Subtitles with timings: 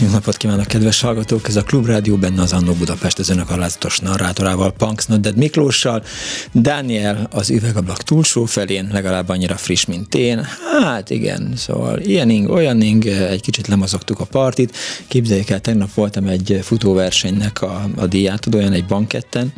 [0.00, 1.48] Jó napot kívánok, kedves hallgatók!
[1.48, 6.04] Ez a Klubrádió, benne az Annó Budapest, az önök alázatos narrátorával, Punks Nodded Miklóssal.
[6.52, 10.46] Dániel az üvegablak túlsó felén, legalább annyira friss, mint én.
[10.82, 14.76] Hát igen, szóval ilyening, olyaning, egy kicsit lemazogtuk a partit.
[15.08, 19.52] Képzeljék el, tegnap voltam egy futóversenynek a, a díjátadóján, egy banketten,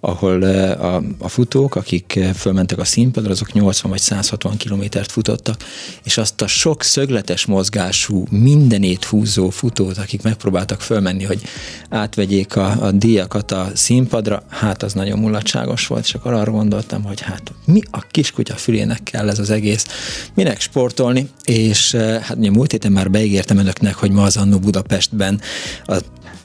[0.00, 5.64] ahol a, a futók, akik fölmentek a színpadra, azok 80 vagy 160 kilométert futottak,
[6.04, 11.42] és azt a sok szögletes mozgású, mindenét húzó futót, akik megpróbáltak fölmenni, hogy
[11.88, 17.02] átvegyék a, a díjakat a színpadra, hát az nagyon mulatságos volt, és akkor arra gondoltam,
[17.02, 19.86] hogy hát mi a kiskutya fülének kell ez az egész,
[20.34, 25.40] minek sportolni, és hát ugye múlt héten már beígértem önöknek, hogy ma az Annó Budapestben
[25.84, 25.98] a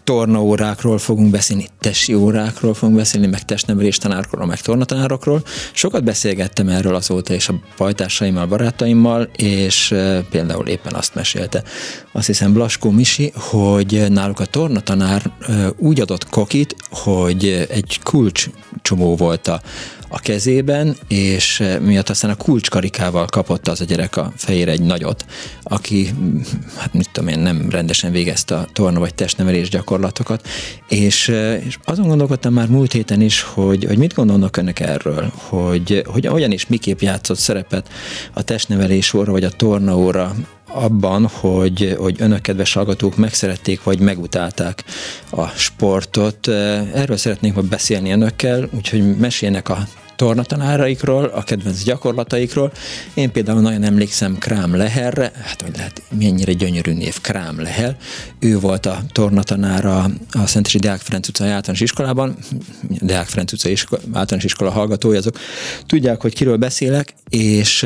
[0.06, 5.44] tornaórákról fogunk beszélni, tesi órákról fogunk beszélni, meg testnevelés tanárokról, meg tornatanárokról.
[5.74, 9.96] Sokat beszélgettem erről azóta és a pajtársaimmal, barátaimmal, és
[10.30, 11.64] például éppen azt mesélte,
[12.12, 15.32] azt hiszem Blaskó Misi, hogy náluk a tornatanár
[15.78, 18.48] úgy adott kokit, hogy egy kulcs
[18.82, 19.62] csomó volt a,
[20.08, 24.82] a kezében, és eh, miatt aztán a kulcskarikával kapott az a gyerek a fejére egy
[24.82, 25.26] nagyot,
[25.64, 26.40] aki, mm,
[26.78, 30.48] hát mit tudom én, nem rendesen végezte a torna vagy testnevelés gyakorlatokat,
[30.88, 35.32] és, eh, és azon gondolkodtam már múlt héten is, hogy, hogy mit gondolnak önök erről,
[35.36, 37.90] hogy, hogy olyan is miképp játszott szerepet
[38.34, 40.36] a testnevelés óra vagy a torna óra
[40.68, 44.84] abban, hogy, hogy önök kedves hallgatók megszerették vagy megutálták
[45.30, 46.48] a sportot.
[46.94, 52.72] Erről szeretnék majd beszélni önökkel, úgyhogy mesélnek a tornatanáraikról, a kedvenc gyakorlataikról.
[53.14, 57.98] Én például nagyon emlékszem Krám Leherre, hát hogy lehet, mennyire gyönyörű név Krám Leher.
[58.40, 62.36] Ő volt a tornatanára a Szentesi Deák Ferenc utcai általános iskolában,
[62.82, 65.38] Deák Ferenc utcai iskola, általános iskola hallgatói, azok
[65.86, 67.86] tudják, hogy kiről beszélek, és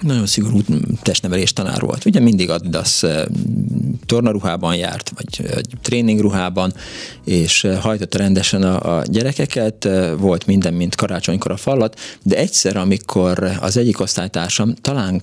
[0.00, 0.60] nagyon szigorú
[1.02, 2.04] testnevelés tanár volt.
[2.04, 3.24] Ugye mindig Adidas eh,
[4.06, 6.72] tornaruhában járt, vagy, tréningruhában,
[7.24, 12.36] és eh, hajtotta rendesen a, a gyerekeket, eh, volt minden, mint karácsonykor a fallat, de
[12.36, 15.22] egyszer, amikor az egyik osztálytársam, talán,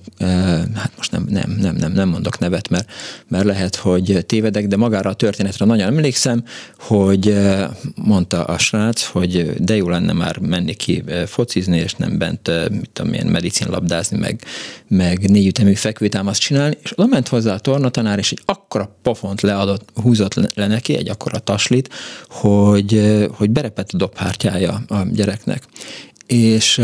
[0.74, 2.90] hát most nem, nem, nem, nem, nem mondok nevet, mert,
[3.28, 6.44] mert lehet, hogy tévedek, de magára a történetre nagyon emlékszem,
[6.78, 7.36] hogy
[7.94, 12.90] mondta a srác, hogy de jó lenne már menni ki focizni, és nem bent, mit
[12.92, 14.44] tudom én, medicinlabdázni, meg
[14.92, 20.34] meg négyütemű fekvőtámaszt csinálni, és oda hozzá a tornatanár, és egy akkora pofont leadott, húzott
[20.54, 21.91] le neki, egy akkora taslit,
[22.28, 25.62] hogy, hogy berepett a dobhártyája a gyereknek.
[26.26, 26.80] És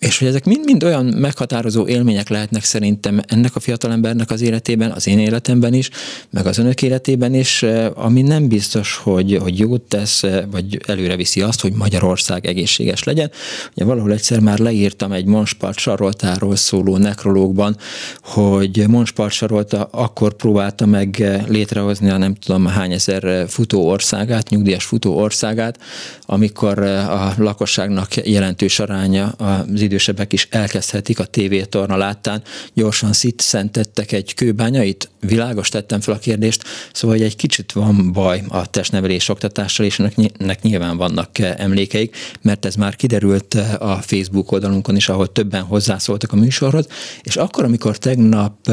[0.00, 5.06] és hogy ezek mind-mind olyan meghatározó élmények lehetnek szerintem ennek a fiatalembernek az életében, az
[5.06, 5.90] én életemben is,
[6.30, 10.80] meg az önök életében is, eh, ami nem biztos, hogy, hogy jót tesz, eh, vagy
[10.86, 13.30] előre viszi azt, hogy Magyarország egészséges legyen.
[13.74, 17.76] Ugye valahol egyszer már leírtam egy Monspart Saroltáról szóló nekrológban,
[18.22, 24.48] hogy Monspart Sarolta akkor próbálta meg eh, létrehozni a nem tudom hány ezer futó országát,
[24.48, 25.78] nyugdíjas futó országát,
[26.26, 32.42] amikor a lakosságnak jelentős aránya az idősebbek is elkezdhetik a tévétorna láttán,
[32.74, 35.10] gyorsan szentettek egy kőbányait?
[35.20, 39.98] Világos tettem fel a kérdést, szóval hogy egy kicsit van baj a testnevelés oktatással, és
[40.38, 46.32] ennek nyilván vannak emlékeik, mert ez már kiderült a Facebook oldalunkon is, ahol többen hozzászóltak
[46.32, 46.86] a műsorhoz,
[47.22, 48.70] és akkor, amikor tegnap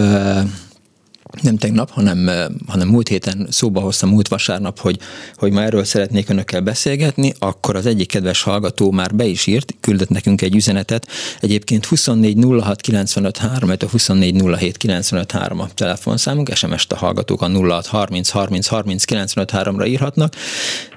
[1.42, 2.30] nem tegnap, hanem,
[2.68, 5.00] hanem múlt héten szóba hoztam múlt vasárnap, hogy,
[5.36, 9.76] hogy ma erről szeretnék önökkel beszélgetni, akkor az egyik kedves hallgató már be is írt,
[9.80, 11.08] küldött nekünk egy üzenetet.
[11.40, 17.42] Egyébként 24 06 95 3, a 24 07 95 3 a telefonszámunk, SMS-t a hallgatók
[17.42, 20.34] a 06 30 30 30 95 3-ra írhatnak,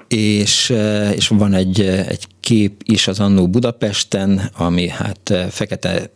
[0.07, 0.73] és,
[1.15, 6.11] és van egy, egy kép is az annó Budapesten, ami hát fekete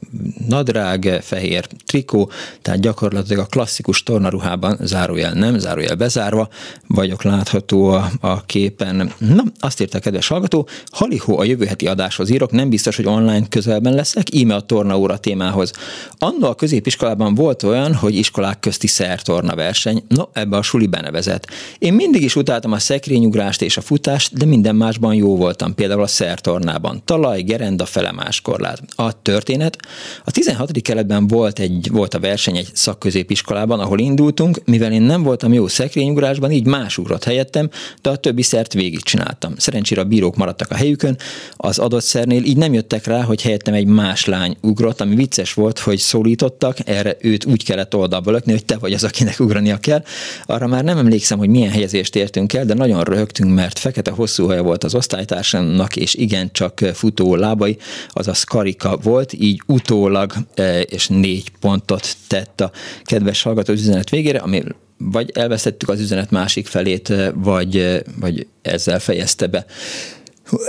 [0.47, 2.29] nadrág, fehér trikó,
[2.61, 6.49] tehát gyakorlatilag a klasszikus tornaruhában, zárójel nem, zárójel bezárva,
[6.87, 9.11] vagyok látható a, a képen.
[9.17, 13.05] Na, azt írta a kedves hallgató, Halihó a jövő heti adáshoz írok, nem biztos, hogy
[13.05, 15.71] online közelben leszek, íme a tornaóra témához.
[16.17, 21.47] Annó a középiskolában volt olyan, hogy iskolák közti szertorna verseny, no, ebbe a suli benevezett.
[21.79, 26.01] Én mindig is utáltam a szekrényugrást és a futást, de minden másban jó voltam, például
[26.01, 27.01] a szertornában.
[27.05, 28.79] Talaj, gerenda, felemás korlát.
[28.95, 29.77] A történet.
[30.23, 30.81] A 16.
[30.81, 35.67] keletben volt, egy, volt a verseny egy szakközépiskolában, ahol indultunk, mivel én nem voltam jó
[35.67, 37.69] szekrényugrásban, így más ugrott helyettem,
[38.01, 39.53] de a többi szert végigcsináltam.
[39.57, 41.17] Szerencsére a bírók maradtak a helyükön,
[41.55, 45.53] az adott szernél így nem jöttek rá, hogy helyettem egy más lány ugrott, ami vicces
[45.53, 49.77] volt, hogy szólítottak, erre őt úgy kellett oldalba lökni, hogy te vagy az, akinek ugrania
[49.77, 50.03] kell.
[50.45, 54.45] Arra már nem emlékszem, hogy milyen helyezést értünk el, de nagyon röhögtünk, mert fekete hosszú
[54.45, 57.77] haja volt az osztálytársamnak, és igen csak futó lábai,
[58.09, 62.71] azaz karika volt, így utólag e, és négy pontot tett a
[63.03, 64.63] kedves hallgató üzenet végére, ami
[64.97, 69.65] vagy elvesztettük az üzenet másik felét, e, vagy, vagy ezzel fejezte be.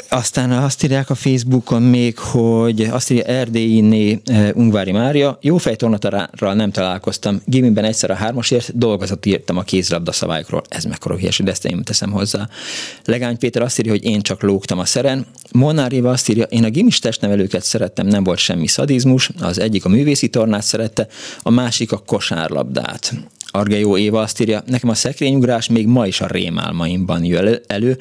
[0.09, 4.21] Aztán azt írják a Facebookon még, hogy azt írja Erdélyi
[4.55, 10.63] Ungvári Mária, jó fejtornatarral nem találkoztam, gimiben egyszer a hármasért dolgozat írtam a kézlabda szabályokról.
[10.69, 12.49] Ez mekkora hülyeség, de ezt én teszem hozzá.
[13.05, 15.27] Legány Péter azt írja, hogy én csak lógtam a szeren.
[15.53, 19.85] Molnár Éva azt írja, én a gimis testnevelőket szerettem, nem volt semmi szadizmus, az egyik
[19.85, 21.07] a művészi tornát szerette,
[21.43, 23.13] a másik a kosárlabdát.
[23.57, 27.97] Argejó Éva azt írja, nekem a szekrényugrás még ma is a rémálmaimban jön elő.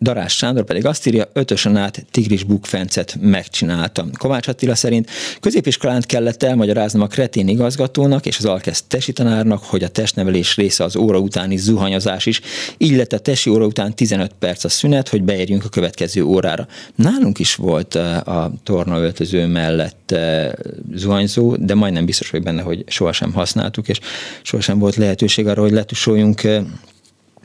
[0.00, 4.10] Darás Sándor pedig azt írja, ötösen át tigris bukfencet megcsináltam.
[4.18, 5.10] Kovács Attila szerint
[5.40, 10.84] középiskolán kellett elmagyaráznom a kretén igazgatónak és az alkesz tesi tanárnak, hogy a testnevelés része
[10.84, 12.40] az óra utáni zuhanyozás is.
[12.78, 16.66] Így lett a tesi óra után 15 perc a szünet, hogy beérjünk a következő órára.
[16.94, 20.14] Nálunk is volt a tornaöltöző mellett
[20.94, 24.00] zuhanyzó, de majdnem biztos vagy benne, hogy sohasem használtuk, és
[24.46, 26.40] sohasem volt lehetőség arra, hogy letusoljunk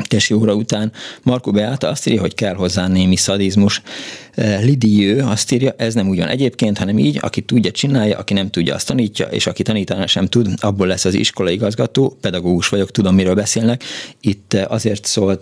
[0.07, 0.91] tesi óra után.
[1.23, 3.81] Marko Beáta azt írja, hogy kell hozzá némi szadizmus.
[4.61, 8.75] Lidiő azt írja, ez nem ugyan egyébként, hanem így, aki tudja, csinálja, aki nem tudja,
[8.75, 13.15] azt tanítja, és aki tanítani sem tud, abból lesz az iskolai igazgató, pedagógus vagyok, tudom,
[13.15, 13.83] miről beszélnek.
[14.19, 15.41] Itt azért szólt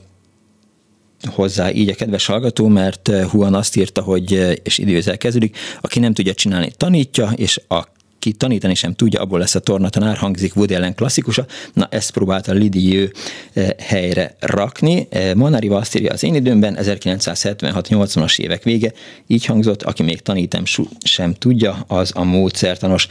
[1.25, 6.13] hozzá így a kedves hallgató, mert Huan azt írta, hogy, és időzel kezdődik, aki nem
[6.13, 10.73] tudja csinálni, tanítja, és a ki tanítani sem tudja, abból lesz a tornatanár, hangzik Woody
[10.75, 11.45] Allen klasszikusa.
[11.73, 13.13] Na, ezt próbálta Lidiő
[13.53, 15.07] eh, helyre rakni.
[15.09, 18.93] Eh, Monári azt írja az én időmben, 1976-80-as évek vége,
[19.27, 20.63] így hangzott, aki még tanítem
[21.03, 23.07] sem tudja, az a módszertanos.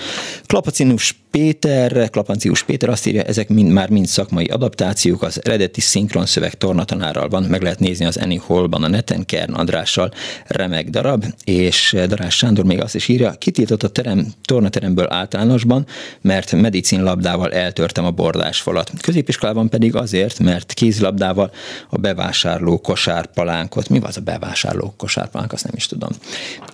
[0.46, 6.26] Klapacinus Péter, Klapancius Péter azt írja, ezek mind, már mind szakmai adaptációk, az eredeti szinkron
[6.26, 10.12] szöveg tornatanárral van, meg lehet nézni az Annie Hallban a neten, Kern Andrással,
[10.46, 14.26] remek darab, és Darás Sándor még azt is írja, kitiltott a terem,
[14.98, 15.86] tornateremből általánosban,
[16.20, 18.90] mert medicinlabdával eltörtem a bordásfalat.
[19.00, 21.50] Középiskolában pedig azért, mert kézlabdával
[21.90, 26.10] a bevásárló kosárpalánkot, mi az a bevásárló kosárpalánk, azt nem is tudom.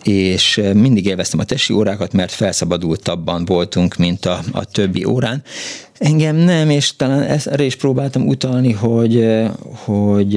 [0.02, 5.42] És mindig élveztem a tesi órákat, mert felszabadultabban voltunk, mint a a többi órán.
[5.98, 9.26] Engem nem, és talán erre is próbáltam utalni, hogy,
[9.84, 10.34] hogy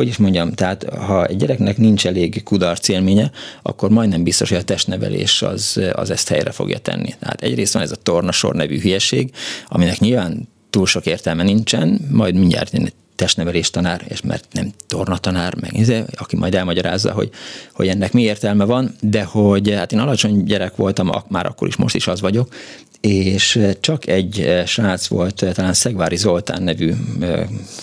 [0.00, 3.30] hogy is mondjam, tehát ha egy gyereknek nincs elég kudarc élménye,
[3.62, 7.14] akkor majdnem biztos, hogy a testnevelés az, az ezt helyre fogja tenni.
[7.18, 9.30] Tehát egyrészt van ez a tornasor nevű hülyeség,
[9.68, 12.72] aminek nyilván túl sok értelme nincsen, majd mindjárt
[13.20, 17.30] testnevelés tanár, és mert nem tornatanár, meg izé, aki majd elmagyarázza, hogy,
[17.72, 21.76] hogy ennek mi értelme van, de hogy hát én alacsony gyerek voltam, már akkor is,
[21.76, 22.48] most is az vagyok,
[23.00, 26.92] és csak egy srác volt, talán Szegvári Zoltán nevű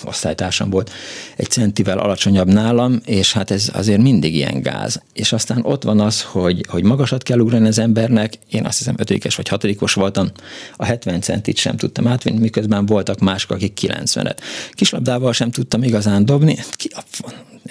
[0.03, 0.91] osztálytársam volt,
[1.36, 5.01] egy centivel alacsonyabb nálam, és hát ez azért mindig ilyen gáz.
[5.13, 8.96] És aztán ott van az, hogy, hogy magasat kell ugrani az embernek, én azt hiszem
[8.98, 10.32] ötödikes vagy hatodikos voltam,
[10.75, 14.38] a 70 centit sem tudtam átvinni, miközben voltak mások, akik 90-et.
[14.72, 17.03] Kislabdával sem tudtam igazán dobni, ki a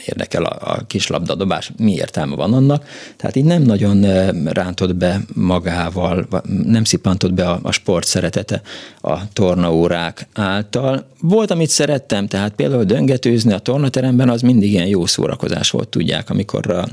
[0.04, 2.84] érdekel a, a kis labdadobás, mi értelme van annak.
[3.16, 4.00] Tehát így nem nagyon
[4.44, 6.28] rántott be magával,
[6.64, 8.62] nem szippantott be a, a sport szeretete
[9.00, 11.06] a tornaórák által.
[11.20, 16.30] Volt, amit szerettem, tehát például döngetőzni a tornateremben, az mindig ilyen jó szórakozás volt, tudják,
[16.30, 16.88] amikor a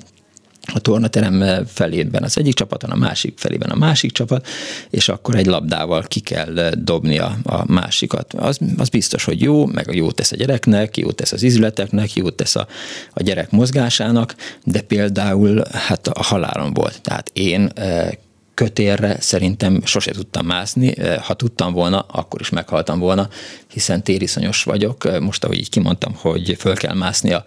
[0.73, 4.47] a tornaterem felében az egyik csapat, a másik felében a másik csapat,
[4.89, 8.33] és akkor egy labdával ki kell dobni a, a másikat.
[8.33, 12.29] Az, az biztos, hogy jó, meg jó tesz a gyereknek, jó tesz az izületeknek, jó
[12.29, 12.67] tesz a,
[13.13, 17.01] a gyerek mozgásának, de például hát a halálom volt.
[17.01, 18.17] Tehát én e,
[18.53, 23.29] kötérre szerintem sose tudtam mászni, ha tudtam volna, akkor is meghaltam volna,
[23.67, 25.19] hiszen tériszonyos vagyok.
[25.19, 27.43] Most, ahogy így kimondtam, hogy föl kell mászni a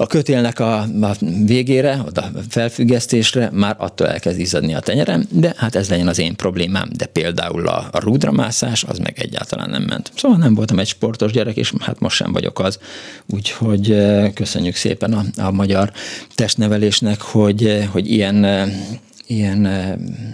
[0.00, 5.74] a kötélnek a, a végére, a felfüggesztésre már attól elkezd izzadni a tenyerem, de hát
[5.74, 10.12] ez legyen az én problémám, de például a, a rúdramászás az meg egyáltalán nem ment.
[10.16, 12.78] Szóval nem voltam egy sportos gyerek, és hát most sem vagyok az.
[13.26, 13.96] Úgyhogy
[14.34, 15.92] köszönjük szépen a, a magyar
[16.34, 18.46] testnevelésnek, hogy, hogy ilyen
[19.30, 19.68] ilyen,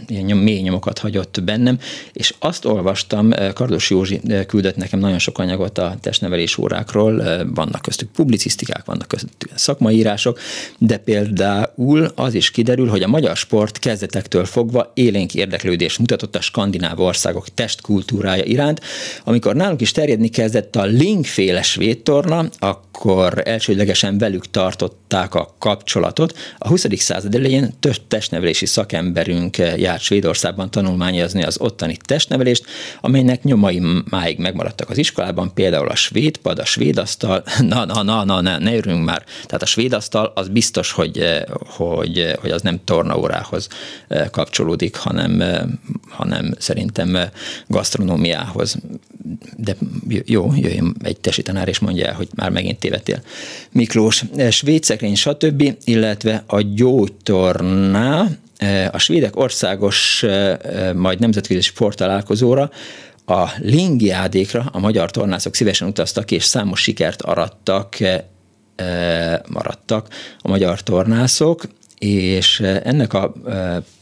[0.07, 1.79] ilyen mély nyomokat hagyott bennem,
[2.12, 8.09] és azt olvastam, Kardos Józsi küldött nekem nagyon sok anyagot a testnevelés órákról, vannak köztük
[8.11, 10.38] publicisztikák, vannak köztük szakmai írások,
[10.79, 16.41] de például az is kiderül, hogy a magyar sport kezdetektől fogva élénk érdeklődést mutatott a
[16.41, 18.81] skandináv országok testkultúrája iránt.
[19.25, 26.38] Amikor nálunk is terjedni kezdett a linkféle svédtorna, akkor elsődlegesen velük tartották a kapcsolatot.
[26.59, 26.87] A 20.
[26.97, 32.64] század elején több testnevelési szak szakemberünk járt Svédországban tanulmányozni az ottani testnevelést,
[33.00, 38.02] amelynek nyomai máig megmaradtak az iskolában, például a svéd pad, a svéd asztal, na, na,
[38.02, 39.25] na, na, ne, ne örülünk már.
[39.47, 43.69] Tehát a svéd asztal az biztos, hogy, hogy, hogy az nem tornaórához
[44.31, 45.43] kapcsolódik, hanem,
[46.09, 47.19] hanem szerintem
[47.66, 48.76] gasztronómiához.
[49.57, 49.76] De
[50.25, 53.23] jó, jöjjön egy tesi tanár és mondja el, hogy már megint tévedtél.
[53.73, 58.26] Miklós, svédszekrény, stb., illetve a gyógytorná,
[58.91, 60.25] a svédek országos,
[60.95, 62.71] majd nemzetközi sporttalálkozóra
[63.27, 67.97] a lingiádékra a magyar tornászok szívesen utaztak, és számos sikert arattak,
[69.49, 70.09] maradtak
[70.39, 71.63] a magyar tornászok
[71.99, 73.33] és ennek a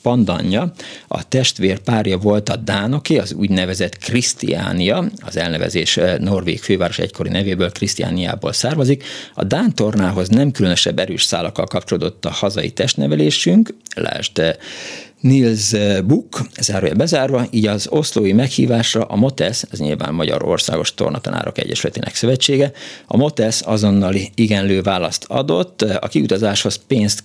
[0.02, 0.72] pandanja,
[1.08, 7.72] a testvér párja volt a Dánoké, az úgynevezett Krisztiánia, az elnevezés Norvég főváros egykori nevéből
[7.72, 9.04] Krisztiániából származik.
[9.34, 14.58] A Dán tornához nem különösebb erős szálakkal kapcsolódott a hazai testnevelésünk, lásd
[15.20, 15.74] Nils
[16.04, 22.14] Buck, zárója bezárva, így az oszlói meghívásra a MOTES, ez nyilván Magyar Országos Tornatanárok Egyesületének
[22.14, 22.72] Szövetsége,
[23.06, 27.24] a MOTES azonnali igenlő választ adott, a kiutazáshoz pénzt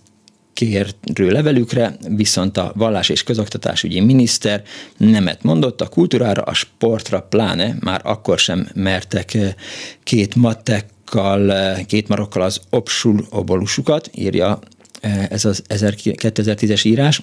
[0.60, 4.64] kérő levelükre, viszont a vallás és közoktatásügyi miniszter
[4.98, 9.54] nemet mondott, a kultúrára, a sportra pláne már akkor sem mertek eh,
[10.04, 14.60] két mattekkal, eh, két marokkal az obsul obolusukat, írja
[15.02, 17.22] eh, ez az 2010-es írás,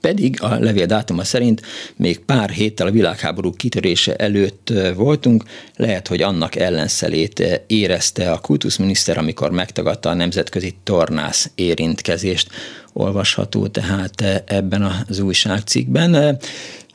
[0.00, 1.62] pedig a levél dátuma szerint
[1.96, 5.44] még pár héttel a világháború kitörése előtt voltunk,
[5.76, 12.50] lehet, hogy annak ellenszelét érezte a kultuszminiszter, amikor megtagadta a nemzetközi tornász érintkezést
[12.94, 16.38] olvasható tehát ebben az újságcikkben.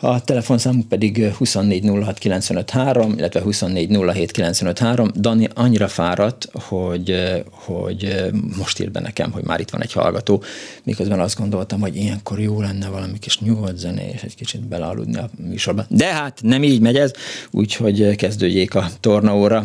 [0.01, 5.09] A telefonszámunk pedig 2406953, illetve 2407953.
[5.15, 7.15] Dani annyira fáradt, hogy,
[7.51, 8.15] hogy
[8.57, 10.43] most ír be nekem, hogy már itt van egy hallgató,
[10.83, 15.17] miközben azt gondoltam, hogy ilyenkor jó lenne valami kis nyugodt zene, és egy kicsit belealudni
[15.17, 15.83] a műsorba.
[15.89, 17.11] De hát nem így megy ez,
[17.51, 19.63] úgyhogy kezdődjék a tornaóra.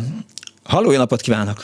[0.63, 1.63] Halló, jó napot kívánok!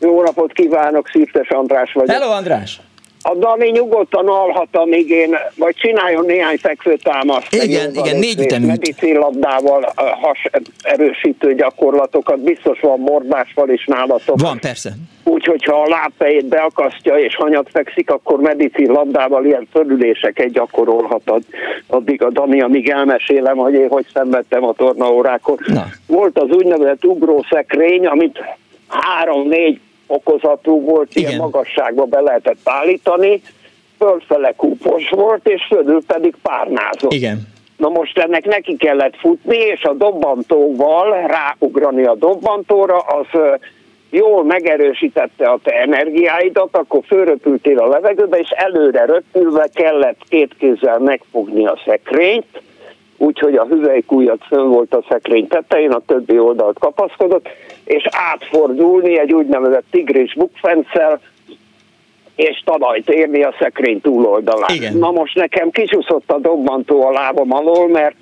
[0.00, 2.10] Jó napot kívánok, Szirtes András vagyok.
[2.10, 2.80] Hello, András!
[3.26, 7.54] A Dani nyugodtan alhat, amíg én, vagy csináljon néhány fekvőtámaszt.
[7.54, 8.66] Igen, igen, négy ütemű.
[8.66, 10.38] Medicinlabdával has
[10.82, 14.40] erősítő gyakorlatokat, biztos van mordásval is nálatok.
[14.40, 14.90] Van, persze.
[15.24, 21.42] Úgyhogy ha a lábfejét beakasztja és hanyat fekszik, akkor medicinlabdával ilyen fölüléseket gyakorolhatod.
[21.86, 25.58] Addig a Dani, amíg elmesélem, hogy én hogy szenvedtem a tornaórákon.
[25.66, 25.86] Na.
[26.06, 28.40] Volt az úgynevezett ugrószekrény, amit
[28.88, 29.80] három-négy
[30.14, 31.28] okozatú volt, Igen.
[31.28, 33.42] ilyen magasságba be lehetett állítani,
[33.98, 37.12] fölfele kúpos volt, és fölül pedig párnázott.
[37.12, 37.52] Igen.
[37.76, 43.40] Na most ennek neki kellett futni, és a dobbantóval ráugrani a dobbantóra, az
[44.10, 50.98] jól megerősítette a te energiáidat, akkor fölröpültél a levegőbe, és előre röpülve kellett két kézzel
[50.98, 52.62] megfogni a szekrényt,
[53.24, 57.48] úgyhogy a hüvelykújat föl volt a szekrény tetején, a többi oldalt kapaszkodott,
[57.84, 61.20] és átfordulni egy úgynevezett tigris bukfencel,
[62.36, 64.74] és talajt érni a szekrény túloldalán.
[64.74, 64.96] Igen.
[64.96, 68.16] Na most nekem kicsúszott a dobbantó a lábam alól, mert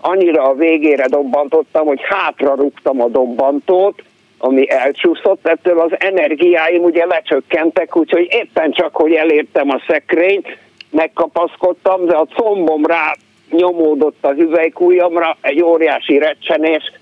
[0.00, 4.02] annyira a végére dobbantottam, hogy hátra rúgtam a dobbantót,
[4.38, 10.58] ami elcsúszott, ettől az energiáim ugye lecsökkentek, úgyhogy éppen csak, hogy elértem a szekrényt,
[10.90, 13.14] megkapaszkodtam, de a combom rá
[13.50, 16.92] nyomódott a hüvelykújamra, egy óriási recsenés,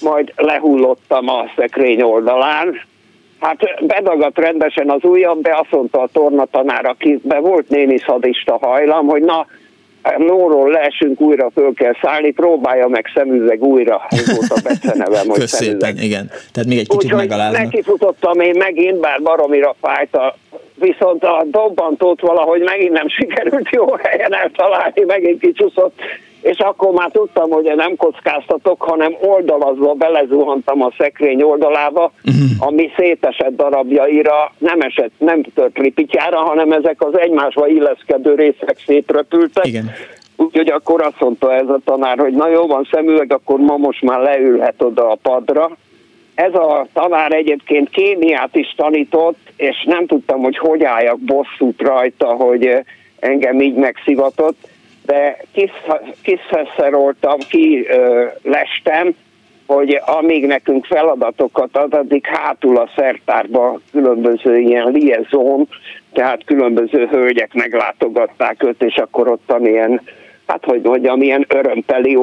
[0.00, 2.80] majd lehullottam a szekrény oldalán.
[3.40, 9.06] Hát bedagadt rendesen az ujjam, de azt mondta a tornatanár, akiben volt némi szadista hajlam,
[9.06, 9.46] hogy na,
[10.16, 14.06] Nóról leesünk, újra föl kell szállni, próbálja meg szemüveg újra.
[14.08, 15.44] Ez volt a becenevem, hogy
[16.00, 16.30] igen.
[16.52, 17.62] Tehát még egy kicsit Úgy, megaláznak.
[17.62, 20.36] Nekifutottam én megint, bár baromira fájt a
[20.82, 26.00] viszont a dobbantót valahogy megint nem sikerült jó helyen eltalálni, megint kicsúszott,
[26.42, 32.68] és akkor már tudtam, hogy nem kockáztatok, hanem oldalazva belezuhantam a szekrény oldalába, uh-huh.
[32.68, 39.66] ami szétesett darabjaira, nem esett, nem tört ripityára, hanem ezek az egymásba illeszkedő részek szétrepültek.
[39.66, 39.90] Igen.
[40.36, 44.02] Úgyhogy akkor azt mondta ez a tanár, hogy na jó van szemüveg, akkor ma most
[44.02, 45.70] már leülhet oda a padra.
[46.34, 52.26] Ez a tanár egyébként kémiát is tanított, és nem tudtam, hogy hogy álljak bosszút rajta,
[52.26, 52.84] hogy
[53.18, 54.70] engem így megszivatott
[55.04, 55.36] de
[56.22, 57.86] kiszeroltam, ki
[58.42, 59.14] lestem,
[59.66, 65.68] hogy amíg nekünk feladatokat ad, addig hátul a szertárba különböző ilyen liaison,
[66.12, 70.00] tehát különböző hölgyek meglátogatták őt, és akkor ott ilyen,
[70.46, 72.18] hát hogy mondjam, ilyen örömteli,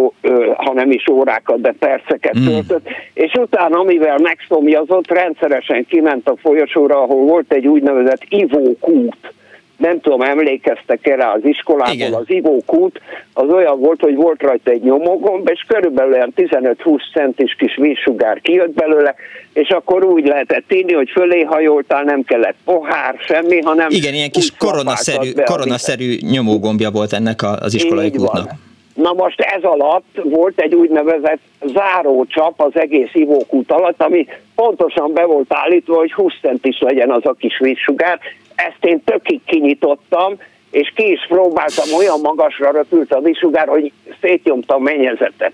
[0.56, 2.46] ha nem is órákat, de perceket mm.
[2.46, 9.34] töltött, és utána, amivel megszomjazott, rendszeresen kiment a folyosóra, ahol volt egy úgynevezett ivókút,
[9.80, 12.14] nem tudom, emlékeztek erre az iskolából, Igen.
[12.14, 13.02] az ivókút,
[13.34, 18.42] az olyan volt, hogy volt rajta egy nyomógomb, és körülbelül olyan 15-20 centis kis vízsugár
[18.42, 19.16] kijött belőle,
[19.54, 23.88] és akkor úgy lehetett inni, hogy fölé hajoltál, nem kellett pohár, semmi, hanem...
[23.90, 28.52] Igen, ilyen kis koronaszerű, koronaszerű nyomógombja volt ennek az iskolai kútnak.
[28.94, 35.26] Na most ez alatt volt egy úgynevezett zárócsap az egész ivókút alatt, ami pontosan be
[35.26, 38.20] volt állítva, hogy 20 centis legyen az a kis vízsugár,
[38.68, 40.38] ezt én tökig kinyitottam,
[40.72, 45.54] és ki is próbáltam, olyan magasra röpült a visugár, hogy szétnyomtam mennyezetet.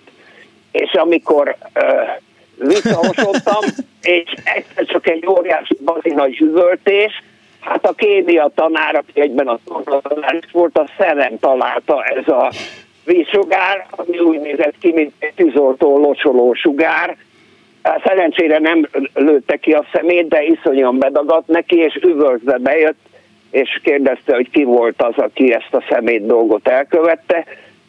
[0.71, 3.62] És amikor uh, visszahosodtam,
[4.01, 7.24] és egyszer csak egy óriási nagy üvöltés,
[7.59, 9.59] hát a kémia tanár, aki egyben a
[10.01, 12.51] tanár volt, a szemem találta ez a
[13.05, 17.17] vízsugár, ami úgy nézett ki, mint egy tűzoltó locsoló sugár,
[18.04, 23.00] Szerencsére nem lőtte ki a szemét, de iszonyan bedagadt neki, és üvöltve bejött,
[23.51, 27.46] és kérdezte, hogy ki volt az, aki ezt a szemét dolgot elkövette.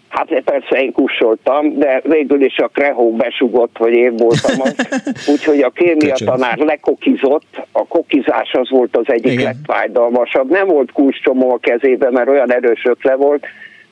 [0.09, 4.75] Hát persze én kussoltam, de végül is a krehó besugott, hogy én voltam az.
[5.33, 9.45] Úgyhogy a kémia tanár lekokizott, a kokizás az volt az egyik Igen.
[9.45, 10.51] legfájdalmasabb.
[10.51, 13.47] Nem volt kulcscsomó a kezében, mert olyan erős ökle volt,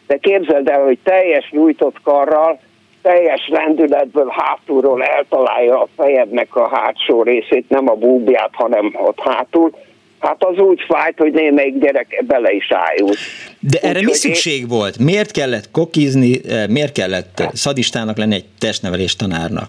[0.07, 2.59] de képzeld el, hogy teljes nyújtott karral
[3.05, 9.75] teljes lendületből hátulról eltalálja a fejednek a hátsó részét, nem a búbját, hanem ott hátul,
[10.19, 13.17] hát az úgy fájt, hogy némelyik gyerek bele is ájult.
[13.61, 14.69] De erre úgy, mi szükség én...
[14.69, 14.99] volt?
[14.99, 19.69] Miért kellett kokizni, eh, miért kellett szadistának lenni egy testnevelés tanárnak?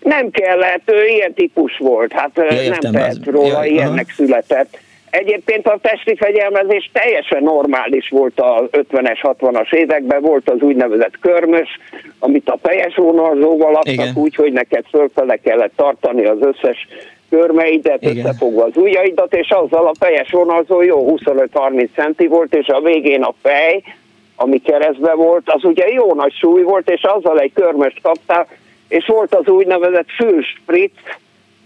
[0.00, 4.06] Nem kellett, ő ilyen típus volt, hát ja, eh, értem, nem tehet róla, ja, ilyennek
[4.08, 4.14] aha.
[4.16, 4.78] született.
[5.10, 11.68] Egyébként a testi fegyelmezés teljesen normális volt a 50-es, 60-as években, volt az úgynevezett körmös,
[12.18, 16.88] amit a fejes vonalzóval adtak úgy, hogy neked fölfele kellett tartani az összes
[17.30, 18.16] körmeidet, Igen.
[18.16, 23.22] összefogva az ujjaidat, és azzal a fejes vonalzó jó 25-30 centi volt, és a végén
[23.22, 23.82] a fej,
[24.36, 28.46] ami keresztbe volt, az ugye jó nagy súly volt, és azzal egy körmöst kaptál,
[28.88, 30.98] és volt az úgynevezett fülspritz,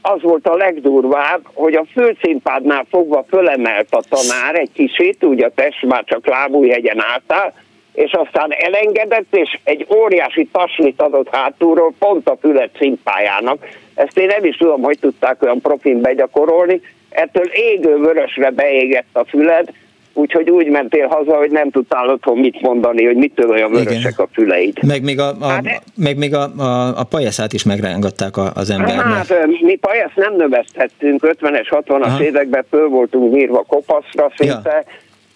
[0.07, 5.53] az volt a legdurvább, hogy a főszínpádnál fogva fölemelt a tanár egy kicsit, ugye a
[5.55, 7.55] test már csak lábújhegyen álltál,
[7.93, 13.67] és aztán elengedett, és egy óriási taslit adott hátulról pont a fület színpályának.
[13.95, 16.81] Ezt én nem is tudom, hogy tudták olyan profin begyakorolni.
[17.11, 19.69] Ettől égő vörösre beégett a füled,
[20.15, 24.29] úgyhogy úgy mentél haza, hogy nem tudtál otthon mit mondani, hogy mitől olyan vörösek a
[24.33, 24.83] füleid.
[24.87, 29.05] Meg még a, a, hát, meg még a, a, a pajaszát is megrángatták az embernek.
[29.05, 34.93] Hát mi pajasz nem növeszthettünk, 50-es, 60-as években föl voltunk írva kopaszra szinte, ja.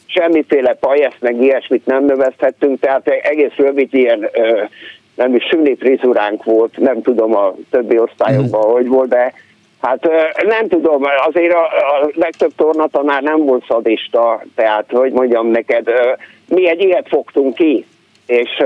[0.07, 4.29] semmiféle pajasz, meg ilyesmit nem növeszthettünk, tehát egész rövid ilyen
[5.15, 8.73] nem is szünifrizuránk volt, nem tudom a többi osztályokban, hmm.
[8.73, 9.33] hogy volt, de
[9.83, 10.09] Hát
[10.47, 15.91] nem tudom, azért a, a legtöbb tornatanár nem volt szadista, tehát hogy mondjam neked,
[16.49, 17.87] mi egy ilyet fogtunk ki,
[18.27, 18.63] és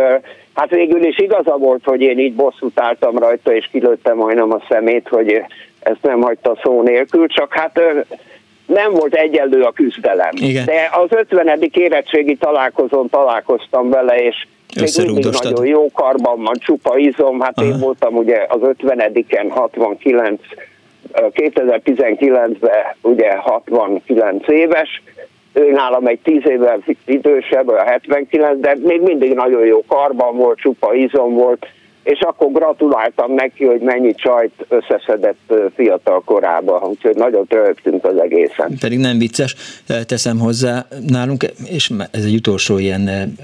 [0.55, 4.63] hát végül is igaza volt, hogy én így bosszút álltam rajta, és kilőttem majdnem a
[4.69, 5.43] szemét, hogy
[5.81, 7.81] ezt nem hagyta szó nélkül, csak hát
[8.67, 10.31] nem volt egyenlő a küzdelem.
[10.35, 10.65] Igen.
[10.65, 11.69] De az 50.
[11.73, 14.47] érettségi találkozón találkoztam vele, és
[14.81, 17.69] még mindig nagyon jó karban van, csupa izom, hát Aha.
[17.69, 20.41] én voltam ugye az 50-en 69
[21.13, 25.03] 2019-ben ugye 69 éves,
[25.53, 30.59] ő nálam egy 10 évvel idősebb, a 79, de még mindig nagyon jó karban volt,
[30.59, 31.67] csupa izom volt,
[32.03, 38.77] és akkor gratuláltam neki, hogy mennyi csajt összeszedett fiatal korában, úgyhogy nagyon rögtünk az egészen.
[38.81, 39.57] Pedig nem vicces,
[40.07, 43.35] teszem hozzá nálunk, és ez egy utolsó ilyen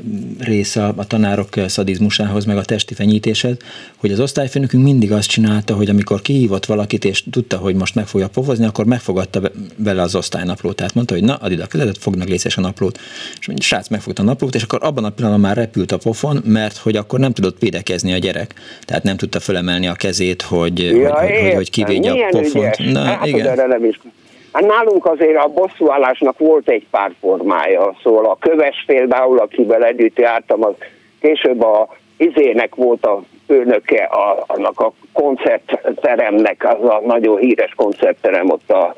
[0.40, 3.56] része a tanárok szadizmusához, meg a testi fenyítéshez,
[3.96, 8.06] hogy az osztályfőnökünk mindig azt csinálta, hogy amikor kihívott valakit, és tudta, hogy most meg
[8.06, 9.40] fogja pofozni, akkor megfogadta
[9.76, 10.76] vele az osztálynaplót.
[10.76, 12.98] Tehát mondta, hogy na, add ide a kezedet, fognak lészes a naplót.
[13.38, 16.76] És srác megfogta a naplót, és akkor abban a pillanatban már repült a pofon, mert
[16.76, 18.47] hogy akkor nem tudott védekezni a gyerek.
[18.84, 22.92] Tehát nem tudta fölemelni a kezét, hogy, ja, hogy, hogy, hogy kivédje a pofont.
[22.92, 23.68] Na, hát, igen.
[23.68, 24.00] Nem is.
[24.52, 30.18] Hát nálunk azért a bosszúállásnak volt egy pár formája, szóval a köves például, akivel együtt
[30.18, 30.74] jártam, az
[31.20, 38.50] később a izének volt a főnöke a, annak a koncertteremnek, az a nagyon híres koncertterem
[38.50, 38.94] ott a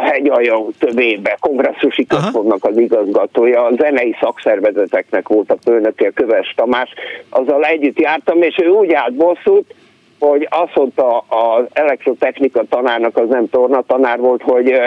[0.00, 6.90] hegyalja tövébe, kongresszusi központnak az igazgatója, a zenei szakszervezeteknek volt a főnöke, Köves Tamás,
[7.28, 9.74] azzal együtt jártam, és ő úgy állt bosszút,
[10.18, 14.80] hogy azt mondta az elektrotechnika tanárnak, az nem torna tanár volt, hogy,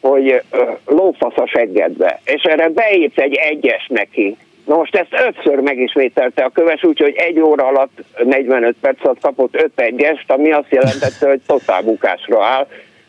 [0.00, 0.42] hogy
[0.86, 2.20] lófasz a seggedbe.
[2.24, 4.36] És erre beírt egy egyes neki.
[4.66, 9.80] Na most ezt ötször megismételte a köves, úgyhogy egy óra alatt 45 percet kapott öt
[9.80, 12.66] egyest, ami azt jelentette, hogy totál bukásra áll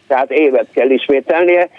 [0.10, 1.70] tehát évet kell ismételnie.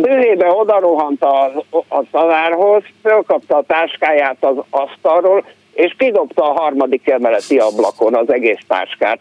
[0.00, 1.44] Bőrébe oda rohant a,
[1.88, 8.60] a tanárhoz, fölkapta a táskáját az asztalról, és kidobta a harmadik emeleti ablakon az egész
[8.68, 9.18] táskát.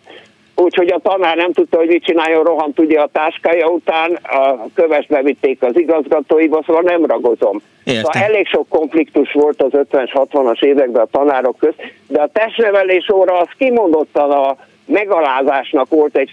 [0.56, 5.06] Úgyhogy a tanár nem tudta, hogy mit csináljon, rohant ugye a táskája után, a köves
[5.08, 7.62] bevitték az igazgatóiba, szóval nem ragozom.
[7.86, 13.38] Szóval elég sok konfliktus volt az 50-60-as években a tanárok közt, de a testnevelés óra
[13.38, 16.32] az kimondottan a megalázásnak volt egy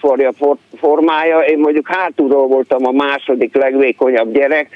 [0.79, 4.69] formája, én mondjuk hátulról voltam a második legvékonyabb gyerek,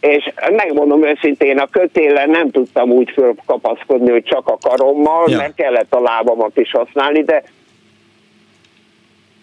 [0.00, 5.36] és megmondom őszintén, a kötélen nem tudtam úgy fölkapaszkodni, hogy csak a karommal, ja.
[5.36, 7.42] mert kellett a lábamat is használni, de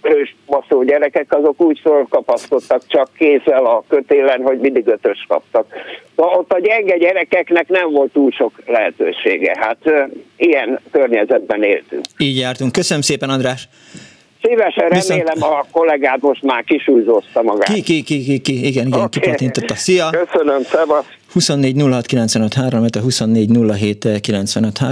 [0.01, 5.65] ős baszó gyerekek, azok úgy fölkapaszkodtak csak kézzel a kötélen, hogy mindig ötös kaptak.
[6.15, 9.57] Szóval ott a gyenge gyerekeknek nem volt túl sok lehetősége.
[9.59, 12.05] Hát ilyen környezetben éltünk.
[12.17, 12.71] Így jártunk.
[12.71, 13.67] Köszönöm szépen, András.
[14.41, 15.23] Szívesen Viszont...
[15.23, 17.73] remélem a kollégád most már kisújzózta magát.
[17.73, 19.09] Ki, ki, ki, ki, ki igen, igen, okay.
[19.09, 19.75] kipatintotta.
[19.75, 20.09] Szia!
[20.09, 21.18] Köszönöm, szevasz!
[21.31, 23.57] 24 06 a 24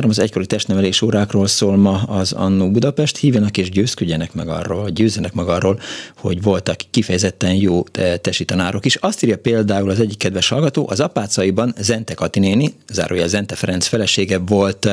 [0.07, 3.17] az egykori testnevelés órákról szól ma az Annó Budapest.
[3.17, 5.79] Hívjanak és győzködjenek meg arról, győzzenek meg arról,
[6.17, 7.83] hogy voltak kifejezetten jó
[8.21, 8.95] tesi tanárok is.
[8.95, 14.37] Azt írja például az egyik kedves hallgató, az apácaiban Zente Katinéni, zárója Zente Ferenc felesége
[14.37, 14.85] volt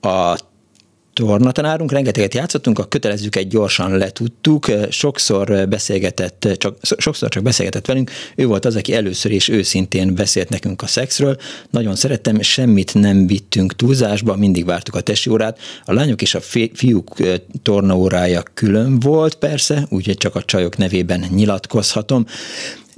[0.00, 0.38] a
[1.20, 8.46] tornatanárunk, rengeteget játszottunk, a kötelezőket gyorsan letudtuk, sokszor beszélgetett, csak, sokszor csak beszélgetett velünk, ő
[8.46, 11.36] volt az, aki először és őszintén beszélt nekünk a szexről,
[11.70, 16.40] nagyon szerettem, semmit nem vittünk túlzásba, mindig vártuk a testi órát, a lányok és a
[16.74, 17.16] fiúk
[17.62, 22.26] tornaórája külön volt persze, úgyhogy csak a csajok nevében nyilatkozhatom.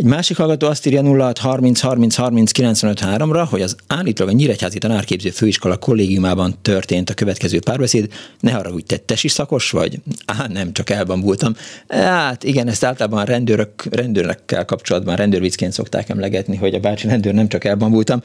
[0.02, 4.36] Egy másik hallgató azt írja 06 30 30 30 95 3-ra, hogy az állítólag a
[4.36, 8.12] Nyíregyházi Tanárképző Főiskola kollégiumában történt a következő párbeszéd.
[8.40, 9.98] Ne hogy tettes is szakos vagy?
[10.26, 11.54] Á, nem, csak elbambultam.
[11.88, 17.34] Hát igen, ezt általában a rendőrök, rendőrökkel kapcsolatban rendőrvicként szokták emlegetni, hogy a bácsi rendőr
[17.34, 18.22] nem csak elbambultam.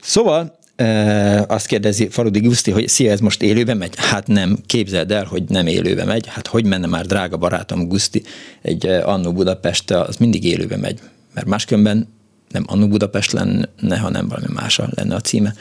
[0.00, 3.94] Szóval E, azt kérdezi Farudi Guszti, hogy szia, ez most élőben megy?
[3.96, 6.26] Hát nem, képzeld el, hogy nem élőben megy.
[6.26, 8.22] Hát hogy menne már, drága barátom Guszti,
[8.62, 11.00] egy Annó Budapest, az mindig élőben megy.
[11.34, 12.08] Mert máskülönben
[12.50, 15.52] nem Annó Budapest lenne, hanem valami más lenne a címe.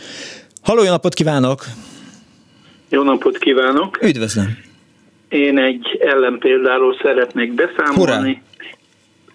[0.61, 1.63] Halló, jó napot kívánok!
[2.89, 4.03] Jó napot kívánok!
[4.03, 4.57] Üdvözlöm!
[5.29, 8.41] Én egy ellenpéldáról szeretnék beszámolni.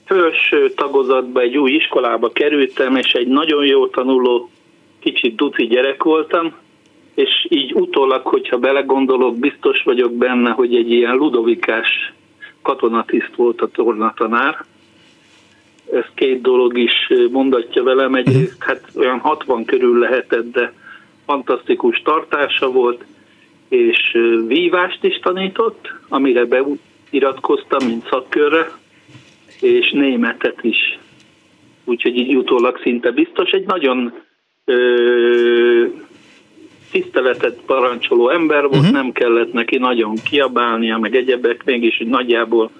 [0.04, 4.50] Főső tagozatba egy új iskolába kerültem, és egy nagyon jó tanuló
[4.98, 6.54] kicsit duci gyerek voltam,
[7.14, 12.12] és így utólag, hogyha belegondolok, biztos vagyok benne, hogy egy ilyen ludovikás
[12.62, 14.64] katonatiszt volt a tornatanár.
[15.92, 16.92] Ez két dolog is
[17.30, 20.72] mondatja velem, egyrészt hát olyan 60 körül lehetett, de
[21.26, 23.04] fantasztikus tartása volt,
[23.68, 28.70] és vívást is tanított, amire beiratkoztam, mint szakkörre,
[29.60, 30.98] és németet is.
[31.84, 33.50] Úgyhogy így utólag szinte biztos.
[33.50, 34.12] Egy nagyon
[36.90, 38.92] tiszteletet parancsoló ember volt, uh-huh.
[38.92, 42.70] nem kellett neki nagyon kiabálnia, meg egyebek, mégis nagyjából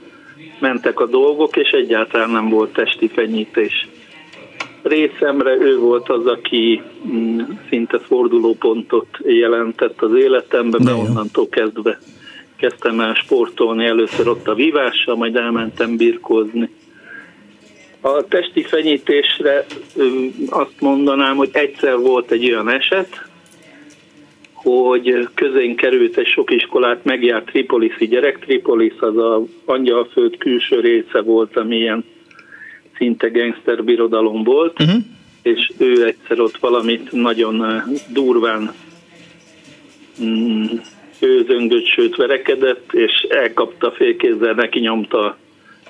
[0.60, 3.88] mentek a dolgok, és egyáltalán nem volt testi fenyítés.
[4.82, 11.98] Részemre ő volt az, aki mm, szinte fordulópontot jelentett az életemben, mert onnantól kezdve
[12.58, 16.70] kezdtem el sportolni, először ott a vívással, majd elmentem birkózni.
[18.00, 19.64] A testi fenyítésre
[20.48, 23.27] azt mondanám, hogy egyszer volt egy olyan eset,
[24.76, 28.38] hogy közén került egy sok iskolát, megjárt Tripoliszi gyerek.
[28.38, 32.04] Tripolis az a angyalföld külső része volt, ami ilyen
[32.96, 35.02] szinte gangster birodalom volt, uh-huh.
[35.42, 38.72] és ő egyszer ott valamit nagyon eh, durván
[40.22, 40.64] mm,
[41.94, 45.36] sőt verekedett, és elkapta félkézzel, neki nyomta a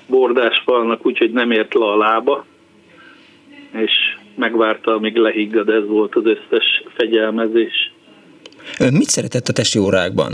[0.07, 2.45] bordásfalnak, úgyhogy nem ért le a lába,
[3.71, 3.91] és
[4.35, 7.91] megvárta, amíg lehiggad, ez volt az összes fegyelmezés.
[8.79, 10.33] Ön mit szeretett a testi órákban?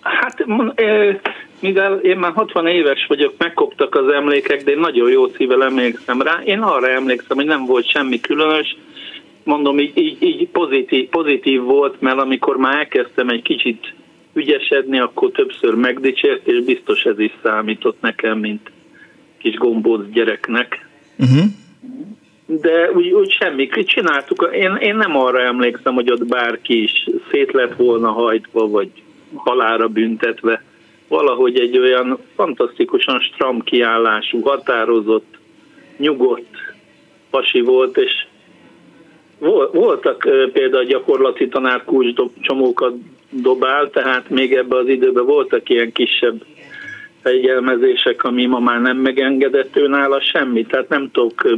[0.00, 0.44] Hát
[1.60, 6.22] mivel én már 60 éves vagyok, megkoptak az emlékek, de én nagyon jó szívvel emlékszem
[6.22, 6.40] rá.
[6.44, 8.76] Én arra emlékszem, hogy nem volt semmi különös,
[9.44, 13.94] mondom, így, így, így pozitív, pozitív volt, mert amikor már elkezdtem egy kicsit
[14.32, 18.70] ügyesedni, akkor többször megdicsért, és biztos ez is számított nekem, mint
[19.38, 20.88] kis gombóc gyereknek.
[21.18, 21.44] Uh-huh.
[22.46, 24.50] De úgy, úgy semmi, csináltuk.
[24.52, 28.88] Én, én nem arra emlékszem, hogy ott bárki is szét lett volna hajtva, vagy
[29.34, 30.62] halára büntetve.
[31.08, 35.38] Valahogy egy olyan fantasztikusan stram kiállású, határozott,
[35.96, 36.56] nyugodt
[37.30, 38.26] pasi volt, és
[39.72, 42.94] voltak például gyakorlati tanár kulcs csomókat
[43.30, 46.44] dobál, tehát még ebbe az időben voltak ilyen kisebb
[47.22, 51.56] fegyelmezések, ami ma már nem megengedett őnála semmi, tehát nem tudok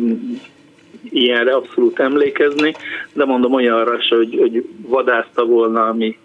[1.10, 2.74] ilyenre abszolút emlékezni,
[3.12, 6.18] de mondom olyanra se, hogy, hogy vadászta volna a mi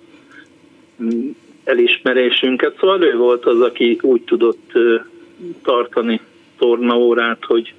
[1.64, 2.78] elismerésünket.
[2.80, 4.72] Szóval ő volt az, aki úgy tudott
[5.64, 6.22] tartani
[6.58, 7.74] tornaórát, hogy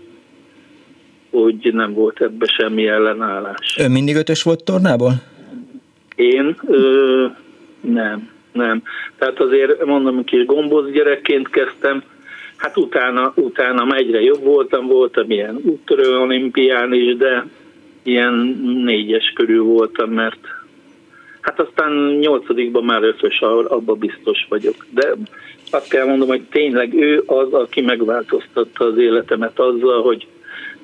[1.31, 3.77] hogy nem volt ebbe semmi ellenállás.
[3.79, 5.13] Ön mindig ötös volt tornából?
[6.15, 6.57] Én?
[6.67, 7.27] Ö,
[7.81, 8.83] nem, nem.
[9.19, 12.03] Tehát azért mondom, kis gomboz gyerekként kezdtem,
[12.61, 17.47] hát utána, utána egyre jobb voltam, voltam ilyen úttörő olimpián is, de
[18.03, 18.35] ilyen
[18.85, 20.39] négyes körül voltam, mert
[21.41, 24.87] hát aztán nyolcadikban már ötös, abba biztos vagyok.
[24.91, 25.15] De
[25.71, 30.27] azt kell mondom, hogy tényleg ő az, aki megváltoztatta az életemet azzal, hogy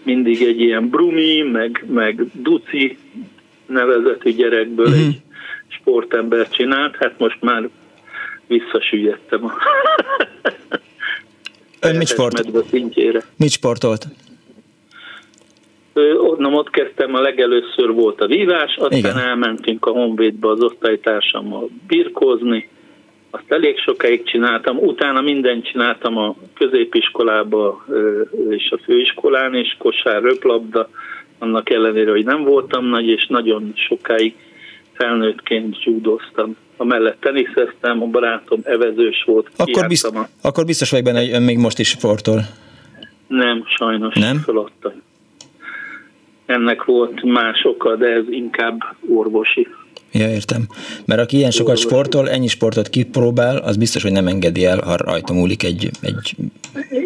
[0.03, 2.99] mindig egy ilyen brumi, meg, meg duci
[3.67, 5.01] nevezetű gyerekből uh-huh.
[5.01, 5.21] egy
[5.69, 7.69] sportember csinált, hát most már
[8.47, 9.53] visszasüllyedtem a
[11.81, 12.43] Ön mit, sport?
[13.37, 14.07] mit sportolt?
[16.19, 19.19] Onnan ott kezdtem, a legelőször volt a vívás, aztán Igen.
[19.19, 22.69] elmentünk a Honvédbe az osztálytársammal birkózni,
[23.31, 27.85] azt elég sokáig csináltam, utána mindent csináltam a középiskolába
[28.49, 30.89] és a főiskolán, és kosár, röplabda,
[31.39, 34.35] annak ellenére, hogy nem voltam nagy, és nagyon sokáig
[34.97, 36.57] felnőttként judoztam.
[36.79, 39.51] mellett teniszeztem, a barátom evezős volt.
[39.57, 40.29] Akkor, bizt, a...
[40.43, 42.41] akkor biztos vagy benne, hogy ön még most is sportol.
[43.27, 44.39] Nem, sajnos nem?
[44.39, 44.93] feladtam.
[46.47, 49.69] Ennek volt más oka, de ez inkább orvosi.
[50.13, 50.63] Ja, értem.
[51.05, 54.97] Mert aki ilyen sokat sportol, ennyi sportot kipróbál, az biztos, hogy nem engedi el, ha
[54.97, 56.35] rajta múlik egy, egy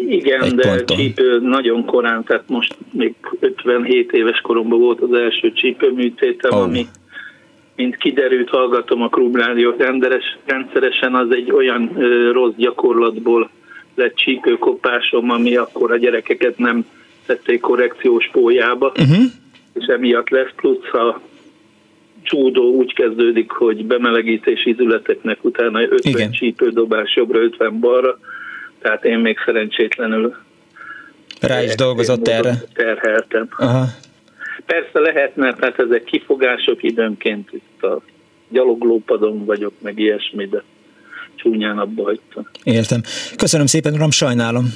[0.09, 0.97] Igen, egy de ponton.
[0.97, 6.61] csípő nagyon korán, tehát most még 57 éves koromban volt az első csípőműtétem, oh.
[6.61, 6.87] ami
[7.81, 9.83] mint kiderült, hallgatom a klubrádiót
[10.45, 13.49] rendszeresen, az egy olyan ö, rossz gyakorlatból
[13.95, 16.85] lett csípőkopásom, ami akkor a gyerekeket nem
[17.25, 19.23] tették korrekciós pólyába, uh-huh.
[19.73, 21.21] és emiatt lesz plusz a
[22.21, 26.31] csúdó úgy kezdődik, hogy bemelegítés izületeknek utána 50 Igen.
[26.31, 28.19] csípődobás jobbra, 50 balra,
[28.81, 30.35] tehát én még szerencsétlenül
[31.39, 32.53] rá is dolgozott erre.
[32.73, 33.47] Terheltem.
[33.57, 33.85] Aha.
[34.65, 38.01] Persze lehetne, tehát ezek kifogások időnként itt a
[38.49, 40.63] gyaloglópadon vagyok, meg ilyesmi, de
[41.35, 42.47] csúnyán abba hagytam.
[42.63, 43.01] Értem.
[43.35, 44.65] Köszönöm szépen, uram, sajnálom.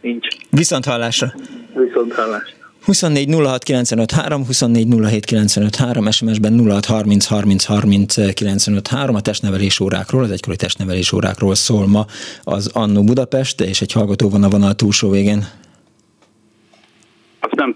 [0.00, 0.26] Nincs.
[0.50, 1.32] Viszont hallásra.
[1.74, 2.62] Viszont hallásra.
[2.84, 9.14] 24 06 95 3, 24 07 95 3, SMS-ben 06 30 30 30 95 3,
[9.14, 12.06] a testnevelés órákról, az egykori testnevelés órákról szól ma
[12.42, 15.46] az Annó Budapest, és egy hallgató van a vonal túlsó végén.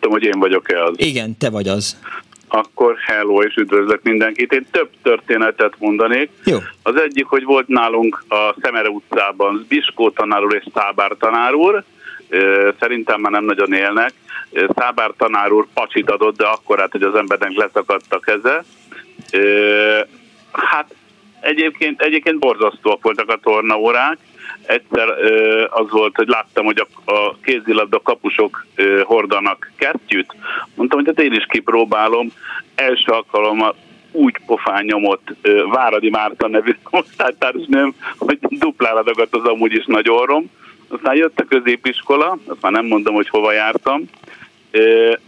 [0.08, 0.94] Tudom, hogy én vagyok-e az.
[0.96, 1.96] Igen, te vagy az.
[2.48, 4.52] Akkor hello, és üdvözlök mindenkit.
[4.52, 6.30] Én több történetet mondanék.
[6.44, 6.58] Jó.
[6.82, 11.84] Az egyik, hogy volt nálunk a Szemere utcában Biskó tanár úr és Szábár tanár úr,
[12.78, 14.12] szerintem már nem nagyon élnek.
[14.76, 18.64] Szábár tanár úr pacsit adott, de akkor hát, hogy az embernek leszakadt a keze.
[20.52, 20.94] Hát
[21.40, 24.18] egyébként, egyébként borzasztóak voltak a tornaórák.
[24.68, 25.08] Egyszer
[25.70, 28.66] az volt, hogy láttam, hogy a, a kézilabda kapusok
[29.02, 30.34] hordanak kesztyűt.
[30.74, 32.32] Mondtam, hogy hát én is kipróbálom.
[32.74, 33.74] Első alkalommal
[34.12, 35.36] úgy pofán nyomott
[35.70, 40.50] Váradi Márta nevű osztálytársnőm, hogy duplára dagadt az amúgy is nagy orrom
[40.88, 44.04] aztán jött a középiskola, azt már nem mondom, hogy hova jártam,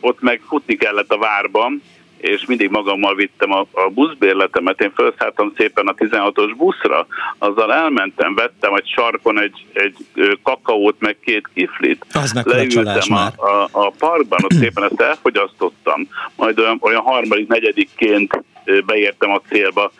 [0.00, 1.82] ott meg futni kellett a várban,
[2.20, 4.80] és mindig magammal vittem a, a buszbérletemet.
[4.80, 7.06] Én felszálltam szépen a 16-os buszra,
[7.38, 9.96] azzal elmentem, vettem egy sarkon egy, egy
[10.42, 12.06] kakaót, meg két kiflit.
[12.12, 16.08] Az Leültem a, a, a parkban, ott szépen ezt elfogyasztottam.
[16.36, 18.42] Majd olyan, olyan harmadik, negyedikként
[18.86, 19.92] beértem a célba,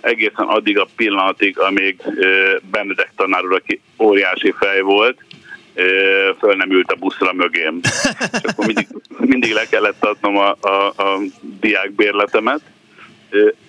[0.00, 2.02] egészen addig a pillanatig, amíg
[2.70, 5.24] Benedek tanár úr, aki óriási fej volt,
[6.38, 7.80] föl nem ült a buszra mögém.
[8.32, 8.86] És akkor mindig,
[9.18, 11.18] mindig le kellett adnom a, a, a
[11.60, 12.60] diákbérletemet.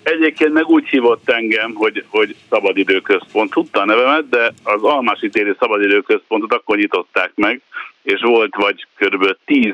[0.04, 3.52] Egyébként meg úgy hívott engem, hogy, hogy szabadidőközpont.
[3.52, 7.62] Tudta a nevemet, de az Almási téri szabadidőközpontot akkor nyitották meg,
[8.04, 9.36] és volt vagy kb.
[9.46, 9.74] 10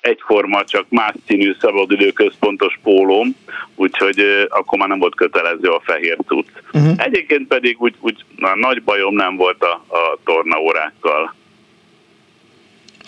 [0.00, 3.36] egyforma, csak más színű szabadidőközpontos pólóm,
[3.74, 6.46] úgyhogy akkor már nem volt kötelező a fehér cucc.
[6.72, 6.92] Uh-huh.
[6.96, 11.34] Egyébként pedig úgy, úgy na, nagy bajom nem volt a, a tornaórákkal.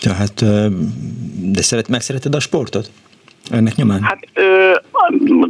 [0.00, 0.44] Tehát,
[1.52, 2.90] de szeret, megszereted a sportot?
[3.50, 4.02] Ennek nyomán?
[4.02, 4.28] Hát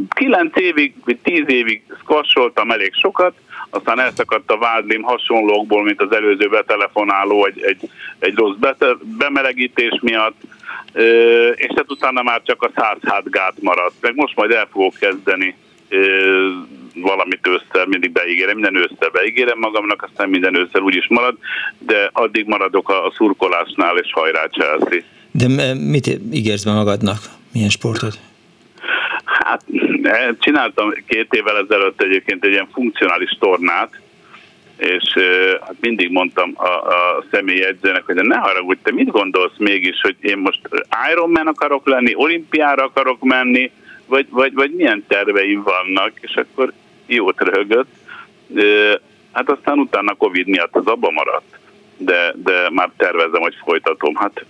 [0.09, 3.33] kilenc évig, vagy tíz évig squasholtam elég sokat,
[3.69, 9.99] aztán elszakadt a vádlim hasonlókból, mint az előző betelefonáló egy, egy, egy rossz bete, bemelegítés
[10.01, 10.41] miatt,
[11.55, 13.95] és tehát utána már csak a száz gát maradt.
[14.01, 15.55] Meg most majd el fogok kezdeni
[16.95, 21.37] valamit ősszel, mindig beígérem, minden ősszel beígérem magamnak, aztán minden ősszel úgyis marad,
[21.79, 24.99] de addig maradok a szurkolásnál, és hajrá Chelsea.
[25.31, 27.17] De mit ígérsz be magadnak?
[27.53, 28.19] Milyen sportot?
[29.23, 29.63] Hát
[30.39, 33.99] csináltam két évvel ezelőtt egyébként egy ilyen funkcionális tornát,
[34.77, 35.13] és
[35.61, 40.15] hát mindig mondtam a, a személyi edzőnek, hogy ne haragudj, te mit gondolsz mégis, hogy
[40.21, 40.59] én most
[41.11, 43.71] Ironman akarok lenni, olimpiára akarok menni,
[44.11, 46.73] vagy, vagy, vagy milyen terveim vannak, és akkor
[47.05, 47.93] jót röhögött.
[49.31, 51.59] Hát aztán utána Covid miatt az abba maradt
[51.97, 54.15] de, de már tervezem, hogy folytatom.
[54.15, 54.45] Hát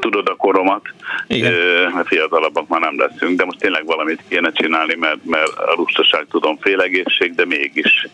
[0.00, 0.82] tudod a koromat,
[1.26, 1.52] Igen.
[1.94, 6.26] mert fiatalabbak már nem leszünk, de most tényleg valamit kéne csinálni, mert, mert a lustaság
[6.30, 8.08] tudom félegészség, de mégis.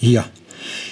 [0.00, 0.24] Ja.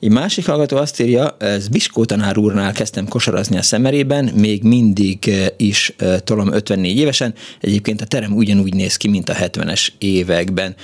[0.00, 5.18] Egy másik hallgató azt írja, ez Biskó tanár úrnál kezdtem kosarazni a szemerében, még mindig
[5.28, 9.88] eh, is eh, tolom 54 évesen, egyébként a terem ugyanúgy néz ki, mint a 70-es
[9.98, 10.74] években.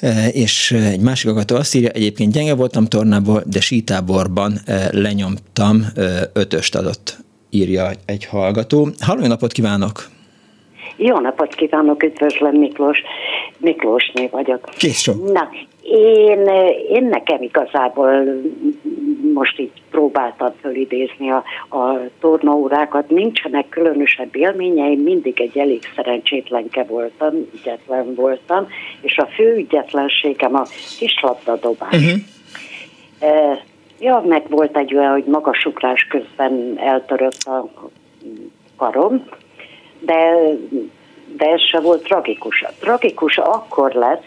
[0.00, 4.58] Eh, és egy másik hallgató azt írja, egyébként gyenge voltam tornából, de sítáborban
[4.90, 5.84] lenyomtam,
[6.32, 7.16] ötöst adott,
[7.50, 8.88] írja egy hallgató.
[8.98, 10.08] Halló, napot kívánok!
[10.96, 13.02] Jó napot kívánok, üdvözlöm Miklós.
[13.58, 14.68] Miklósné vagyok.
[14.76, 15.06] Kész.
[15.06, 15.48] Na,
[15.90, 16.46] én,
[16.88, 18.24] én nekem igazából
[19.34, 21.44] most így próbáltam fölidézni a,
[21.76, 28.66] a tornaórákat, nincsenek különösebb élményeim, mindig egy elég szerencsétlenke voltam, ügyetlen voltam,
[29.00, 30.62] és a fő ügyetlenségem a
[30.98, 31.94] kislabdadobás.
[31.94, 32.18] Uh-huh.
[33.18, 33.64] E,
[34.00, 37.68] ja, meg volt egy olyan, hogy magasugrás közben eltörött a
[38.76, 39.24] karom,
[40.00, 40.34] de,
[41.36, 42.64] de ez se volt tragikus.
[42.80, 44.24] Tragikus akkor lett,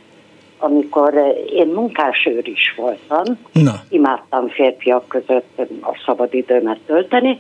[0.63, 3.73] amikor eh, én munkásőr is voltam, Na.
[3.89, 7.39] imádtam férfiak között a szabadidőmet tölteni,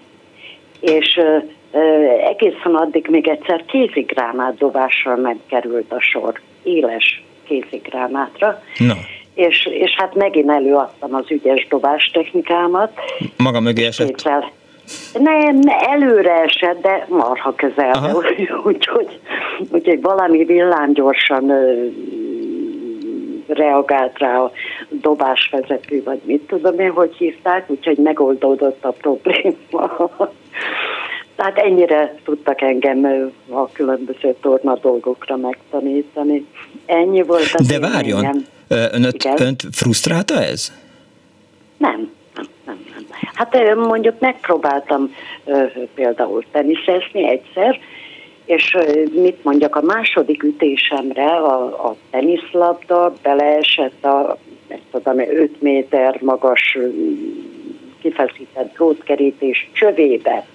[0.79, 1.37] és ö,
[1.71, 1.79] ö,
[2.27, 8.61] egészen addig még egyszer kézigránát dobásra nem került a sor, éles kézigránátra.
[8.77, 8.93] Na.
[9.33, 12.91] És, és hát megint előadtam az ügyes dobás technikámat.
[13.37, 14.07] Maga mögé esett?
[14.07, 14.51] Kézzel.
[15.13, 18.15] Nem, előre esett, de marha közel.
[18.65, 19.19] Úgyhogy
[19.71, 21.51] úgy, úgy, valami villámgyorsan
[23.53, 24.51] reagált rá a
[24.89, 29.55] dobásvezető, vagy mit tudom én, hogy hívták, úgyhogy megoldódott a probléma.
[31.35, 36.45] Tehát ennyire tudtak engem a különböző torna dolgokra megtanítani.
[36.85, 40.71] Ennyi volt az De várjon, önöt, önt frusztrálta ez?
[41.77, 43.05] Nem, nem, nem, nem.
[43.33, 45.15] Hát mondjuk megpróbáltam
[45.93, 47.79] például teniszezni egyszer,
[48.51, 48.77] és
[49.13, 54.37] mit mondjak, a második ütésemre a, a teniszlabda beleesett a
[54.91, 56.77] tudom, 5 méter magas
[58.01, 60.45] kifeszített drótkerítés csövébe.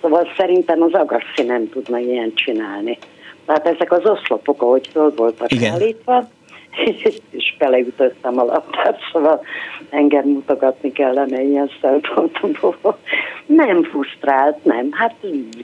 [0.00, 2.98] Szóval szerintem az Agassi nem tudna ilyen csinálni.
[3.46, 5.72] Tehát ezek az oszlopok, ahogy föl voltak Igen.
[5.72, 6.28] állítva,
[7.30, 9.44] és beleütöttem a labdát, szóval
[9.90, 12.98] engem mutogatni kellene ilyen szempontból.
[13.46, 15.14] Nem frusztrált, nem, hát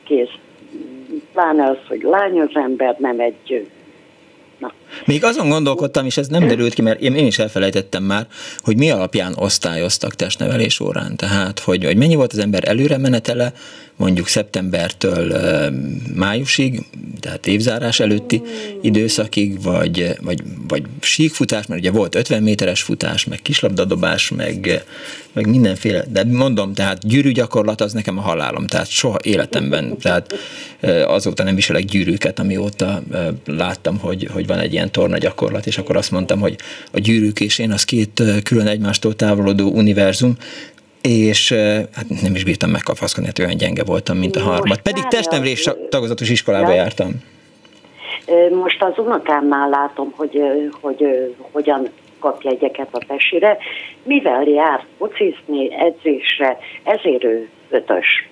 [0.05, 0.35] kész.
[1.33, 3.67] Pláne az, hogy lány az ember, nem egy
[4.59, 4.73] Na.
[5.05, 8.27] Még azon gondolkodtam, és ez nem derült ki, mert én, is elfelejtettem már,
[8.59, 11.17] hogy mi alapján osztályoztak testnevelés órán.
[11.17, 13.53] Tehát, hogy, hogy mennyi volt az ember előre menetele,
[13.99, 15.35] mondjuk szeptembertől
[16.15, 16.83] májusig,
[17.21, 18.43] tehát évzárás előtti
[18.83, 24.85] időszakig, vagy, vagy, vagy síkfutás, mert ugye volt 50 méteres futás, meg kislabdadobás, meg,
[25.33, 30.35] meg mindenféle, de mondom, tehát gyűrűgyakorlat az nekem a halálom, tehát soha életemben, tehát
[31.07, 33.03] azóta nem viselek gyűrűket, amióta
[33.47, 36.57] láttam, hogy, hogy van egy ilyen torna gyakorlat, és akkor azt mondtam, hogy
[36.93, 40.37] a gyűrűk és én az két külön egymástól távolodó univerzum,
[41.03, 41.53] és
[41.95, 44.81] hát nem is bírtam megkapaszkodni, hát olyan gyenge voltam, mint a harmad.
[44.81, 47.11] Pedig testnevelés tagozatos iskolába jártam.
[48.63, 50.41] Most az unokámnál látom, hogy,
[50.81, 51.05] hogy
[51.53, 51.89] hogyan
[52.19, 53.59] kap jegyeket a tesire,
[54.03, 58.29] mivel jár focizni, edzésre, ezért ő ötös.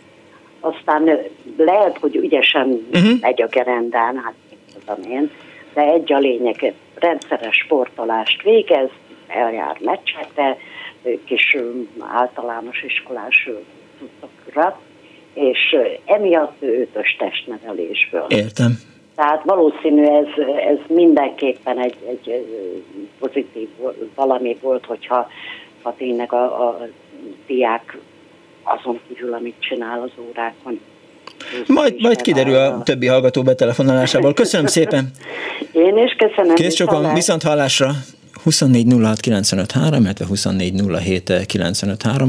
[0.60, 1.18] Aztán
[1.56, 3.20] lehet, hogy ügyesen uh-huh.
[3.20, 4.34] megy a gerendán, hát
[4.86, 5.30] tudom én,
[5.74, 8.88] de egy a lényeg, rendszeres sportolást végez,
[9.26, 10.56] eljár meccsekre,
[11.24, 11.56] kis
[11.98, 13.48] általános iskolás
[13.98, 14.80] cuccokra,
[15.34, 18.26] és emiatt ötös testnevelésből.
[18.28, 18.78] Értem.
[19.14, 20.26] Tehát valószínű ez,
[20.68, 22.46] ez mindenképpen egy, egy
[23.18, 23.68] pozitív
[24.14, 25.28] valami volt, hogyha
[25.82, 26.88] ha tényleg a, a
[27.46, 27.98] diák
[28.62, 30.80] azon kívül, amit csinál az órákon.
[31.66, 34.34] Majd, majd kiderül a többi hallgató betelefonálásából.
[34.34, 35.10] Köszönöm szépen!
[35.72, 36.54] Én is köszönöm.
[36.54, 37.90] Kész sokan, viszont hallásra!
[38.42, 38.86] 24
[40.04, 40.82] illetve 24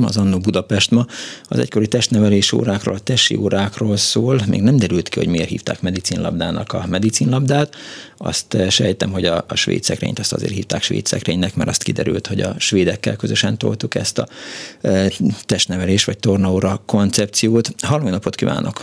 [0.04, 1.06] az Annó Budapest ma
[1.44, 4.40] az egykori testnevelés órákról, a tesi órákról szól.
[4.50, 7.76] Még nem derült ki, hogy miért hívták medicinlabdának a medicinlabdát.
[8.18, 11.84] Azt eh, sejtem, hogy a, a svéd szekrényt azt azért hívták svéd szekrénynek, mert azt
[11.84, 14.28] kiderült, hogy a svédekkel közösen toltuk ezt a
[14.82, 15.12] e,
[15.46, 17.70] testnevelés vagy tornaóra koncepciót.
[17.82, 18.82] Halló napot kívánok!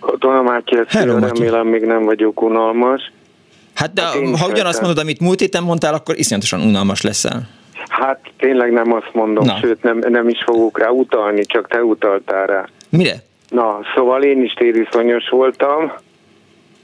[0.00, 3.12] Katona Mátyás, remélem még nem vagyok unalmas.
[3.76, 7.48] Hát de hát ha ugyanazt mondod, amit múlt héten mondtál, akkor iszonyatosan unalmas leszel.
[7.88, 9.56] Hát tényleg nem azt mondom, Na.
[9.60, 12.68] sőt nem, nem is fogok rá utalni, csak te utaltál rá.
[12.90, 13.14] Mire?
[13.48, 15.92] Na, szóval én is tériszonyos voltam,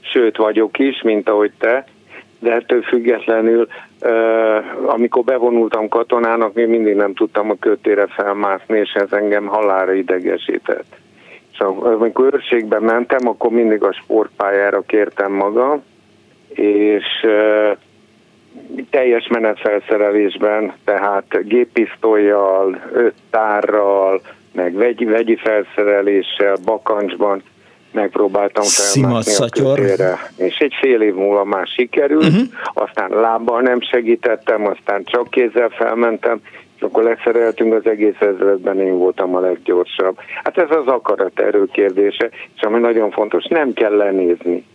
[0.01, 1.85] sőt vagyok is, mint ahogy te,
[2.39, 3.67] de ettől függetlenül,
[4.85, 10.95] amikor bevonultam katonának, még mindig nem tudtam a kötére felmászni, és ez engem halára idegesített.
[11.57, 15.83] Szóval amikor őrségbe mentem, akkor mindig a sportpályára kértem magam,
[16.55, 17.05] és
[18.89, 27.43] teljes menetfelszerelésben, tehát géppisztolyjal, öt tárral, meg vegyi, vegyi felszereléssel, bakancsban
[27.91, 30.19] megpróbáltam felmászni a kötére.
[30.37, 32.47] És egy fél év múlva már sikerült, uh-huh.
[32.73, 36.39] aztán lábbal nem segítettem, aztán csak kézzel felmentem,
[36.75, 40.17] és akkor leszereltünk az egész ezredben, én voltam a leggyorsabb.
[40.43, 44.65] Hát ez az akarat erő kérdése, és ami nagyon fontos, nem kell lenézni.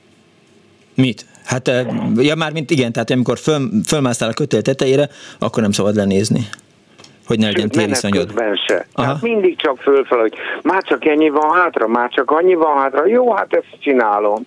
[0.95, 1.27] Mit?
[1.49, 1.71] Hát,
[2.17, 6.41] ja már mint igen, tehát amikor föl, fölmásztál a kötél tetejére, akkor nem szabad lenézni
[7.29, 8.33] hogy ne legyen tériszonyod.
[8.67, 8.87] se.
[8.95, 13.07] Hát mindig csak fölfel, hogy már csak ennyi van hátra, már csak annyi van hátra,
[13.07, 14.47] jó, hát ezt csinálom.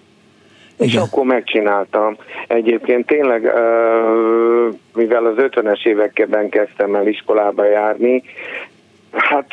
[0.75, 0.87] Igen.
[0.87, 2.17] És akkor megcsináltam.
[2.47, 3.41] Egyébként tényleg,
[4.93, 8.23] mivel az 50-es években kezdtem el iskolába járni,
[9.11, 9.51] Hát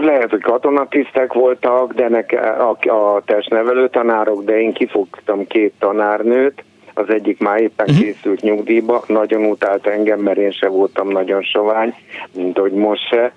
[0.00, 6.64] lehet, hogy katonatisztek voltak, de neke, a, a testnevelő tanárok, de én kifogtam két tanárnőt,
[6.94, 8.04] az egyik már éppen uh-huh.
[8.04, 11.94] készült nyugdíjba, nagyon utált engem, mert én se voltam nagyon sovány,
[12.32, 13.32] mint hogy most se,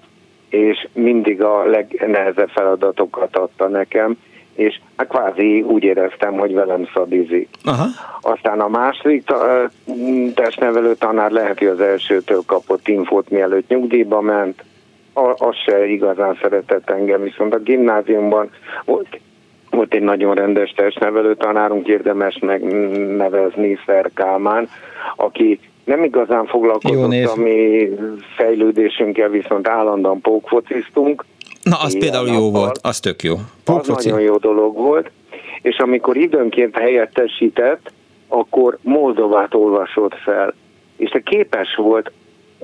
[0.50, 4.18] és mindig a legnehezebb feladatokat adta nekem,
[4.56, 7.50] és hát kvázi úgy éreztem, hogy velem szadizik.
[7.64, 7.86] Aha.
[8.22, 9.24] Aztán a második
[10.36, 14.64] testnevelő tanár lehet, hogy az elsőtől kapott infót, mielőtt nyugdíjba ment,
[15.38, 18.50] az se igazán szeretett engem, viszont a gimnáziumban
[18.86, 19.20] volt
[19.70, 24.70] volt egy nagyon rendes testnevelő tanárunk, érdemes megnevezni Szer Kálmán,
[25.16, 27.90] aki nem igazán foglalkozott a mi
[28.36, 31.26] fejlődésünkkel, viszont állandóan pókfociztunk.
[31.64, 33.36] Na, az például jó volt, az tök jó.
[33.64, 33.92] Pókfoci.
[33.92, 35.12] Az nagyon jó dolog volt,
[35.62, 37.92] és amikor időnként helyettesített,
[38.28, 40.54] akkor Moldovát olvasott fel,
[40.98, 42.12] és te képes volt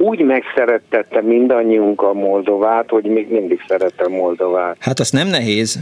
[0.01, 4.75] úgy megszerettette mindannyiunk a Moldovát, hogy még mindig szeretem Moldovát.
[4.79, 5.79] Hát az nem nehéz.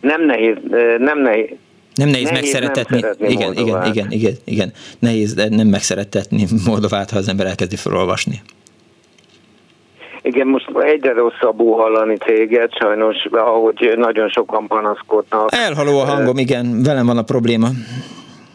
[0.00, 0.56] Nem nehéz,
[0.98, 1.48] nem nehéz.
[1.94, 3.00] Nem nehéz, nehéz megszeretetni.
[3.00, 4.72] Nem igen, igen, igen, igen, igen.
[4.98, 8.40] Nehéz nem megszeretetni Moldovát, ha az ember elkezdi felolvasni.
[10.22, 15.48] Igen, most egyre rosszabbul hallani téged, sajnos, ahogy nagyon sokan panaszkodnak.
[15.52, 17.68] Elhaló a hangom, igen, velem van a probléma.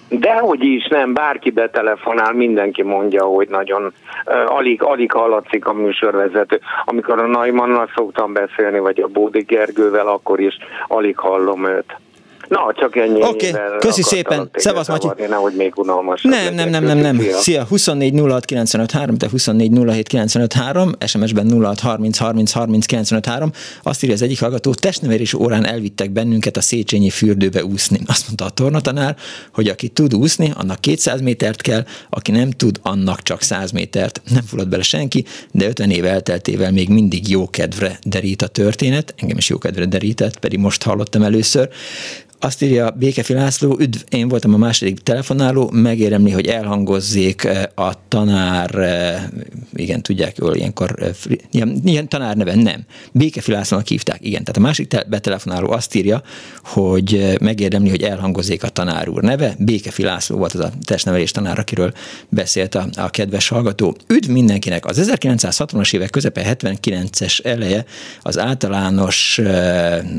[0.10, 6.60] Dehogy is, nem, bárki betelefonál, mindenki mondja, hogy nagyon uh, alig, alig hallatszik a műsorvezető.
[6.86, 11.96] Amikor a Naimannal szoktam beszélni, vagy a Bódi Gergővel, akkor is alig hallom őt.
[12.48, 13.24] Na, csak ennyi.
[13.24, 13.62] Oké, okay.
[13.80, 14.50] köszi szépen.
[14.54, 15.08] Szevasz, Matyi.
[15.28, 16.22] Nehogy még unalmas.
[16.22, 17.20] Nem, nem, nem, nem, nem.
[17.20, 23.52] Szia, 24 06 953, te 24 07 953, SMS-ben 06 30 30 30 953.
[23.84, 28.00] Azt írja az egyik hallgató, testnevelés órán elvittek bennünket a Széchenyi fürdőbe úszni.
[28.06, 29.16] Azt mondta a tornatanár,
[29.54, 34.22] hogy aki tud úszni, annak 200 métert kell, aki nem tud, annak csak 100 métert.
[34.34, 39.14] Nem fullad bele senki, de 50 év elteltével még mindig jó kedvre derít a történet.
[39.18, 41.70] Engem is jó kedvre derített, pedig most hallottam először.
[42.46, 48.08] Azt írja Békefi László, üdv, én voltam a második telefonáló, megéremli, hogy elhangozzék eh, a
[48.08, 49.24] tanár, eh,
[49.74, 51.10] igen, tudják jól, ilyenkor, eh,
[51.52, 52.86] ilyen, ilyen tanár neve, nem.
[53.12, 54.44] Békefi Lászlónak hívták, igen.
[54.44, 56.22] Tehát a másik te- betelefonáló azt írja,
[56.64, 59.56] hogy megérdemli, hogy elhangozzék a tanár úr neve.
[59.60, 61.94] Békefi László volt az a testnevelés tanár, akiről
[62.30, 63.96] beszélt a, a kedves hallgató.
[64.08, 64.86] Üdv mindenkinek!
[64.86, 67.86] Az 1960-as évek közepe, 79-es eleje
[68.22, 69.42] az általános,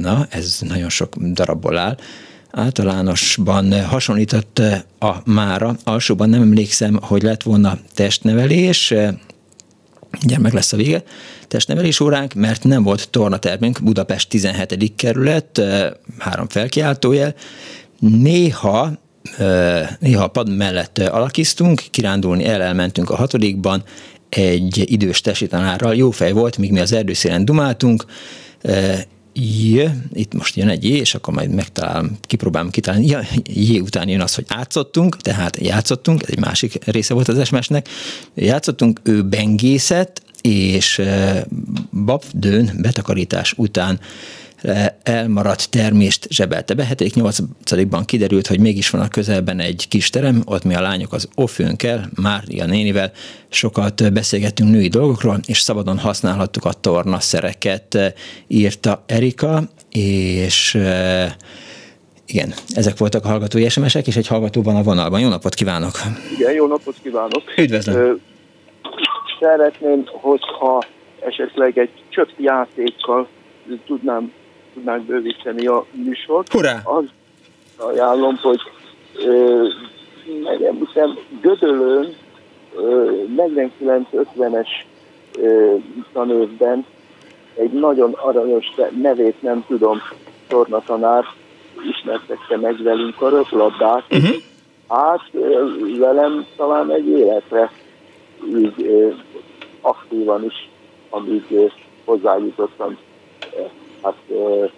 [0.01, 1.97] na, ez nagyon sok darabból áll,
[2.57, 4.59] általánosban hasonlított
[4.99, 5.77] a mára.
[5.85, 8.95] Alsóban nem emlékszem, hogy lett volna testnevelés,
[10.25, 11.03] ugye meg lesz a vége,
[11.49, 14.93] testnevelés óránk, mert nem volt tornatermünk, Budapest 17.
[14.97, 15.63] kerület,
[16.19, 17.35] három felkiáltójel,
[17.99, 19.05] néha
[19.99, 23.83] néha a pad mellett alakiztunk, kirándulni el, elmentünk a hatodikban,
[24.29, 28.05] egy idős tesi tanárral, jó fej volt, míg mi az erdőszélen dumáltunk,
[29.39, 29.83] J,
[30.13, 33.07] itt most jön egy J, és akkor majd megtalálom, kipróbálom kitalálni.
[33.07, 37.39] Ja, J után jön az, hogy átszottunk, tehát játszottunk, ez egy másik része volt az
[37.39, 37.89] esmesnek.
[38.35, 41.03] Játszottunk, ő bengészet, és
[42.05, 44.01] babdőn betakarítás után
[45.03, 46.89] elmaradt termést zsebelte be.
[46.91, 48.03] 7.-8.
[48.05, 52.09] kiderült, hogy mégis van a közelben egy kis terem, ott mi a lányok az ofőnkkel,
[52.23, 53.13] Mária nénivel
[53.49, 58.15] sokat beszélgettünk női dolgokról, és szabadon használhattuk a tornaszereket,
[58.47, 60.79] írta Erika, és
[62.27, 65.21] igen, ezek voltak a hallgatói SMS-ek, és egy hallgató van a vonalban.
[65.21, 65.93] Jó napot kívánok!
[66.39, 67.43] Igen, jó napot kívánok!
[67.57, 68.21] Üdvözlöm!
[69.41, 70.85] Szeretném, hogyha
[71.27, 73.29] esetleg egy csöpp játékkal
[73.87, 74.33] tudnám
[74.77, 76.53] tudnánk bővíteni a műsort.
[76.53, 76.81] Hurrá!
[76.85, 77.05] Az
[77.77, 78.61] ajánlom, hogy
[80.43, 82.15] megemlítem Gödölön
[83.37, 84.69] 49-50-es
[86.13, 86.87] tanővben
[87.55, 89.99] egy nagyon aranyos, nevét nem tudom,
[90.49, 91.25] tornatanár
[91.91, 94.05] ismertette meg velünk a röplabdát.
[94.11, 94.37] Uh-huh.
[94.89, 95.31] Hát
[95.99, 97.71] velem talán egy életre
[98.57, 99.15] így
[99.81, 100.69] aktívan is,
[101.11, 101.73] amíg
[102.05, 102.99] hozzájutottam
[104.07, 104.71] hát e,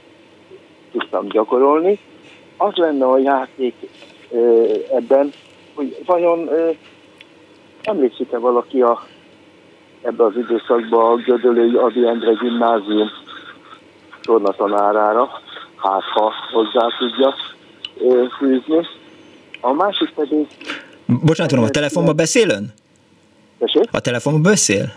[0.93, 1.99] tudtam gyakorolni.
[2.57, 3.74] Az lenne a játék
[4.33, 4.37] e,
[4.97, 5.33] ebben,
[5.74, 6.74] hogy vajon e,
[7.83, 9.03] emlékszik-e valaki a,
[10.03, 13.09] ebbe az időszakban a Gödölői Adi Endre gimnázium
[14.22, 15.29] tornatanárára,
[15.76, 18.87] hát ha hozzá tudja e, fűzni.
[19.61, 20.47] A másik pedig...
[21.07, 22.72] Bocsánat, a telefonban beszél ön?
[23.91, 24.93] A telefonban beszél?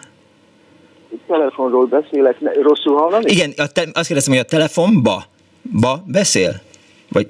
[1.28, 3.32] Telefonról beszélek, ne, rosszul hallani?
[3.32, 5.24] Igen, a te, azt kérdezem, hogy a telefonba
[5.82, 6.52] ba beszél?
[7.10, 7.28] Vagy...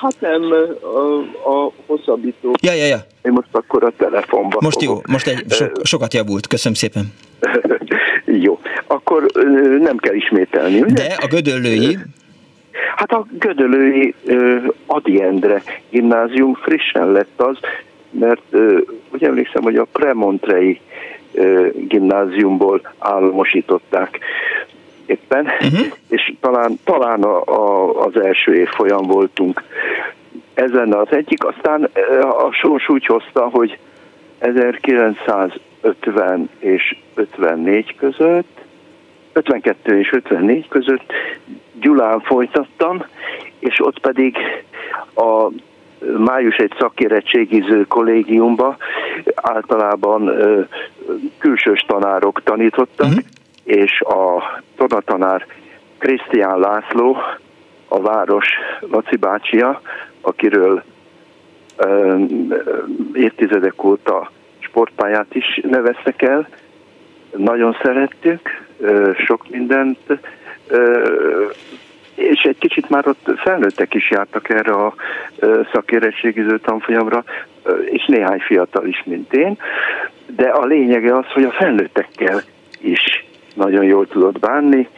[0.00, 0.42] Hát nem,
[0.82, 2.54] a, a hosszabbító.
[2.60, 3.06] Ja, ja, ja.
[3.22, 5.04] Én most akkor a telefonba Most fogok.
[5.06, 7.12] jó, most egy, so, sokat javult, köszönöm szépen.
[8.46, 9.26] jó, akkor
[9.80, 10.92] nem kell ismételni, ugye?
[10.92, 11.98] De a gödöllői...
[12.96, 14.14] Hát a gödöllői
[14.86, 17.56] Adi Endre gimnázium frissen lett az,
[18.10, 18.56] mert
[19.12, 20.80] úgy emlékszem, hogy a Premontrei
[21.88, 24.18] gimnáziumból államosították
[25.06, 25.86] éppen, uh-huh.
[26.08, 29.62] és talán, talán a, a, az első év folyam voltunk.
[30.54, 31.90] Ez lenne az egyik, aztán
[32.46, 33.78] a sors úgy hozta, hogy
[34.38, 38.60] 1950 és 54 között,
[39.32, 41.12] 52 és 54 között
[41.80, 43.04] Gyulán folytattam,
[43.58, 44.36] és ott pedig
[45.14, 45.48] a
[46.18, 48.76] május egy szakérettségiző kollégiumba
[49.34, 50.30] általában
[51.38, 53.22] külsős tanárok tanítottak, uh-huh.
[53.64, 54.42] és a
[54.76, 55.46] tonatanár
[55.98, 57.16] Krisztián László,
[57.88, 58.46] a város
[58.80, 59.80] Laci bácsia,
[60.20, 60.82] akiről
[63.12, 66.48] évtizedek óta sportpályát is neveztek el,
[67.36, 68.64] nagyon szerettük,
[69.26, 69.98] sok mindent,
[72.14, 74.94] és egy kicsit már ott felnőttek is jártak erre a
[75.72, 77.24] szakérettségiző tanfolyamra,
[77.84, 79.58] és néhány fiatal is, mint én,
[80.26, 82.42] de a lényege az, hogy a felnőttekkel
[82.80, 84.88] is nagyon jól tudott bánni.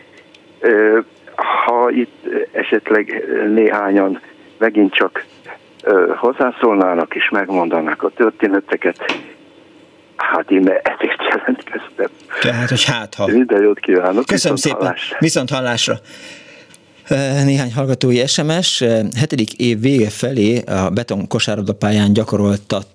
[1.36, 4.20] Ha itt esetleg néhányan
[4.58, 5.24] megint csak
[6.16, 9.04] hozzászólnának és megmondanák a történeteket,
[10.16, 12.08] hát én ezért jelentkeztem.
[12.40, 13.26] Tehát, hogy hát ha.
[13.26, 14.26] Minden jót kívánok.
[14.26, 14.78] Köszönöm szépen.
[14.80, 15.16] Hallásra.
[15.20, 15.94] Viszont hallásra.
[17.44, 18.84] Néhány hallgatói SMS.
[19.16, 22.86] Hetedik év vége felé a beton kosárlabdapályán gyakoroltat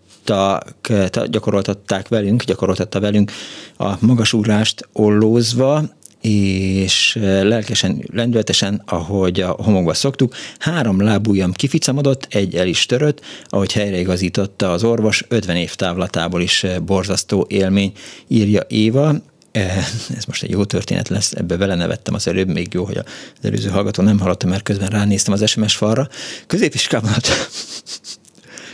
[1.26, 3.32] gyakoroltatták velünk, gyakoroltatta velünk
[3.78, 5.84] a magasúrást ollózva,
[6.22, 13.72] és lelkesen, lendületesen, ahogy a homokba szoktuk, három lábújam kificamodott, egy el is törött, ahogy
[13.72, 17.92] helyreigazította az orvos, 50 év távlatából is borzasztó élmény,
[18.28, 19.16] írja Éva.
[19.52, 23.06] Ez most egy jó történet lesz, ebbe belenevettem az előbb, még jó, hogy az
[23.42, 26.08] előző hallgató nem hallotta, mert közben ránéztem az SMS falra.
[26.48, 27.12] Középiskában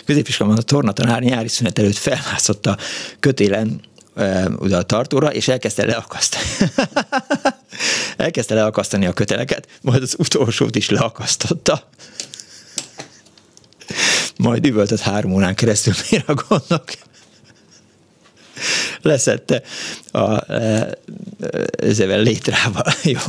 [0.06, 2.78] középiskolában a tornatanár nyári szünet előtt felmászott a
[3.20, 3.82] kötélen
[4.58, 6.72] oda a tartóra, és elkezdte leakasztani.
[8.18, 11.90] elkezdte leakasztani a köteleket, majd az utolsót is leakasztotta.
[14.38, 16.94] Majd üvöltött három órán keresztül miragonnak
[19.02, 19.62] leszette
[20.12, 20.44] a
[21.78, 22.94] ezzel létrával.
[23.04, 23.20] Jó,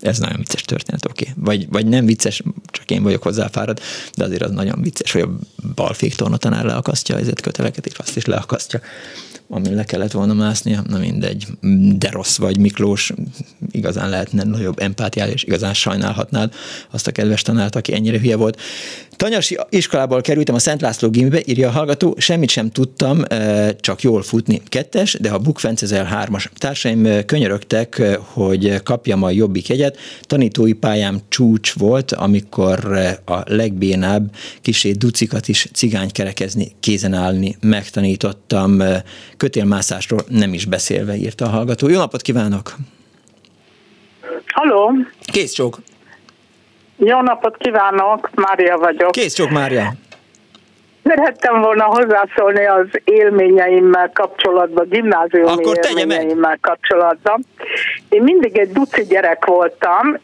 [0.00, 1.28] ez nagyon vicces történet, oké.
[1.30, 1.42] Okay.
[1.44, 3.82] Vagy, vagy nem vicces, csak én vagyok hozzáfáradt,
[4.14, 5.38] de azért az nagyon vicces, hogy a
[5.74, 8.80] balfék tornatanár leakasztja a köteleket, és azt is leakasztja
[9.50, 11.46] amin le kellett volna másznia, na mindegy,
[11.98, 13.12] de rossz vagy Miklós,
[13.70, 16.54] igazán lehetne nagyobb empátiál, és igazán sajnálhatnád
[16.90, 18.60] azt a kedves tanárt, aki ennyire hülye volt.
[19.18, 23.22] Tanyasi iskolából kerültem a Szent László gimibe, írja a hallgató, semmit sem tudtam,
[23.80, 24.62] csak jól futni.
[24.68, 26.50] Kettes, de a Bukfencezel hármas.
[26.56, 29.98] Társaim könyörögtek, hogy kapjam a jobbik jegyet.
[30.22, 38.82] Tanítói pályám csúcs volt, amikor a legbénább kisé ducikat is cigánykerekezni, kézen állni megtanítottam.
[39.36, 41.88] Kötélmászásról nem is beszélve, írta a hallgató.
[41.88, 42.76] Jó napot kívánok!
[44.46, 44.92] Halló!
[45.24, 45.80] Kész csók!
[46.98, 49.10] Jó napot kívánok, Mária vagyok.
[49.10, 49.92] Kész csók, Mária.
[51.04, 57.44] Szerettem volna hozzászólni az élményeimmel kapcsolatban, gimnáziumi Akkor élményeimmel kapcsolatban.
[58.08, 60.16] Én mindig egy duci gyerek voltam,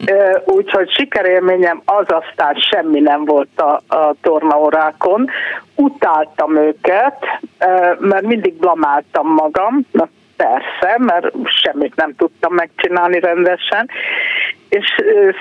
[0.45, 5.29] úgyhogy sikerélményem az aztán semmi nem volt a, a tornaórákon.
[5.75, 7.25] Utáltam őket,
[7.99, 9.85] mert mindig blamáltam magam,
[10.35, 13.89] persze, mert semmit nem tudtam megcsinálni rendesen,
[14.69, 14.85] és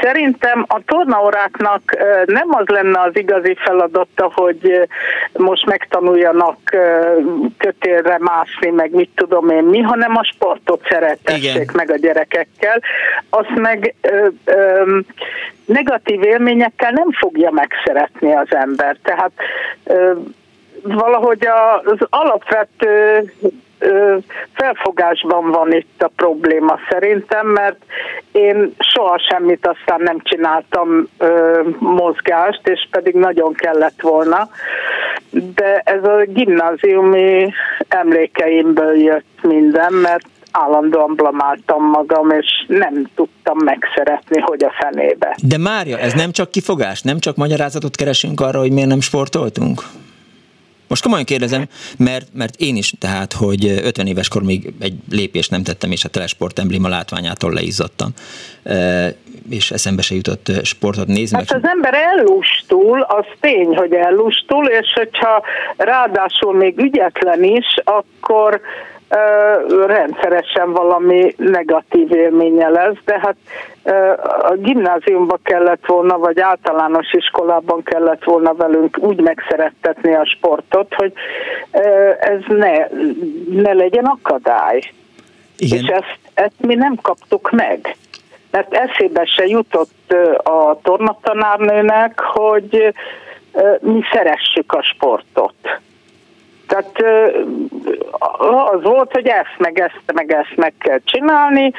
[0.01, 1.97] szerintem a tornaóráknak
[2.27, 4.89] nem az lenne az igazi feladata, hogy
[5.33, 6.59] most megtanuljanak
[7.59, 11.67] kötélre mászni, meg mit tudom én mi, hanem a sportot szeretessék Igen.
[11.73, 12.81] meg a gyerekekkel.
[13.31, 14.99] Azt meg ö, ö,
[15.67, 18.97] negatív élményekkel nem fogja megszeretni az ember.
[19.03, 19.33] Tehát
[19.85, 20.13] ö,
[20.83, 21.47] valahogy
[21.85, 23.23] az alapvető
[24.53, 27.85] felfogásban van itt a probléma szerintem, mert
[28.33, 34.49] én soha semmit aztán nem csináltam ö, mozgást, és pedig nagyon kellett volna.
[35.31, 37.53] De ez a gimnáziumi
[37.89, 45.37] emlékeimből jött minden, mert állandóan blamáltam magam, és nem tudtam megszeretni, hogy a fenébe.
[45.43, 49.83] De Mária, ez nem csak kifogás, nem csak magyarázatot keresünk arra, hogy miért nem sportoltunk?
[50.89, 51.67] Most komolyan kérdezem,
[51.99, 56.05] mert, mert én is, tehát, hogy 50 éves kor még egy lépést nem tettem, és
[56.05, 58.11] a telesport embléma látványától leizzadtam.
[59.51, 61.37] És eszembe se jutott sportot nézni.
[61.37, 65.43] Hát az ember ellustul, az tény, hogy ellustul, és hogyha
[65.77, 68.61] ráadásul még ügyetlen is, akkor
[69.87, 73.37] rendszeresen valami negatív élménye lesz, de hát
[74.43, 81.13] a gimnáziumban kellett volna, vagy általános iskolában kellett volna velünk úgy megszerettetni a sportot, hogy
[82.21, 82.87] ez ne,
[83.63, 84.81] ne legyen akadály.
[85.57, 85.79] Igen.
[85.79, 87.97] És ezt, ezt mi nem kaptuk meg.
[88.51, 92.95] Mert eszébe se jutott a tornatanárnőnek, hogy
[93.81, 95.55] mi szeressük a sportot.
[96.67, 97.05] Tehát
[98.73, 101.73] az volt, hogy ezt meg ezt meg ezt meg kell csinálni,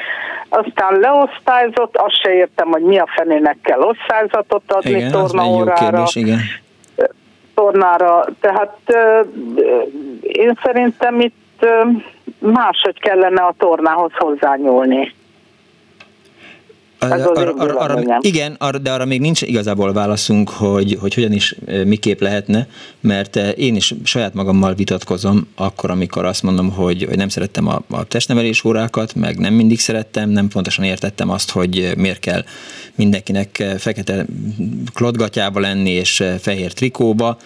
[0.49, 6.03] aztán leosztályzott, azt se értem, hogy mi a fenének kell osztályzatot adni igen, tornaórára.
[6.13, 6.39] igen.
[7.53, 8.77] Tornára, tehát
[10.21, 11.65] én szerintem itt
[12.39, 15.13] máshogy kellene a tornához hozzányúlni.
[17.11, 21.55] Arra, arra, arra, igen, arra, de arra még nincs igazából válaszunk, hogy, hogy hogyan is
[21.85, 22.67] miképp lehetne,
[22.99, 27.81] mert én is saját magammal vitatkozom akkor, amikor azt mondom, hogy, hogy nem szerettem a,
[27.89, 32.43] a testnevelés órákat, meg nem mindig szerettem, nem pontosan értettem azt, hogy miért kell
[32.95, 34.25] mindenkinek fekete
[34.93, 37.37] klodgatyába lenni és fehér trikóba,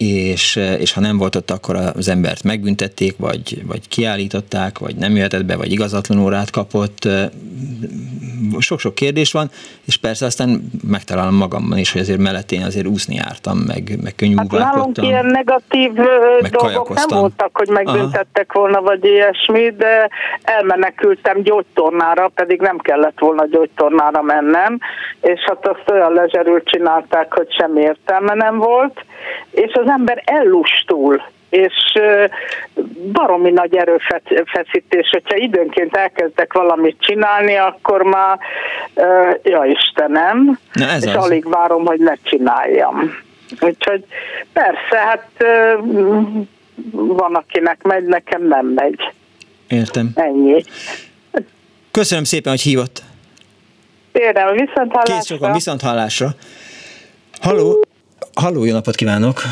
[0.00, 5.16] és, és ha nem volt ott, akkor az embert megbüntették, vagy, vagy kiállították, vagy nem
[5.16, 7.08] jöhetett be, vagy igazatlan órát kapott.
[8.58, 9.50] Sok-sok kérdés van,
[9.86, 14.60] és persze aztán megtalálom magamban is, hogy azért mellettén azért úszni jártam, meg, meg könyvúválkodtam.
[14.60, 15.92] Hát nálunk ilyen negatív
[16.40, 18.60] meg dolgok nem voltak, hogy megbüntettek Aha.
[18.60, 20.10] volna, vagy ilyesmi, de
[20.42, 24.78] elmenekültem gyógytornára, pedig nem kellett volna gyógytornára mennem,
[25.20, 29.04] és hát azt olyan lezserült csinálták, hogy semmi értelme nem volt,
[29.50, 31.74] és az ember ellustul, és
[33.12, 38.38] baromi nagy erőfeszítés, hogyha időnként elkezdek valamit csinálni, akkor már,
[39.42, 41.24] ja Istenem, Na ez és az.
[41.24, 43.10] alig várom, hogy ne csináljam.
[43.60, 44.04] Úgyhogy
[44.52, 45.28] persze, hát
[46.92, 49.12] van, akinek megy, nekem nem megy.
[49.68, 50.10] Értem.
[50.14, 50.62] Ennyi.
[51.90, 53.02] Köszönöm szépen, hogy hívott.
[54.12, 55.14] Például viszont hallásra.
[55.14, 56.28] Kész sokan, viszont hallásra.
[57.40, 57.84] Halló,
[58.34, 59.42] halló, jó napot kívánok!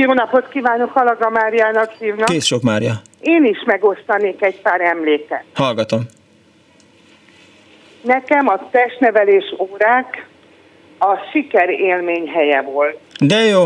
[0.00, 2.24] Jó napot kívánok, Halaga Máriának hívnak.
[2.28, 2.92] Kész sok Mária.
[3.20, 5.44] Én is megosztanék egy pár emléket.
[5.54, 6.00] Hallgatom.
[8.02, 10.26] Nekem a testnevelés órák
[10.98, 12.98] a siker élmény helye volt.
[13.20, 13.64] De jó.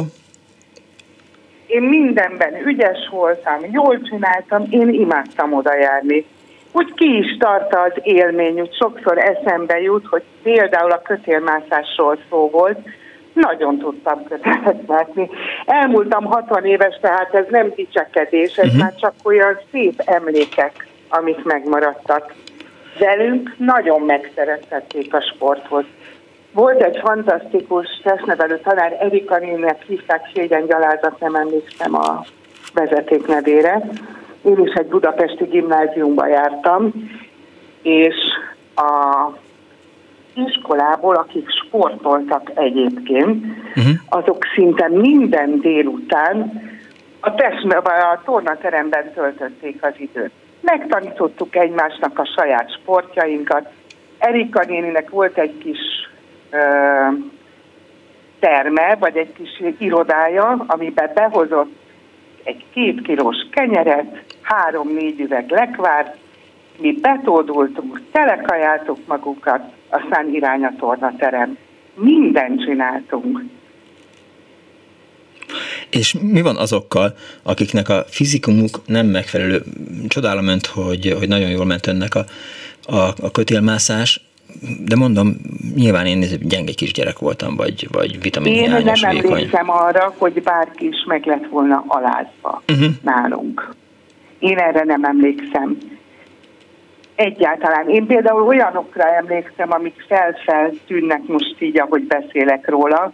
[1.66, 6.26] Én mindenben ügyes voltam, jól csináltam, én imádtam oda járni.
[6.72, 12.48] Úgy ki is tart az élmény, úgy sokszor eszembe jut, hogy például a kötélmászásról szó
[12.50, 12.78] volt,
[13.32, 15.30] nagyon tudtam kötelet látni.
[15.66, 18.80] Elmúltam 60 éves, tehát ez nem dicsekedés, ez uh-huh.
[18.80, 22.34] már csak olyan szép emlékek, amik megmaradtak.
[22.98, 25.84] Velünk nagyon megszerettették a sportot.
[26.52, 32.24] Volt egy fantasztikus testnevelő tanár, Erika Nének hívták, Ségyen Gyalázat, nem emlékszem a
[32.74, 33.80] vezeték nevére.
[34.42, 36.92] Én is egy budapesti gimnáziumba jártam,
[37.82, 38.14] és
[38.74, 39.28] a
[40.34, 43.44] iskolából, akik sportoltak egyébként,
[43.76, 43.92] uh-huh.
[44.08, 46.62] azok szinte minden délután
[47.20, 50.30] a, test, a tornateremben töltötték az időt.
[50.60, 53.68] Megtanítottuk egymásnak a saját sportjainkat.
[54.18, 55.78] Erika néninek volt egy kis
[56.50, 56.58] ö,
[58.40, 61.72] terme, vagy egy kis irodája, amiben behozott
[62.44, 66.16] egy két kilós kenyeret, három-négy üveg lekvárt,
[66.78, 69.62] mi betódultunk, telekajáltuk magukat,
[69.92, 71.58] aztán irány a tornaterem.
[71.94, 73.42] Mindent csináltunk.
[75.90, 79.62] És mi van azokkal, akiknek a fizikumuk nem megfelelő?
[80.08, 82.24] Csodálom önt, hogy, hogy nagyon jól ment önnek a,
[82.86, 84.20] a, a kötélmászás,
[84.84, 85.36] de mondom,
[85.74, 91.04] nyilván én gyenge kisgyerek voltam, vagy, vagy vitamin Én nem emlékszem arra, hogy bárki is
[91.06, 92.92] meg lett volna alázva uh-huh.
[93.02, 93.74] nálunk.
[94.38, 95.78] Én erre nem emlékszem.
[97.14, 97.88] Egyáltalán.
[97.88, 103.12] Én például olyanokra emlékszem, amik felfel tűnnek most így, ahogy beszélek róla,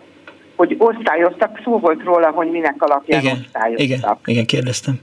[0.57, 4.19] hogy osztályoztak, szó volt róla, hogy minek alapján igen, osztályoztak.
[4.21, 4.95] Igen, igen, kérdeztem.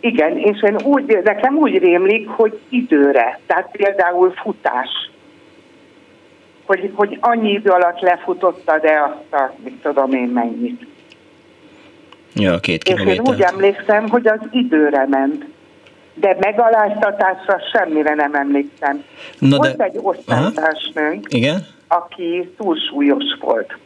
[0.00, 5.10] Igen, és én úgy, nekem úgy rémlik, hogy időre, tehát például futás,
[6.64, 10.86] hogy, hogy annyi idő alatt lefutotta, de azt a, mit tudom én mennyit.
[12.34, 15.44] Ja, két És én úgy emlékszem, hogy az időre ment
[16.14, 19.04] de megaláztatásra semmire nem emlékszem.
[19.38, 19.84] Na volt de...
[19.84, 21.66] egy osztálytársnőnk, Igen?
[21.88, 23.76] aki túlsúlyos volt.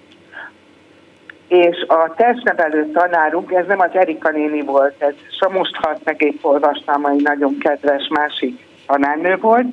[1.48, 6.22] És a testnevelő tanárunk, ez nem az Erika néni volt, ez és most halt meg
[6.22, 9.66] épp olvastam, egy nagyon kedves másik tanárnő volt.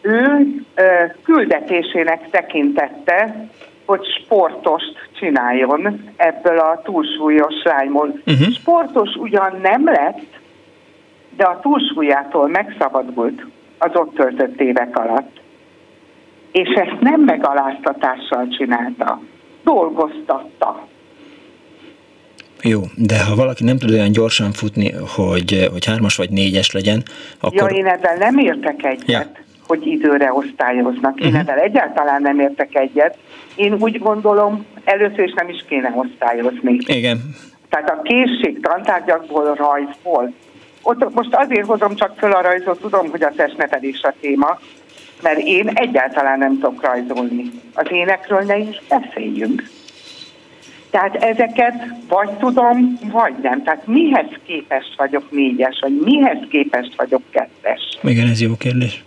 [0.00, 0.82] Ő ö,
[1.24, 3.48] küldetésének tekintette,
[3.86, 8.06] hogy sportost csináljon ebből a túlsúlyos lányból.
[8.26, 8.52] Uh-huh.
[8.52, 10.35] Sportos ugyan nem lett,
[11.36, 13.46] de a túlsúlyától megszabadult
[13.78, 15.40] az ott töltött évek alatt.
[16.52, 19.20] És ezt nem megaláztatással csinálta,
[19.64, 20.86] dolgoztatta.
[22.62, 27.02] Jó, de ha valaki nem tud olyan gyorsan futni, hogy, hogy hármas vagy négyes legyen,
[27.40, 27.70] akkor...
[27.70, 29.24] Ja, én ezzel nem értek egyet, ja.
[29.66, 31.20] hogy időre osztályoznak.
[31.20, 31.62] Én uh-huh.
[31.62, 33.18] egyáltalán nem értek egyet.
[33.54, 36.78] Én úgy gondolom, először is nem is kéne osztályozni.
[36.86, 37.34] Igen.
[37.68, 40.32] Tehát a készség tantárgyakból, rajzból,
[40.86, 44.58] ott most azért hozom csak föl a rajzot, tudom, hogy a testnevelés a téma,
[45.22, 47.50] mert én egyáltalán nem tudok rajzolni.
[47.74, 49.62] Az énekről ne is beszéljünk.
[50.90, 51.74] Tehát ezeket
[52.08, 53.62] vagy tudom, vagy nem.
[53.62, 57.98] Tehát mihez képest vagyok négyes, vagy mihez képest vagyok kettes?
[58.02, 59.04] Igen, ez jó kérdés.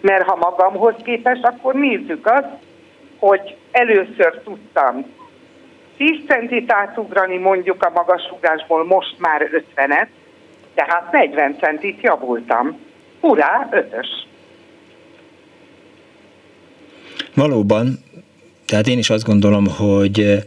[0.00, 2.48] Mert ha magamhoz képes, akkor nézzük azt,
[3.18, 5.04] hogy először tudtam
[5.96, 10.08] 10 centit átugrani mondjuk a magasugásból, most már 50-et,
[10.74, 12.78] tehát 40 centit javultam.
[13.20, 14.26] Hurrá, ötös.
[17.34, 17.98] Valóban,
[18.66, 20.44] tehát én is azt gondolom, hogy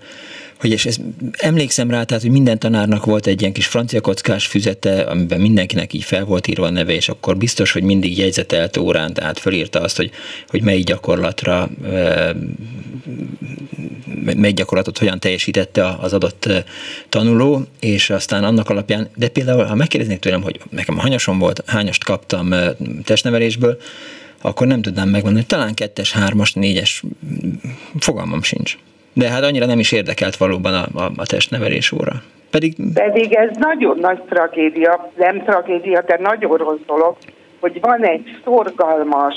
[0.60, 0.98] hogy és ez,
[1.38, 5.94] emlékszem rá, tehát, hogy minden tanárnak volt egy ilyen kis francia kockás füzete, amiben mindenkinek
[5.94, 9.82] így fel volt írva a neve, és akkor biztos, hogy mindig jegyzetelt órán, tehát fölírta
[9.82, 10.12] azt, hogy,
[10.48, 11.70] hogy melyik gyakorlatra
[14.36, 16.50] melyik gyakorlatot hogyan teljesítette az adott
[17.10, 22.04] tanuló, és aztán annak alapján, de például, ha megkérdeznék tőlem, hogy nekem hanyasom volt, hányast
[22.04, 22.54] kaptam
[23.04, 23.78] testnevelésből,
[24.42, 27.04] akkor nem tudnám megmondani, talán kettes, hármas, négyes,
[28.00, 28.78] fogalmam sincs.
[29.20, 32.12] De hát annyira nem is érdekelt valóban a, a, a testnevelés óra.
[32.50, 32.76] Pedig...
[32.94, 37.18] Pedig ez nagyon nagy tragédia, nem tragédia, de nagyon rossz dolog,
[37.60, 39.36] hogy van egy szorgalmas,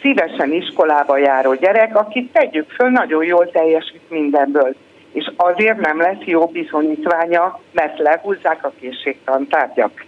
[0.00, 4.74] szívesen iskolába járó gyerek, akit tegyük föl, nagyon jól teljesít mindenből.
[5.12, 10.04] És azért nem lesz jó bizonyítványa, mert lehúzzák a készségtantárgyak.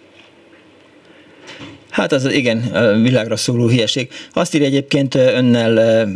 [1.91, 2.73] Hát az igen,
[3.03, 4.09] világra szóló hülyeség.
[4.33, 6.09] Azt írja egyébként önnel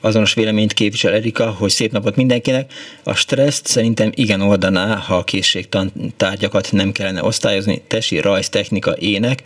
[0.00, 2.72] azonos véleményt képvisel Erika, hogy szép napot mindenkinek.
[3.02, 7.82] A stresszt szerintem igen oldaná, ha a készségtantárgyakat nem kellene osztályozni.
[7.86, 9.42] Tesi, rajz, technika, ének.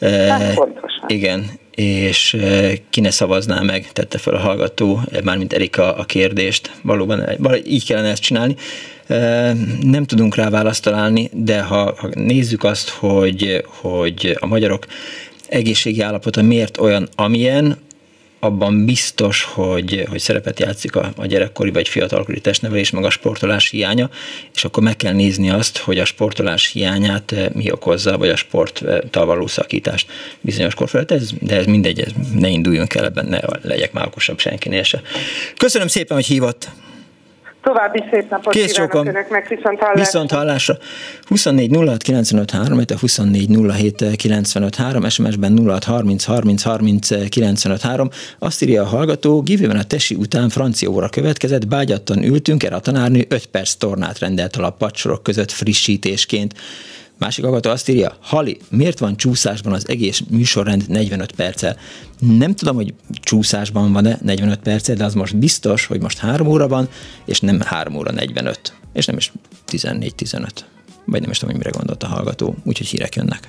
[0.00, 0.58] Hát,
[1.06, 2.36] igen, és
[2.90, 6.70] ki ne szavazná meg, tette fel a hallgató, mármint Erika a kérdést.
[6.82, 7.22] Valóban
[7.66, 8.56] így kellene ezt csinálni
[9.82, 14.86] nem tudunk rá választ találni, de ha, ha nézzük azt, hogy, hogy a magyarok
[15.48, 17.78] egészségi állapota miért olyan, amilyen,
[18.40, 23.68] abban biztos, hogy, hogy szerepet játszik a, a gyerekkori vagy fiatalkori testnevelés, meg a sportolás
[23.68, 24.10] hiánya,
[24.54, 29.26] és akkor meg kell nézni azt, hogy a sportolás hiányát mi okozza, vagy a sporttal
[29.26, 33.38] való szakítást bizonyos kor felett, ez, de ez mindegy, ez ne induljunk el ebben, ne
[33.62, 35.02] legyek már okosabb senkinél se.
[35.56, 36.68] Köszönöm szépen, hogy hívott!
[37.62, 39.06] További szép napot Kész kívánok sokan.
[39.06, 40.00] önöknek, viszont hallásra.
[40.00, 40.76] Viszont hallásra.
[41.26, 48.08] 24 06 953, 24 07 953, SMS-ben 06 30 30 30 953.
[48.38, 52.80] Azt írja a hallgató, Givőben a tesi után francia óra következett, bágyattan ültünk, erre a
[52.80, 56.54] tanárnő 5 perc tornát rendelt a padsorok között frissítésként.
[57.20, 61.76] Másik hallgató azt írja, Hali, miért van csúszásban az egész műsorrend 45 perccel?
[62.18, 66.68] Nem tudom, hogy csúszásban van-e 45 perccel, de az most biztos, hogy most 3 óra
[66.68, 66.88] van,
[67.24, 69.32] és nem 3 óra 45, és nem is
[69.68, 70.48] 14-15.
[71.04, 73.48] Vagy nem is tudom, hogy mire gondolt a hallgató, úgyhogy hírek jönnek.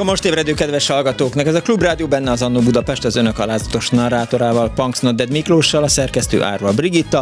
[0.00, 1.46] A most ébredő kedves hallgatóknak!
[1.46, 5.88] Ez a Klubrádió benne az Annó Budapest az önök alázatos narrátorával, Punks Nodded Miklóssal, a
[5.88, 7.18] szerkesztő Árva Brigitta.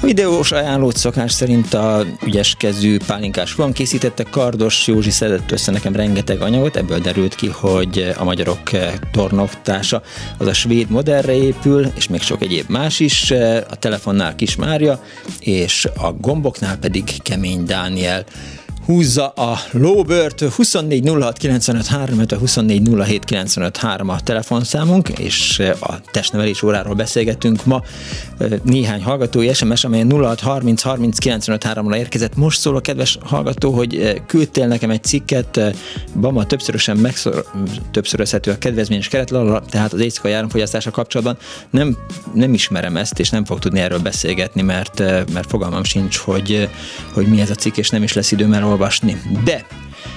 [0.00, 5.96] A videós ajánlót szokás szerint a ügyeskezű pálinkás van készítette, Kardos Józsi szedett össze nekem
[5.96, 8.70] rengeteg anyagot, ebből derült ki, hogy a magyarok
[9.12, 10.02] tornoktása
[10.38, 13.30] az a svéd modellre épül, és még sok egyéb más is.
[13.70, 15.02] A telefonnál Kis Mária,
[15.40, 18.24] és a gomboknál pedig Kemény Dániel
[18.84, 20.40] húzza a lóbört.
[20.40, 27.64] 24 06 95 3, 24 07 95 3 a telefonszámunk, és a testnevelés óráról beszélgetünk
[27.64, 27.82] ma.
[28.62, 32.36] Néhány hallgatói SMS, amelyen 06 30 30 95 3 ra érkezett.
[32.36, 35.60] Most szól a kedves hallgató, hogy küldtél nekem egy cikket,
[36.20, 37.44] Bama többszörösen megszor,
[37.90, 39.32] többszörözhető a kedvezményes keret,
[39.68, 41.36] tehát az éjszakai áramfogyasztása kapcsolatban.
[41.70, 41.96] Nem,
[42.34, 44.98] nem ismerem ezt, és nem fog tudni erről beszélgetni, mert,
[45.32, 46.68] mert fogalmam sincs, hogy,
[47.12, 49.16] hogy mi ez a cikk, és nem is lesz időm erről olvasni.
[49.46, 49.62] De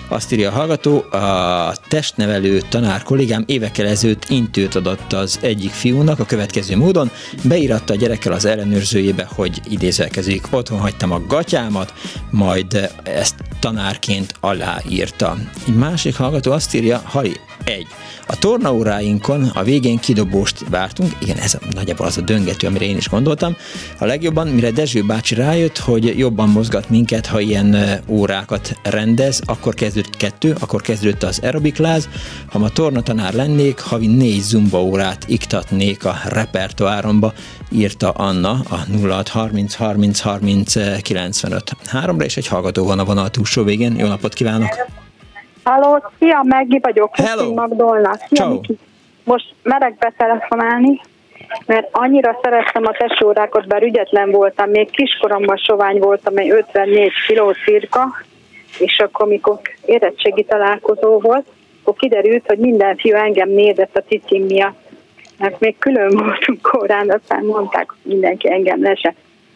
[0.07, 6.19] Azt írja a hallgató, a testnevelő tanár kollégám évekkel ezelőtt intőt adott az egyik fiúnak
[6.19, 7.11] a következő módon,
[7.43, 11.93] beíratta a gyerekkel az ellenőrzőjébe, hogy idézelkezik, otthon hagytam a gatyámat,
[12.31, 15.37] majd ezt tanárként aláírta.
[15.67, 17.35] Egy másik hallgató azt írja, Hali,
[17.67, 17.87] egy.
[18.27, 22.97] A tornaóráinkon a végén kidobóst vártunk, igen, ez a, nagyjából az a döngető, amire én
[22.97, 23.55] is gondoltam.
[23.99, 29.73] A legjobban, mire Dezső bácsi rájött, hogy jobban mozgat minket, ha ilyen órákat rendez, akkor
[29.97, 32.09] kezdődött kettő, akkor kezdődött az aerobikláz.
[32.51, 37.31] Ha ma tornatanár lennék, havi négy zumba órát iktatnék a repertoáromba,
[37.71, 43.63] írta Anna a 0630 30 30 95 3-ra, és egy hallgató van a vonal túlsó
[43.63, 43.95] végén.
[43.97, 44.69] Jó napot kívánok!
[45.63, 47.53] Halló, szia, Meggi vagyok, Hello.
[47.53, 48.17] Magdolna.
[48.29, 48.59] Szia,
[49.23, 51.01] Most merek betelefonálni,
[51.65, 57.51] mert annyira szerettem a tesórákat, bár ügyetlen voltam, még kiskoromban sovány voltam, egy 54 kiló
[57.65, 58.05] cirka,
[58.79, 61.45] és akkor, amikor érettségi találkozó volt,
[61.81, 64.85] akkor kiderült, hogy minden fiú engem nézett a cicim miatt.
[65.37, 69.13] Mert még külön voltunk korán, aztán mondták, hogy mindenki engem lese.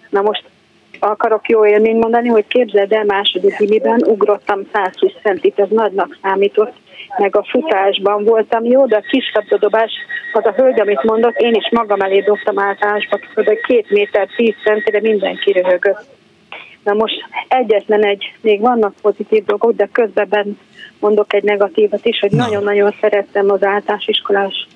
[0.10, 0.44] Na most
[1.00, 6.74] akarok jó élmény mondani, hogy képzeld el, második gimiben ugrottam 120 centit, ez nagynak számított,
[7.18, 9.92] meg a futásban voltam jó, de a kis labdadobás,
[10.34, 14.56] az a hölgy, amit mondott, én is magam elé dobtam általánosba, de két méter, 10
[14.64, 16.20] centire mindenki röhögött.
[16.84, 17.16] Na most
[17.48, 20.58] egyetlen egy, még vannak pozitív dolgok, de közben
[21.00, 24.68] mondok egy negatívat is, hogy nagyon-nagyon szerettem az általános iskolás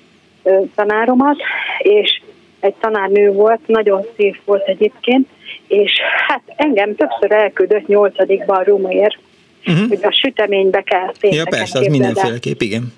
[0.74, 1.36] tanáromat,
[1.78, 2.20] és
[2.60, 5.28] egy tanárnő volt, nagyon szép volt egyébként,
[5.66, 5.92] és
[6.26, 9.18] hát engem többször elküldött nyolcadikba a rumért,
[9.66, 9.88] uh-huh.
[9.88, 12.92] hogy a süteménybe kell Ja persze, az mindenféleképp, igen.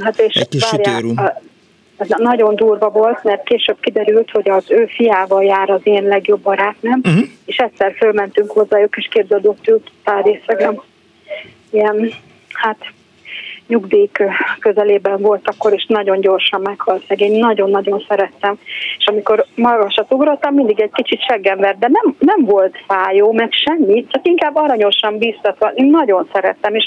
[0.00, 1.16] Hát és Egy kis sütőrum.
[2.00, 6.40] Az nagyon durva volt, mert később kiderült, hogy az ő fiával jár az én legjobb
[6.40, 7.24] barátnőm, uh-huh.
[7.44, 10.82] és egyszer fölmentünk hozzájuk, és képződött ült pár részegem.
[11.70, 12.12] Ilyen,
[12.52, 12.78] hát
[13.70, 14.10] nyugdíj
[14.58, 18.58] közelében volt akkor, és nagyon gyorsan meghalt szegény, nagyon-nagyon szerettem.
[18.98, 24.06] És amikor magasat ugrottam, mindig egy kicsit seggemver, de nem, nem volt fájó, meg semmi,
[24.08, 25.72] csak inkább aranyosan bíztatva.
[25.74, 26.84] Én nagyon szerettem, és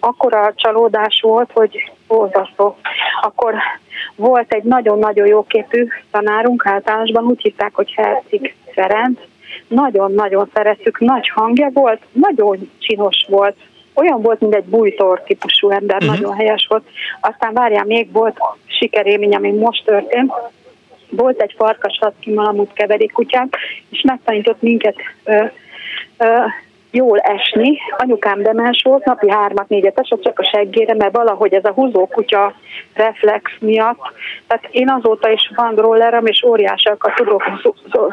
[0.00, 2.76] akkora csalódás volt, hogy borzasztó.
[3.20, 3.54] Akkor
[4.14, 9.20] volt egy nagyon-nagyon jó képű tanárunk általánosban, úgy hívták, hogy Hercik Ferenc,
[9.68, 13.56] nagyon-nagyon szerettük, nagy hangja volt, nagyon csinos volt,
[13.94, 16.18] olyan volt, mint egy bújtor típusú ember, uh-huh.
[16.18, 16.84] nagyon helyes volt.
[17.20, 20.32] Aztán várjál, még volt sikerélmény, ami most történt.
[21.10, 23.56] Volt egy farkas haszki malamut keverék kutyánk,
[23.90, 25.44] és megtanított minket ö,
[26.18, 26.44] ö,
[26.96, 27.78] jól esni.
[27.96, 32.06] Anyukám demens volt, napi hármat, négyet esett csak a seggére, mert valahogy ez a húzó
[32.06, 32.54] kutya
[32.94, 34.00] reflex miatt.
[34.46, 37.42] Tehát én azóta is van rollerem, és óriásiakat tudok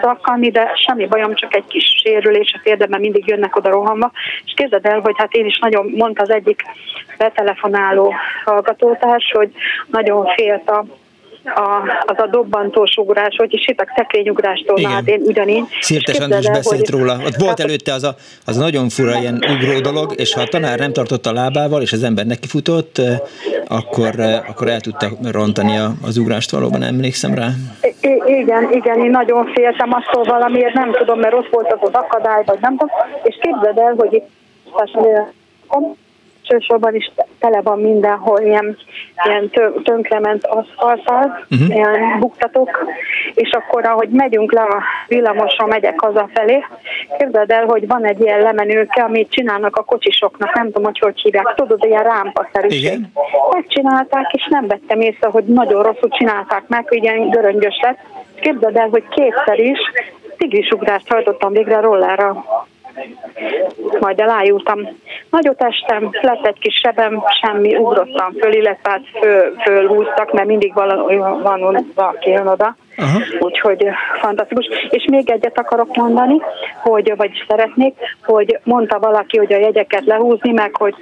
[0.02, 4.12] zakkanni, de semmi bajom, csak egy kis sérülés a térdemben mindig jönnek oda rohanva.
[4.46, 6.62] És képzeld el, hogy hát én is nagyon, mondta az egyik
[7.18, 8.14] betelefonáló
[8.46, 9.52] hallgatótárs, hogy
[9.88, 10.86] nagyon félt a
[11.44, 14.92] a, az a dobbantós ugrás, hogy is hittek szekrényugrástól, Igen.
[14.92, 15.64] hát én ugyanígy.
[15.80, 17.00] Szirtes András beszélt hogy...
[17.00, 17.18] róla.
[17.26, 18.16] Ott volt előtte az a,
[18.46, 21.82] az a nagyon fura ilyen ugró dolog, és ha a tanár nem tartotta a lábával,
[21.82, 23.20] és az ember neki futott, eh,
[23.68, 27.48] akkor, eh, akkor el tudta rontani az ugrást valóban, emlékszem rá.
[28.02, 31.94] I- igen, igen, én nagyon féltem attól valamiért, nem tudom, mert ott volt az az
[31.94, 34.30] akadály, vagy nem tudom, és képzeld el, hogy itt
[36.48, 38.78] elsősorban is tele van mindenhol ilyen,
[39.26, 39.52] ilyen
[39.84, 41.76] tönkrement aszfalttal, uh-huh.
[41.76, 42.86] ilyen buktatók,
[43.34, 46.64] és akkor, ahogy megyünk le a villamoson, megyek hazafelé,
[47.18, 51.22] képzeld el, hogy van egy ilyen lemenőke, amit csinálnak a kocsisoknak, nem tudom, hogy hogy
[51.22, 53.00] hívják, tudod, ilyen rámpaszerűség.
[53.52, 58.00] Megcsinálták, és nem vettem észre, hogy nagyon rosszul csinálták meg, hogy ilyen göröngyös lett.
[58.40, 59.80] Képzeld el, hogy kétszer is
[60.38, 62.44] tigrisugrást hajtottam végre rollerra
[64.00, 64.80] majd elájultam.
[65.30, 70.74] Nagyot estem, lett egy kis sebem, semmi, ugrottam föl, illetve hát föl, fölhúztak, mert mindig
[70.74, 72.76] valami van, valaki jön oda.
[72.98, 73.20] Aha.
[73.40, 73.88] Úgyhogy
[74.22, 74.66] fantasztikus.
[74.90, 76.42] És még egyet akarok mondani,
[76.82, 80.96] hogy, vagy szeretnék, hogy mondta valaki, hogy a jegyeket lehúzni, meg hogy,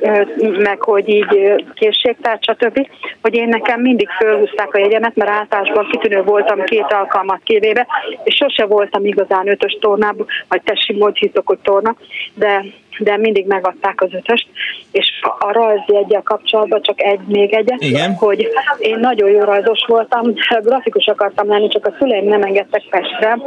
[0.57, 2.87] meg hogy így készségtárt, stb.
[3.21, 7.87] Hogy én nekem mindig fölhúzták a jegyemet, mert általában kitűnő voltam két alkalmat kivéve,
[8.23, 11.95] és sose voltam igazán ötös tornában, vagy tessi volt hiszok, hogy torna,
[12.33, 12.63] de
[13.03, 14.47] de mindig megadták az ötöst,
[14.91, 15.07] és
[15.39, 18.13] a rajzi egyel kapcsolatban csak egy, még egyet, Igen.
[18.13, 18.47] hogy
[18.77, 23.37] én nagyon jó rajzos voltam, grafikus akartam lenni, csak a szüleim nem engedtek Pestre.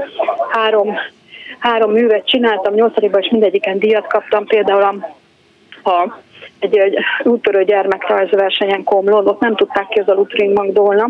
[0.50, 0.96] Három,
[1.59, 4.94] három művet csináltam, nyolcadikban, és mindegyiken díjat kaptam, például a,
[5.90, 6.22] a
[6.59, 11.09] egy, egy úttörő gyermekrajzversenyen Komlón, ott nem tudták ki az Alutring Magdolna,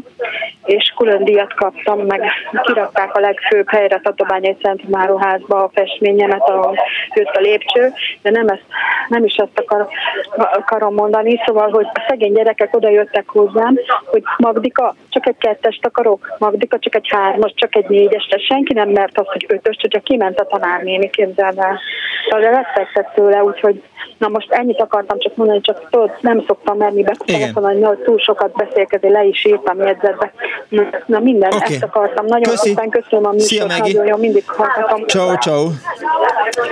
[0.65, 2.23] és külön díjat kaptam, meg
[2.63, 6.75] kirakták a legfőbb helyre Tatabányai Centrumáruházba a festményemet, a,
[7.15, 8.65] jött a lépcső, de nem, ezt,
[9.09, 9.89] nem is ezt akar,
[10.37, 15.87] akarom mondani, szóval, hogy a szegény gyerekek oda jöttek hozzám, hogy Magdika, csak egy kettest
[15.87, 19.77] akarok, Magdika, csak egy hármas, csak egy négyes, de senki nem mert azt, hogy ötös,
[19.77, 21.81] csak kiment a tanárnéni, képzeld el.
[22.31, 23.83] Szóval rettegtek tőle, úgyhogy
[24.19, 28.53] na most ennyit akartam csak mondani, csak tudod, nem szoktam menni betelefonálni, hogy túl sokat
[28.53, 30.33] beszélkezni, le is írtam jegyzetbe.
[30.69, 31.75] Na, na minden, okay.
[31.75, 32.27] ezt akartam.
[32.27, 32.69] Nagyon Köszi.
[32.69, 35.07] szépen köszönöm a műsort, nagyon jó, mindig hallgatom.
[35.07, 35.69] Ciao, ciao.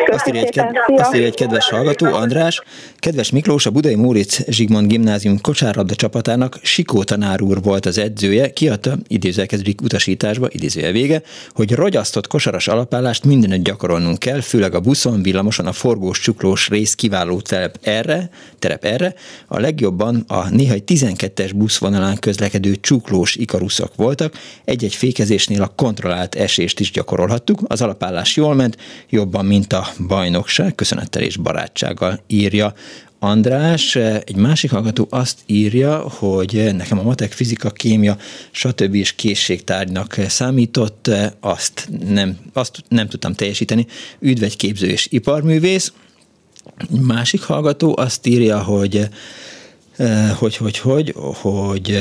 [0.06, 0.60] Azt írja, egy,
[0.96, 2.62] azt írja egy kedves hallgató, András.
[2.98, 8.52] Kedves Miklós, a Budai Móricz Zsigmond Gimnázium kocsárlabda csapatának Sikó tanár úr volt az edzője,
[8.52, 11.22] kiadta, idézőkezdődik utasításba, idézője vége,
[11.54, 16.94] hogy rogyasztott kosaras alapállást mindenütt gyakorolnunk kell, főleg a buszon, villamoson, a forgós, csuklós rész
[16.94, 19.14] kiváló terep erre, terep erre,
[19.46, 26.80] a legjobban a néha 12-es buszvonalán közlekedő csuklós ikaruszok voltak, egy-egy fékezésnél a kontrollált esést
[26.80, 28.76] is gyakorolhattuk, az alapállás jól ment,
[29.08, 32.74] jobban, mint a bajnokság, köszönettel és barátsággal írja
[33.24, 38.16] András, egy másik hallgató azt írja, hogy nekem a matek, fizika, kémia,
[38.50, 38.94] stb.
[38.94, 43.86] is készségtárgynak számított, azt nem, azt nem tudtam teljesíteni.
[44.18, 45.92] Üdvegyképző és iparművész.
[47.00, 49.08] Másik hallgató azt írja, hogy
[50.38, 51.98] hogy, hogy, hogy, hogy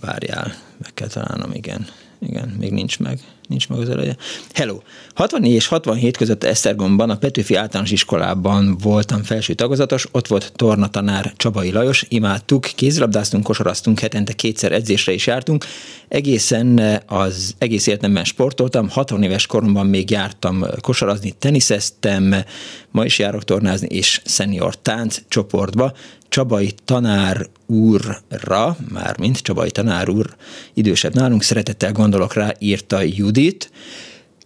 [0.00, 1.86] várjál, meg kell találnom, igen,
[2.18, 4.16] igen, még nincs meg nincs meg az eleje.
[4.52, 4.78] Hello!
[5.14, 11.32] 64 és 67 között Esztergomban a Petőfi általános iskolában voltam felső tagozatos, ott volt tornatanár
[11.36, 15.64] Csabai Lajos, imádtuk, kézilabdáztunk, kosaraztunk, hetente kétszer edzésre is jártunk,
[16.08, 22.34] egészen az egész életemben sportoltam, 60 éves koromban még jártam kosarazni, teniszeztem,
[22.90, 25.92] ma is járok tornázni, és senior tánc csoportba,
[26.28, 30.36] Csabai tanár úrra, mármint Csabai tanár úr
[30.74, 33.70] idősebb nálunk, szeretettel gondolok rá, írta Judit,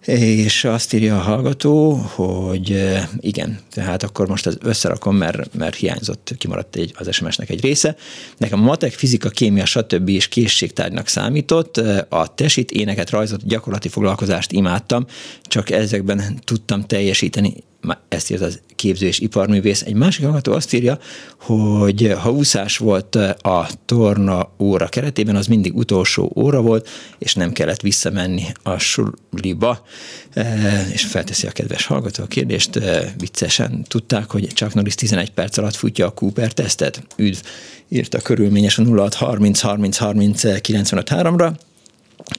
[0.05, 5.77] és azt írja a hallgató, hogy eh, igen, tehát akkor most az összerakom, mert, mert
[5.77, 7.97] hiányzott, kimaradt egy, az SMS-nek egy része.
[8.37, 10.09] Nekem a matek, fizika, kémia, stb.
[10.09, 11.77] és készségtárgynak számított.
[11.77, 15.07] Eh, a tesit, éneket, rajzot, gyakorlati foglalkozást imádtam,
[15.43, 17.55] csak ezekben tudtam teljesíteni
[18.09, 19.83] ezt írja az képző és iparművész.
[19.83, 20.99] Egy másik hallgató azt írja,
[21.37, 27.53] hogy ha úszás volt a torna óra keretében, az mindig utolsó óra volt, és nem
[27.53, 29.85] kellett visszamenni a suliba.
[30.33, 35.31] E, és felteszi a kedves hallgató a kérdést, e, viccesen tudták, hogy Chuck Norris 11
[35.31, 37.03] perc alatt futja a Cooper tesztet?
[37.17, 37.39] Üdv,
[37.89, 41.53] írta körülményes a 06 30 30 30 95 3-ra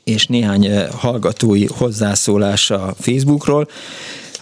[0.03, 3.67] és néhány hallgatói hozzászólás a Facebookról.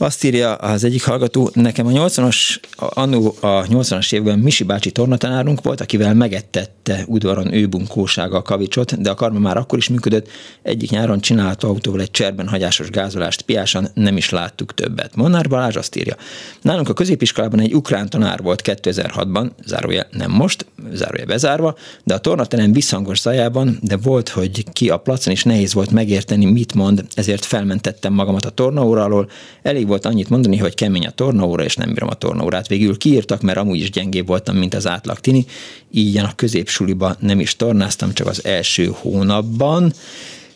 [0.01, 5.61] Azt írja az egyik hallgató, nekem a 80-as, annó a 80-as évben Misi bácsi tornatanárunk
[5.63, 10.27] volt, akivel megettette udvaron ő bunkósága a kavicsot, de a karma már akkor is működött.
[10.61, 15.15] Egyik nyáron csinált autóval egy cserben hagyásos gázolást, piásan nem is láttuk többet.
[15.15, 16.15] Monár Balázs azt írja,
[16.61, 22.19] nálunk a középiskolában egy ukrán tanár volt 2006-ban, zárója nem most, zárója bezárva, de a
[22.19, 27.05] tornaterem visszhangos zajában, de volt, hogy ki a placon is nehéz volt megérteni, mit mond,
[27.13, 29.29] ezért felmentettem magamat a tornaóra alól,
[29.61, 32.67] elég volt annyit mondani, hogy kemény a tornaóra, és nem bírom a tornaórát.
[32.67, 35.45] Végül kiírtak, mert amúgy is gyengébb voltam, mint az átlag tini.
[35.91, 39.93] Így a középsuliba nem is tornáztam, csak az első hónapban.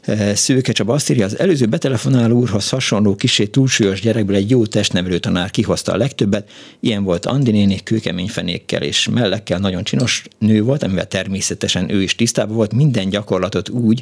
[0.06, 4.66] Eh, Szőke Csaba azt írja, az előző betelefonáló úrhoz hasonló kisé túlsúlyos gyerekből egy jó
[4.66, 6.50] testnevelő tanár kihozta a legtöbbet.
[6.80, 12.02] Ilyen volt Andi néni, kőkemény fenékkel és mellekkel nagyon csinos nő volt, amivel természetesen ő
[12.02, 14.02] is tisztában volt, minden gyakorlatot úgy,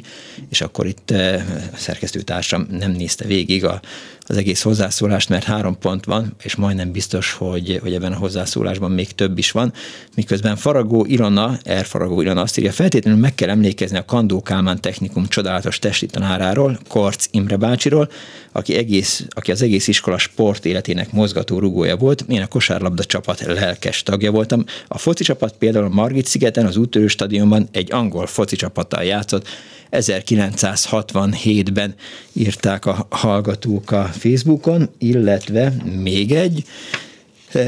[0.50, 1.44] és akkor itt eh,
[1.74, 3.80] szerkesztőtársam nem nézte végig a,
[4.26, 8.90] az egész hozzászólást, mert három pont van, és majdnem biztos, hogy, hogy ebben a hozzászólásban
[8.90, 9.72] még több is van.
[10.16, 11.84] Miközben Faragó Ilona, R.
[11.84, 16.78] Faragó Ilona azt írja, feltétlenül meg kell emlékezni a Kandó Kálmán Technikum csodálatos testi tanáráról,
[16.88, 18.10] Korc Imre bácsiról,
[18.52, 22.24] aki, egész, aki az egész iskola sport életének mozgató rugója volt.
[22.28, 24.64] Én a kosárlabda csapat lelkes tagja voltam.
[24.88, 29.48] A foci csapat például Margit szigeten, az úttörő stadionban egy angol foci csapattal játszott,
[29.90, 31.94] 1967-ben
[32.32, 35.72] írták a hallgatók a Facebookon, illetve
[36.02, 36.64] még egy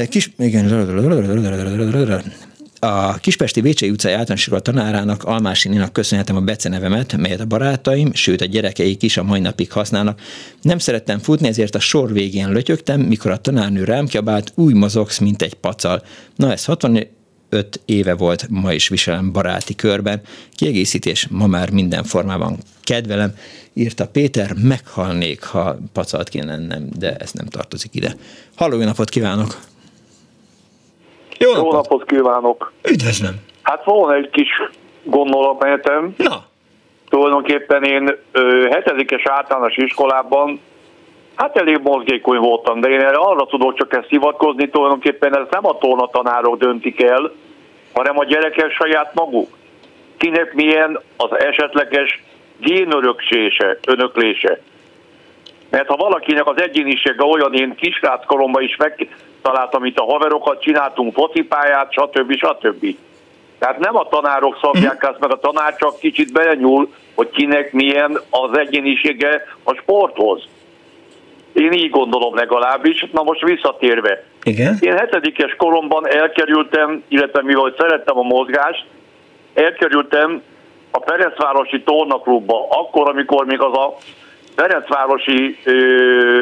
[0.09, 0.67] kis, igen,
[2.85, 8.45] a Kispesti Vécsei utcai általános tanárának, Almásininak köszönhetem a becenevemet, melyet a barátaim, sőt a
[8.45, 10.19] gyerekeik is a mai napig használnak.
[10.61, 15.17] Nem szerettem futni, ezért a sor végén lötyögtem, mikor a tanárnő rám kiabált, úgy mozogsz,
[15.17, 16.03] mint egy pacal.
[16.35, 17.07] Na ez 60
[17.49, 20.21] öt éve volt, ma is viselem baráti körben.
[20.51, 23.33] Kiegészítés ma már minden formában kedvelem.
[23.73, 28.15] Írta Péter, meghalnék, ha pacalt kéne lennem, de ez nem tartozik ide.
[28.55, 29.73] Halló, napot kívánok!
[31.39, 32.71] Jó napot, Jó napot kívánok!
[32.91, 33.35] Üdvözlöm!
[33.61, 34.49] Hát volna egy kis
[35.03, 36.13] gondolatmenetem.
[36.17, 36.43] Na!
[37.09, 40.59] Tulajdonképpen én ö, hetedikes általános iskolában
[41.35, 45.65] Hát elég mozgékony voltam, de én erre arra tudok csak ezt hivatkozni, tulajdonképpen ez nem
[45.65, 47.31] a tornatanárok döntik el,
[47.93, 49.47] hanem a gyerekek saját maguk.
[50.17, 52.23] Kinek milyen az esetleges
[52.57, 54.59] génöröksése, önöklése.
[55.69, 58.75] Mert ha valakinek az egyénisége olyan, én kisráckoromban is
[59.45, 62.35] megtaláltam itt a haverokat, csináltunk focipályát, stb.
[62.35, 62.95] stb.
[63.59, 68.19] Tehát nem a tanárok szabják ezt, meg a tanár csak kicsit belenyúl, hogy kinek milyen
[68.29, 70.43] az egyénisége a sporthoz.
[71.53, 73.05] Én így gondolom legalábbis.
[73.11, 74.23] Na most visszatérve.
[74.43, 74.77] Igen?
[74.79, 78.85] Én hetedikes koromban elkerültem, illetve mivel szerettem a mozgást,
[79.53, 80.41] elkerültem
[80.91, 83.97] a Ferencvárosi tornaklubba, akkor, amikor még az a
[84.55, 86.41] Ferencvárosi ö,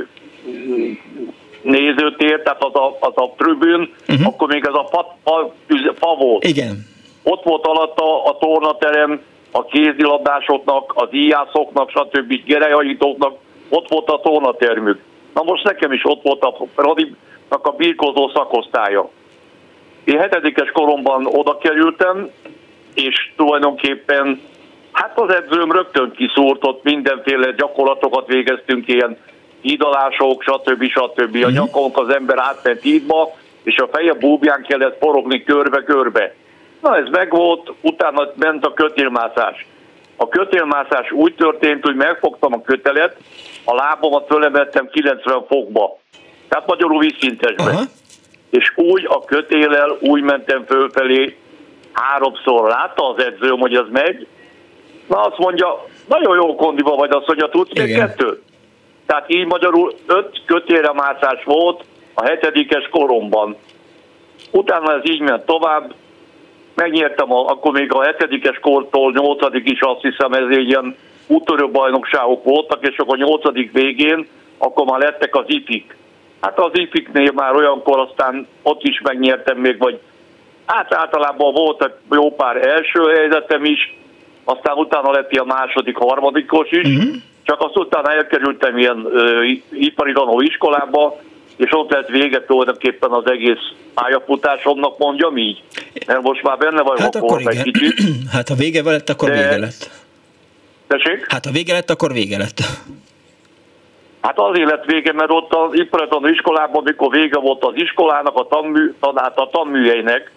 [1.64, 4.28] nézőtér, tehát az a, az a tribün, uh-huh.
[4.28, 5.54] akkor még ez a fa, fa,
[5.96, 6.44] fa volt.
[6.44, 6.86] Igen.
[7.24, 9.22] Ott volt alatta a tornaterem,
[9.52, 12.44] a kézilabdásoknak, az íjászoknak, stb.
[12.46, 13.38] gerejajítóknak,
[13.70, 15.02] ott volt a tornatermük.
[15.34, 19.10] Na most nekem is ott volt a Radinak a birkozó szakosztálya.
[20.04, 22.30] Én hetedikes koromban oda kerültem,
[22.94, 24.42] és tulajdonképpen
[24.92, 29.18] hát az edzőm rögtön kiszúrt, ott mindenféle gyakorlatokat végeztünk, ilyen
[29.64, 30.84] hídalások, stb.
[30.84, 31.36] stb.
[31.36, 31.54] A mhm.
[31.54, 36.34] nyakonk az ember átment hídba, és a feje búbján kellett forogni körbe-körbe.
[36.82, 39.68] Na ez megvolt, utána ment a kötélmászás.
[40.16, 43.18] A kötélmászás úgy történt, hogy megfogtam a kötelet,
[43.64, 46.00] a lábamat fölemeltem 90 fokba.
[46.48, 47.64] Tehát magyarul vízszintesbe.
[47.64, 47.82] Uh-huh.
[48.50, 51.38] És úgy a kötélel úgy mentem fölfelé
[51.92, 52.70] háromszor.
[52.70, 54.28] Látta az edzőm, hogy az megy.
[55.08, 58.42] Na azt mondja, nagyon jó kondiba vagy, azt mondja, tudsz még kettőt?
[59.06, 63.56] Tehát így magyarul öt kötélre mászás volt a hetedikes koromban.
[64.52, 65.94] Utána ez így ment tovább,
[66.76, 70.96] megnyertem, a, akkor még a hetedikes kortól nyolcadik is azt hiszem, ez egy ilyen
[71.28, 74.28] úttörő bajnokságok voltak, és akkor a nyolcadik végén,
[74.58, 75.96] akkor már lettek az ifik.
[76.42, 80.00] Hát az ifiknél már olyankor aztán ott is megnyertem még, vagy
[80.66, 83.98] hát általában voltak jó pár első helyzetem is,
[84.44, 87.16] aztán utána lett ilyen második, harmadikos is, uh-huh.
[87.44, 91.20] Csak azt utána elkerültem ilyen uh, ipari iskolába,
[91.56, 95.64] és ott lett vége tulajdonképpen az egész pályafutásomnak, mondjam így.
[96.08, 97.94] Mert most már benne vagyok hát akkor egy kicsit.
[98.32, 99.36] Hát ha vége lett, akkor de...
[99.36, 99.90] vége lett.
[100.88, 101.32] Tessék?
[101.32, 102.60] Hát ha vége lett, akkor vége lett.
[104.22, 108.48] Hát azért lett vége, mert ott az iparatlan iskolában, mikor vége volt az iskolának, a,
[108.48, 110.32] tanmű, tanát, a tanműhelynek,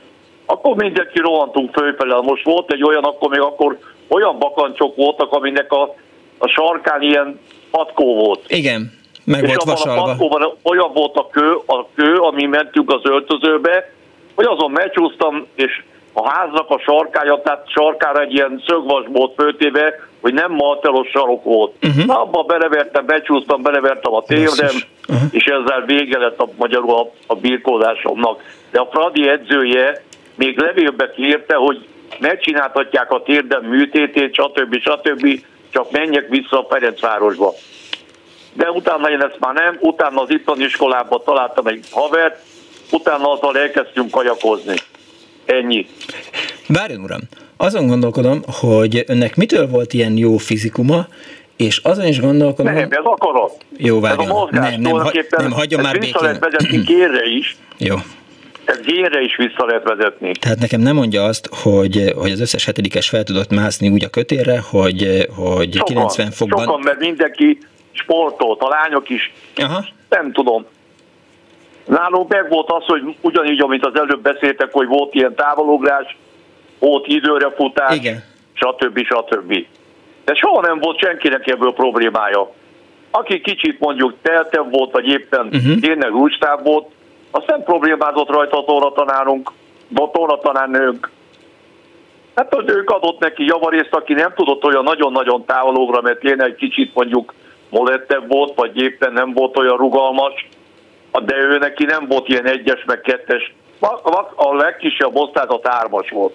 [0.47, 2.21] akkor mindenki rohantunk fölfele.
[2.21, 3.79] Most volt egy olyan, akkor még akkor
[4.09, 5.95] olyan bakancsok voltak, aminek a,
[6.39, 7.41] a sarkán ilyen
[7.71, 8.45] patkó volt.
[8.47, 8.93] Igen,
[9.25, 10.03] meg és volt vasalva.
[10.03, 13.93] a patkóban olyan volt a kő, a kő, ami mentünk az öltözőbe,
[14.35, 15.83] hogy azon megcsúsztam, és
[16.13, 21.45] a háznak a sarkája, tehát sarkára egy ilyen szögvas volt föltéve, hogy nem maltelos sarok
[21.45, 21.75] volt.
[21.83, 22.05] Uh-huh.
[22.05, 24.75] Na, abba belevertem, becsúsztam, belevertem a térdem,
[25.09, 25.29] uh-huh.
[25.31, 28.43] és ezzel vége lett a magyarul a, a birkózásomnak.
[28.71, 30.03] De a Fradi edzője
[30.35, 31.87] még levélbe kérte, hogy
[32.19, 34.79] megcsináltatják a térdem műtétét, stb.
[34.81, 35.45] stb.
[35.77, 37.55] Csak menjek vissza a Ferencvárosba.
[38.53, 42.39] De utána én ezt már nem, utána az ittani iskolában találtam egy havert,
[42.91, 44.75] utána azzal elkezdtünk kajakozni.
[45.45, 45.87] Ennyi.
[46.69, 47.21] Várjon uram,
[47.57, 51.07] azon gondolkodom, hogy önnek mitől volt ilyen jó fizikuma,
[51.57, 52.75] és azon is gondolkodom...
[52.75, 53.65] Nem, ez akarat.
[53.77, 54.25] Jó, várjon.
[54.25, 56.15] Ez a mozgás, nem, nem, ha, nem hagyjon már békén.
[56.21, 57.57] lehet vezetni kérre is.
[57.79, 57.97] Jó.
[58.67, 60.33] Ez gérre is vissza lehet vezetni.
[60.33, 64.09] Tehát nekem nem mondja azt, hogy, hogy az összes hetedikes fel tudott mászni úgy a
[64.09, 66.65] kötélre, hogy, hogy sokan, 90 fokban...
[66.65, 67.59] Sokan, mert mindenki
[67.93, 69.33] sportolt, a lányok is.
[69.57, 69.85] Aha.
[70.09, 70.67] Nem tudom.
[71.85, 76.17] Nálunk meg volt az, hogy ugyanígy, amit az előbb beszéltek, hogy volt ilyen távolugrás,
[76.79, 78.25] volt időre futás, Igen.
[78.53, 78.99] stb.
[78.99, 79.67] stb.
[80.25, 82.53] De soha nem volt senkinek ebből problémája.
[83.11, 85.81] Aki kicsit mondjuk teltebb volt, vagy éppen uh-huh.
[85.81, 86.89] tényleg úcstáv volt,
[87.37, 89.53] azt nem problémázott rajta a tornatanárunk,
[89.95, 91.11] a tornatanárnőnk.
[92.35, 96.55] Hát hogy ők adott neki javarészt, aki nem tudott olyan nagyon-nagyon távologra, mert tényleg egy
[96.55, 97.35] kicsit mondjuk
[97.69, 100.49] molettebb volt, vagy éppen nem volt olyan rugalmas,
[101.25, 103.55] de ő neki nem volt ilyen egyes, meg kettes.
[104.37, 106.35] A legkisebb osztályzat hármas volt.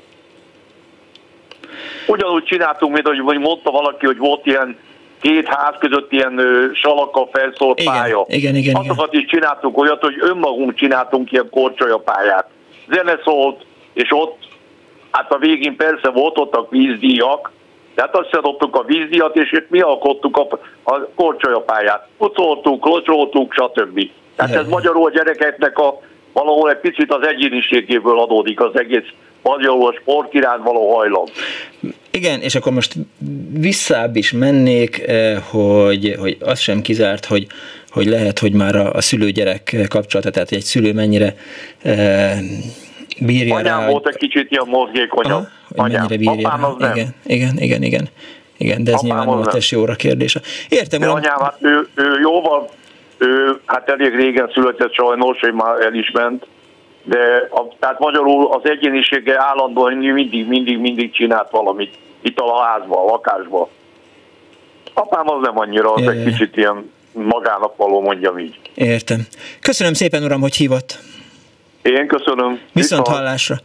[2.08, 4.78] Ugyanúgy csináltunk, mint hogy mondta valaki, hogy volt ilyen
[5.22, 6.42] két ház között ilyen
[6.74, 8.26] salaka felszólt igen, pálya.
[8.28, 9.24] Igen, igen, Azokat igen.
[9.26, 12.50] is csináltunk olyat, hogy önmagunk csináltunk ilyen korcsolyapályát.
[12.90, 14.38] Zene szólt, és ott,
[15.12, 17.52] hát a végén persze volt ott a vízdíjak,
[17.96, 20.60] tehát azt adottuk a vízdíjat, és itt mi alkottuk a,
[20.92, 22.08] a korcsolyapályát.
[22.18, 24.10] Pucoltunk, locsoltunk, stb.
[24.36, 26.00] Tehát ez magyarul a gyerekeknek a
[26.34, 29.08] valahol egy picit az egyéniségéből adódik az egész
[29.42, 31.26] magyarul a sport iránt való hajlam.
[32.12, 32.94] Igen, és akkor most
[33.52, 35.12] visszább is mennék,
[35.50, 37.48] hogy, hogy az sem kizárt, hogy,
[37.90, 41.36] hogy lehet, hogy már a, a szülő-gyerek kapcsolata, tehát egy szülő mennyire
[41.84, 42.36] e,
[43.20, 45.48] bírja Anyám rá, volt egy kicsit ilyen mozgékonyabb.
[45.76, 46.02] Anyám.
[46.02, 46.92] Mennyire bírja Apám az nem.
[46.96, 48.10] Igen, igen, igen, igen.
[48.58, 50.42] Igen, de ez Apám nyilván a tesi óra kérdése.
[50.70, 52.70] Értem, de anyám, hát ő, ő jóval,
[53.18, 56.46] ő hát elég régen született sajnos, hogy már el is ment,
[57.04, 62.98] de a, tehát magyarul az egyénisége állandóan mindig, mindig, mindig csinált valamit itt a házban,
[62.98, 63.68] a lakásban.
[64.94, 68.60] Apám az nem annyira, az egy kicsit ilyen magának való, mondjam így.
[68.74, 69.28] Értem.
[69.62, 71.00] Köszönöm szépen, uram, hogy hívott.
[71.82, 72.60] Én köszönöm.
[72.74, 73.56] Viszont hallásra.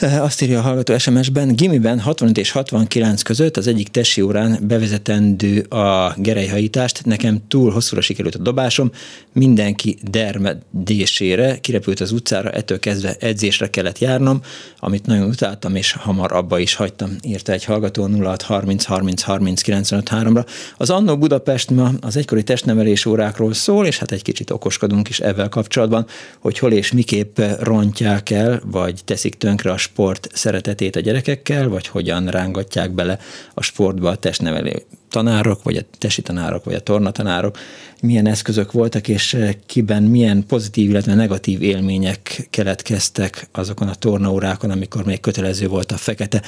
[0.00, 5.60] Azt írja a hallgató SMS-ben, Gimiben 65 és 69 között az egyik tesi órán bevezetendő
[5.60, 8.90] a gerejhajítást, nekem túl hosszúra sikerült a dobásom,
[9.32, 14.40] mindenki dermedésére, kirepült az utcára, ettől kezdve edzésre kellett járnom,
[14.78, 19.60] amit nagyon utáltam, és hamar abba is hagytam, írta egy hallgató 06 30 30 30
[19.62, 20.46] 95 3-ra.
[20.76, 25.20] Az Annó Budapest ma az egykori testnevelés órákról szól, és hát egy kicsit okoskodunk is
[25.20, 26.06] ebben kapcsolatban,
[26.38, 31.86] hogy hol és miképp rontják el, vagy teszik tönkre a sport szeretetét a gyerekekkel, vagy
[31.86, 33.18] hogyan rángatják bele
[33.54, 37.58] a sportba a testnevelő tanárok, vagy a tesi tanárok, vagy a tornatanárok,
[38.00, 39.36] milyen eszközök voltak, és
[39.66, 45.96] kiben milyen pozitív, illetve negatív élmények keletkeztek azokon a tornaórákon, amikor még kötelező volt a
[45.96, 46.42] fekete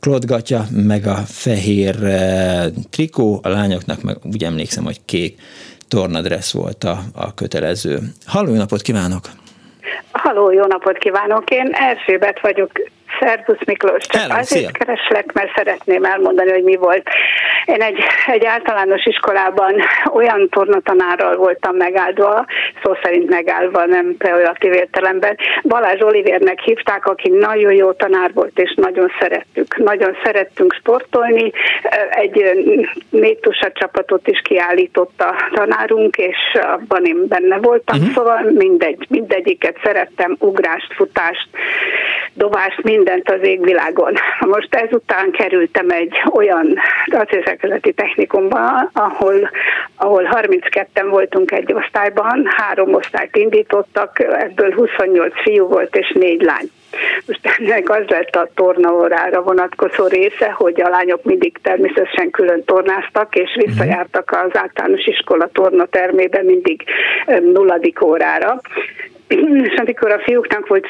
[0.00, 5.40] klotgatja, meg a fehér eh, trikó, a lányoknak meg úgy emlékszem, hogy kék
[5.88, 8.12] tornadressz volt a, a kötelező.
[8.24, 9.37] Halló, napot kívánok!
[10.12, 11.50] Halló, jó napot kívánok!
[11.50, 12.70] Én Erzsébet vagyok,
[13.20, 14.70] Szervusz Miklós, csak Hello, azért szia.
[14.72, 17.08] kereslek, mert szeretném elmondani, hogy mi volt.
[17.64, 19.74] Én egy, egy általános iskolában
[20.12, 22.46] olyan tornatanárral voltam megáldva,
[22.82, 25.36] szó szerint megállva, nem pejoratív értelemben.
[25.62, 29.76] Balázs Olivérnek hívták, aki nagyon jó tanár volt, és nagyon szerettük.
[29.76, 31.52] Nagyon szerettünk sportolni.
[32.10, 32.44] Egy
[33.10, 33.38] négy
[33.72, 38.14] csapatot is kiállított a tanárunk, és abban én benne voltam, uh-huh.
[38.14, 41.48] szóval mindegy, mindegyiket szerettem, ugrást, futást,
[42.34, 44.14] dobást, mind mindent az égvilágon.
[44.54, 49.50] Most ezután kerültem egy olyan acélszerkezeti technikumba, ahol,
[49.96, 56.70] ahol 32-en voltunk egy osztályban, három osztályt indítottak, ebből 28 fiú volt és négy lány.
[57.26, 63.34] Most ennek az lett a tornaórára vonatkozó része, hogy a lányok mindig természetesen külön tornáztak,
[63.34, 66.84] és visszajártak az általános iskola tornatermébe mindig
[67.26, 68.60] nulladik órára
[69.28, 70.86] és amikor a fiúknak volt,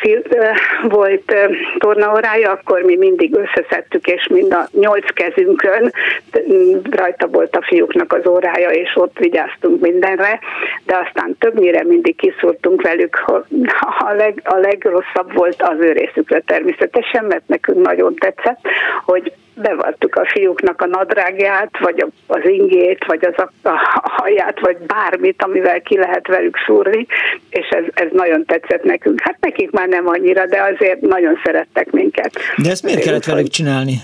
[0.83, 1.35] volt
[1.79, 5.93] tornaórája, akkor mi mindig összeszedtük, és mind a nyolc kezünkön
[6.91, 10.39] rajta volt a fiúknak az órája, és ott vigyáztunk mindenre,
[10.85, 13.25] de aztán többnyire mindig kiszúrtunk velük,
[13.81, 18.61] a, leg, a legrosszabb volt az ő részükre természetesen, mert nekünk nagyon tetszett,
[19.05, 24.77] hogy bevartuk a fiúknak a nadrágját, vagy az ingét, vagy az a, a haját, vagy
[24.77, 27.07] bármit, amivel ki lehet velük szúrni,
[27.51, 29.21] és ez, ez nagyon tetszett nekünk.
[29.21, 32.39] Hát nekik már nem annyira, de azért nagyon szerettek minket.
[32.57, 33.95] De ezt miért kellett velük csinálni?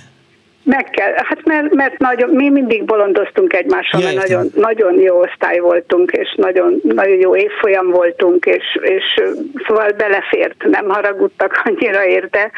[0.64, 5.58] Meg kell, hát mert, mert nagyon, mi mindig bolondoztunk egymással, mert nagyon, nagyon jó osztály
[5.58, 9.22] voltunk, és nagyon, nagyon jó évfolyam voltunk, és, és
[9.66, 12.50] szóval belefért, nem haragudtak annyira érte,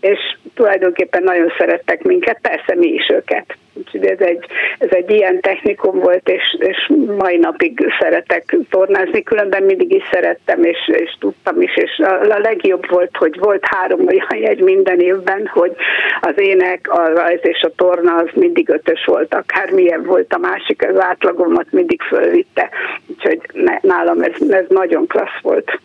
[0.00, 0.18] és
[0.54, 3.56] tulajdonképpen nagyon szerettek minket, persze mi is őket.
[3.78, 4.46] Úgyhogy ez egy,
[4.78, 10.62] ez egy ilyen technikum volt, és, és mai napig szeretek tornázni, különben mindig is szerettem,
[10.62, 15.00] és, és tudtam is, és a, a legjobb volt, hogy volt három olyan jegy minden
[15.00, 15.72] évben, hogy
[16.20, 20.86] az ének, a rajz és a torna az mindig ötös volt, akármilyen volt a másik,
[20.88, 22.68] az átlagomat mindig fölvitte.
[23.06, 23.40] Úgyhogy
[23.80, 25.80] nálam ez, ez nagyon klassz volt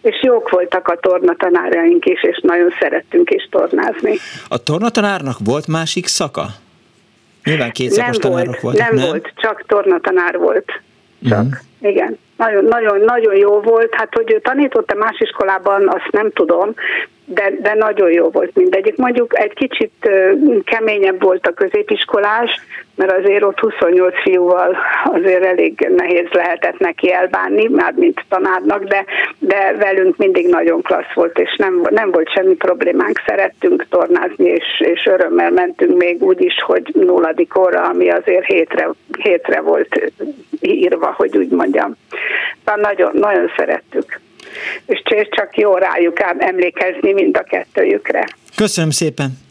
[0.00, 4.16] és jók voltak a tornatanáraink is, és nagyon szerettünk is tornázni.
[4.48, 6.46] A tornatanárnak volt másik szaka?
[7.46, 10.80] Nyilván két szakos nem tanárok volt, Nem, nem volt, csak tornatanár volt.
[11.28, 11.90] Csak, uh-huh.
[11.90, 12.18] igen.
[12.36, 13.94] Nagyon, nagyon, nagyon jó volt.
[13.94, 16.74] Hát, hogy ő tanított a más iskolában, azt nem tudom,
[17.26, 18.96] de, de nagyon jó volt mindegyik.
[18.96, 20.10] Mondjuk egy kicsit
[20.64, 22.50] keményebb volt a középiskolás,
[22.94, 29.04] mert azért ott 28 fiúval azért elég nehéz lehetett neki elbánni, már mint tanárnak, de,
[29.38, 34.64] de velünk mindig nagyon klassz volt, és nem, nem volt semmi problémánk, szerettünk tornázni, és,
[34.78, 38.88] és örömmel mentünk még úgy is, hogy nulladik óra, ami azért hétre,
[39.18, 40.12] hétre volt
[40.60, 41.96] írva, hogy úgy mondjam.
[42.64, 44.20] Szóval nagyon, nagyon szerettük
[44.86, 48.28] és csak jó rájuk ám emlékezni mind a kettőjükre.
[48.54, 49.44] Köszönöm szépen!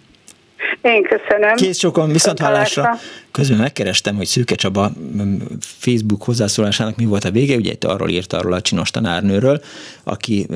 [0.81, 1.55] Én köszönöm.
[1.55, 2.89] Kész sokan, viszont hallásra.
[3.31, 4.91] Közben megkerestem, hogy Szűke Csaba
[5.59, 9.61] Facebook hozzászólásának mi volt a vége, ugye itt arról írt arról a csinos tanárnőről,
[10.03, 10.47] aki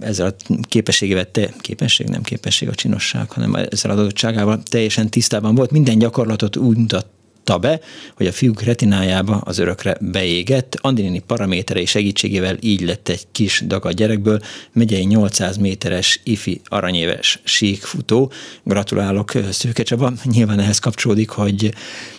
[0.00, 5.70] ezzel a képességével, te, képesség, nem képesség a csinosság, hanem ezzel adottságával teljesen tisztában volt,
[5.70, 7.06] minden gyakorlatot úgy mutat
[7.44, 7.80] be,
[8.16, 10.78] hogy a fiúk retinájába az örökre beégett.
[10.80, 14.40] Andinini paraméterei segítségével így lett egy kis daga gyerekből,
[14.72, 18.32] megyei 800 méteres ifi aranyéves síkfutó.
[18.62, 20.12] Gratulálok Szőke Csaba.
[20.24, 21.74] Nyilván ehhez kapcsolódik, hogy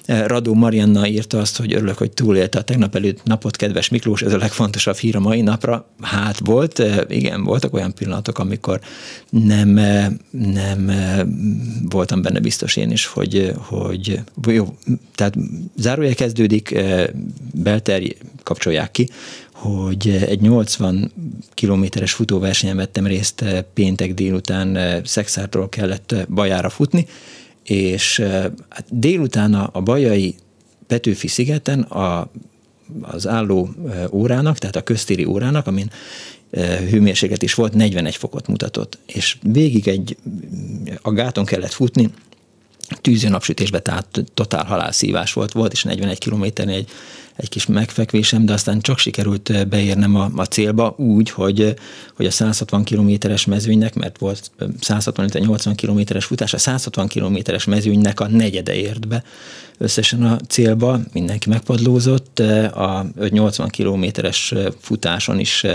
[0.06, 4.34] Radó Marianna írta azt, hogy örülök, hogy túlélte a tegnap előtt napot, kedves Miklós, ez
[4.34, 5.88] a legfontosabb hír a mai napra.
[6.02, 8.80] Hát volt, igen, voltak olyan pillanatok, amikor
[9.30, 9.70] nem,
[10.32, 10.92] nem
[11.90, 14.76] voltam benne biztos én is, hogy, hogy jó,
[15.22, 15.38] tehát
[15.78, 16.76] zárója kezdődik,
[17.54, 18.02] Belter
[18.44, 19.10] kapcsolják ki,
[19.52, 21.12] hogy egy 80
[21.54, 27.06] kilométeres futóversenyen vettem részt péntek délután Szexártól kellett Bajára futni,
[27.64, 28.20] és
[28.70, 30.36] hát délután a Bajai
[30.88, 32.32] Petőfi szigeten a,
[33.02, 33.70] az álló
[34.12, 35.92] órának, tehát a köztéri órának, amin
[36.90, 40.18] hőmérséklet is volt, 41 fokot mutatott, és végig egy,
[41.02, 42.10] a gáton kellett futni,
[43.02, 46.90] tűző napsütésbe, tehát totál halálszívás volt, volt is 41 kilométernél egy,
[47.36, 51.74] egy kis megfekvésem, de aztán csak sikerült beérnem a, a célba úgy, hogy,
[52.16, 58.28] hogy a 160 kilométeres mezőnynek, mert volt 160-80 kilométeres futás, a 160 kilométeres mezőnynek a
[58.28, 59.24] negyede ért be
[59.78, 62.40] összesen a célba, mindenki megpadlózott,
[62.74, 65.66] a 80 kilométeres futáson is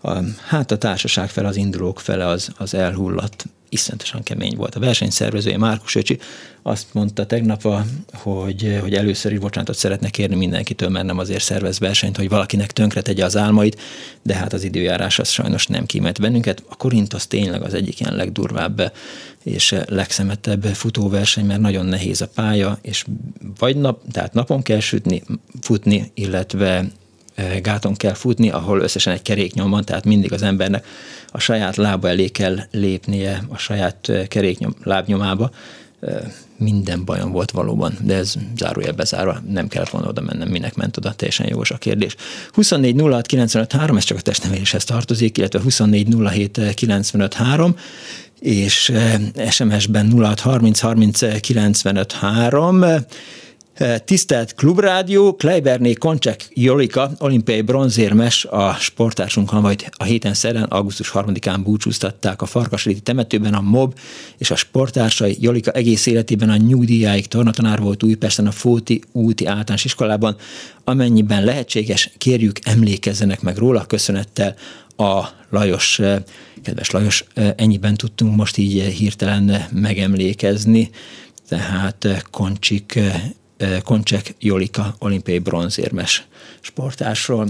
[0.00, 4.74] a, hát a társaság fel, az indulók fele az, az elhullott iszonyatosan kemény volt.
[4.74, 6.18] A versenyszervezője Márkus Öcsi
[6.62, 11.78] azt mondta tegnap, hogy, hogy először is bocsánatot szeretne kérni mindenkitől, mert nem azért szervez
[11.78, 13.80] versenyt, hogy valakinek tönkre tegye az álmait,
[14.22, 16.62] de hát az időjárás az sajnos nem kímélt bennünket.
[16.68, 18.92] A Korint az tényleg az egyik ilyen legdurvább
[19.42, 23.04] és legszemettebb futóverseny, mert nagyon nehéz a pálya, és
[23.58, 25.22] vagy nap, tehát napon kell sütni,
[25.60, 26.90] futni, illetve
[27.62, 30.86] gáton kell futni, ahol összesen egy keréknyom van, tehát mindig az embernek
[31.32, 35.50] a saját lába elé kell lépnie, a saját keréknyom, lábnyomába.
[36.56, 40.96] Minden bajom volt valóban, de ez zárójel bezárva, nem kellett volna oda mennem, minek ment
[40.96, 42.16] oda, teljesen jogos a kérdés.
[42.52, 47.76] 24 06 95 3, ez csak a testneveléshez tartozik, illetve 24 07 95 3,
[48.40, 48.92] és
[49.50, 52.84] SMS-ben 06 30 30 95 3,
[54.04, 61.60] Tisztelt Klubrádió, Kleiberné Koncsek Jolika, olimpiai bronzérmes a sportársunkkal, majd a héten szeren, augusztus 3-án
[61.62, 63.98] búcsúztatták a Farkasréti temetőben a MOB
[64.38, 65.36] és a sportársai.
[65.40, 70.36] Jolika egész életében a nyugdíjáig tornatanár volt Újpesten a Fóti úti általános iskolában.
[70.84, 74.54] Amennyiben lehetséges, kérjük emlékezzenek meg róla, köszönettel
[74.96, 76.00] a Lajos,
[76.62, 77.24] kedves Lajos,
[77.56, 80.90] ennyiben tudtunk most így hirtelen megemlékezni,
[81.48, 82.98] tehát Koncsik
[83.84, 86.24] Koncsek Jolika, olimpiai bronzérmes
[86.60, 87.46] sportásról.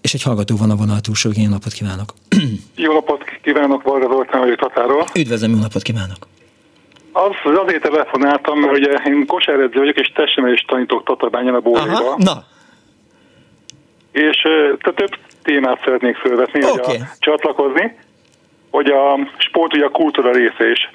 [0.00, 2.12] És egy hallgató van a vonal túlsó, én napot kívánok.
[2.76, 5.04] Jó napot kívánok, Varga Zoltán vagyok Tatáról.
[5.14, 6.26] Üdvözlöm, jó napot kívánok.
[7.12, 12.14] Az, azért telefonáltam, mert ugye én kosáredző vagyok, és testemelést tanítok Tatabányán a Bóriba.
[12.16, 12.44] Na.
[14.12, 14.36] És
[14.82, 15.10] te több
[15.42, 16.84] témát szeretnék felvetni, okay.
[16.84, 17.96] hogy a, csatlakozni,
[18.70, 20.90] hogy a sport ugye a kultúra része is.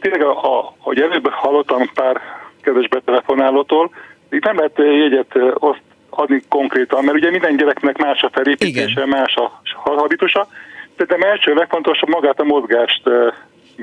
[0.00, 2.20] Tényleg, a, hogy előbb hallottam pár
[2.62, 3.90] kedves betelefonálótól.
[4.30, 9.08] Itt nem lehet jegyet oszt, adni konkrétan, mert ugye minden gyereknek más a felépítése, Igen.
[9.08, 9.60] más a
[9.90, 10.48] habitusa.
[10.96, 13.02] de első legfontosabb magát a mozgást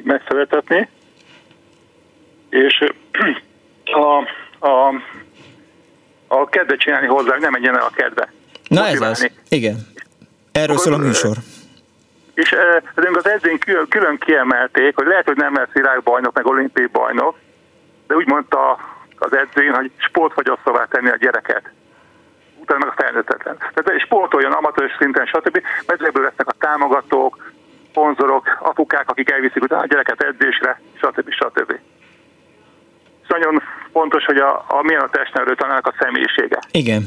[0.04, 0.90] megszeretetni,
[2.50, 2.84] és
[3.86, 4.28] a,
[4.68, 4.94] a,
[6.28, 8.32] a kedvet csinálni hozzá, nem menjen el a kedve.
[8.68, 9.16] Na Motiválni.
[9.16, 9.32] ez az.
[9.50, 9.76] Igen.
[10.52, 11.38] Erről szól a műsor.
[12.34, 12.56] És
[12.96, 17.38] ezünk az edzőink külön, külön kiemelték, hogy lehet, hogy nem lesz világbajnok, meg olimpiai bajnok,
[18.08, 18.78] de úgy mondta
[19.18, 21.72] az edzőn, hogy sportfagyasszavá tenni a gyereket.
[22.62, 23.58] Utána meg a felnőttetlen.
[23.58, 25.62] Tehát sportoljon amatőr szinten, stb.
[25.86, 27.52] Mert ebből lesznek a támogatók,
[27.90, 31.32] szponzorok, apukák, akik elviszik utána a gyereket edzésre, stb.
[31.32, 31.72] stb.
[33.24, 33.62] És nagyon
[33.92, 36.60] fontos, hogy a, a milyen a testnevelő tanárnak a személyisége.
[36.72, 37.02] Igen.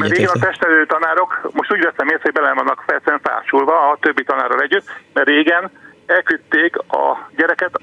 [0.00, 3.96] Mert régen a testnevelő tanárok, most úgy veszem észre, hogy bele vannak felszem fásulva a
[4.00, 5.70] többi tanárral együtt, mert régen
[6.06, 7.80] elküldték a gyereket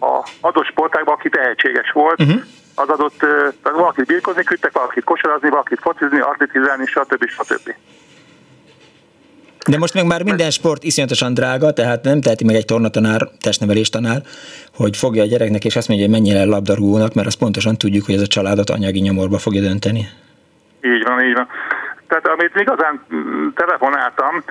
[0.00, 2.40] a adott sportágban, aki tehetséges volt, uh-huh.
[2.74, 7.28] az adott, tehát valakit birkozni küldtek, valakit kosarazni, valakit focizni, atletizálni, stb.
[7.28, 7.74] stb.
[9.68, 13.88] De most meg már minden sport iszonyatosan drága, tehát nem teheti meg egy tornatanár, testnevelés
[13.88, 14.22] tanár,
[14.74, 18.06] hogy fogja a gyereknek és azt mondja, hogy menjél el labdarúgónak, mert azt pontosan tudjuk,
[18.06, 20.08] hogy ez a családot anyagi nyomorba fogja dönteni.
[20.80, 21.48] Így van, így van.
[22.08, 24.44] Tehát amit igazán mm, telefonáltam,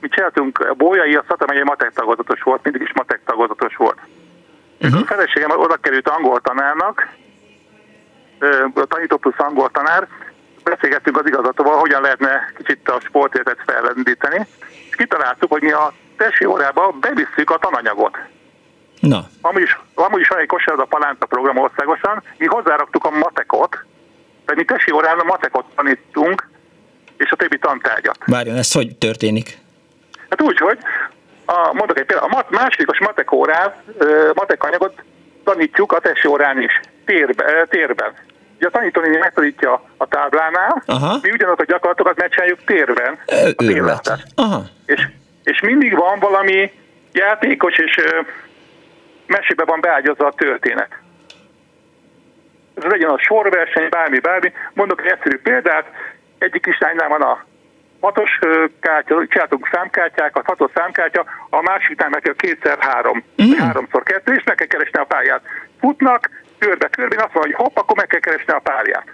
[0.00, 3.98] mi csináltunk, Bolyai a Szata matek tagozatos volt, mindig is matek tagozatos volt.
[4.84, 5.00] Uh-huh.
[5.02, 7.08] A feleségem oda került angol tanárnak,
[8.74, 10.08] a tanító plusz angol tanár,
[10.64, 14.46] beszélgettünk az igazgatóval, hogyan lehetne kicsit a sportéletet fellendíteni,
[14.90, 18.18] és kitaláltuk, hogy mi a tesi órába bevisszük a tananyagot.
[19.00, 19.26] Na.
[19.40, 23.70] Amúgy is, amúgy is van egy a palánta program országosan, mi hozzáraktuk a matekot,
[24.44, 26.48] tehát mi tesi órán a matekot tanítunk,
[27.16, 28.18] és a többi tantárgyat.
[28.26, 29.58] Várjon, ez hogy történik?
[30.30, 30.78] Hát úgy, hogy
[31.46, 33.72] a, mondok egy példát, a mat, másodikos matek órán,
[34.34, 35.02] matek anyagot
[35.44, 38.12] tanítjuk a tesi órán is, térbe, térben.
[38.56, 41.18] Ugye a tanítónéni megtanítja a táblánál, Aha.
[41.22, 43.18] mi ugyanaz a gyakorlatokat megcsináljuk térben,
[43.56, 43.62] a
[44.34, 44.62] Aha.
[44.86, 45.08] És,
[45.42, 46.72] és mindig van valami
[47.12, 48.20] játékos és ö,
[49.26, 50.88] mesébe van beágyazva a történet.
[52.74, 54.52] Ez legyen a sorverseny, bármi, bármi.
[54.72, 55.86] Mondok egy egyszerű példát,
[56.38, 57.44] egyik kislánynál van a
[58.04, 58.38] hatos
[58.80, 63.52] kártya, csináltunk számkártyákat, hatos számkártya, a másiknál meg kell kétszer három, mm.
[63.52, 65.42] háromszor kettő, és meg kell keresni a pályát.
[65.80, 69.06] Futnak, körbe-körbe, azt mondja, hogy hopp, akkor meg kell keresni a párját.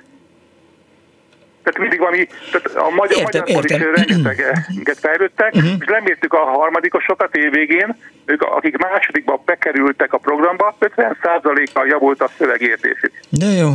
[1.63, 3.81] Tehát mindig valami, tehát a magyar, értem, magyar értem.
[3.81, 5.71] is rengeteget fejlődtek, uh-huh.
[5.81, 13.13] és lemértük a harmadikosokat évvégén, ők, akik másodikba bekerültek a programba, 50%-kal javult a szövegértésük.
[13.29, 13.71] De jó.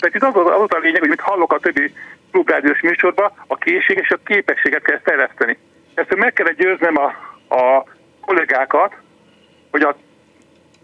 [0.00, 1.92] Tehát itt az, az, az a lényeg, hogy mit hallok a többi
[2.30, 5.58] klubrádiós műsorban, a készség és a képességet kell fejleszteni.
[5.94, 7.06] Ezt meg kell győznem a,
[7.54, 7.84] a
[8.20, 8.94] kollégákat,
[9.70, 9.96] hogy a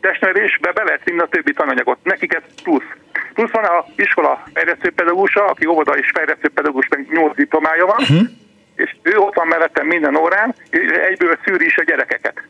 [0.00, 1.98] testnevelésbe be lehet vinni a többi tananyagot.
[2.02, 2.90] Nekik ez plusz.
[3.34, 8.28] Plusz van a iskola fejlesztőpedagógusa, aki óvoda és fejlesztőpedagógus, meg 8 diplomája van, uh-huh.
[8.74, 12.42] és ő ott van mellettem minden órán, és egyből szűri is a gyerekeket.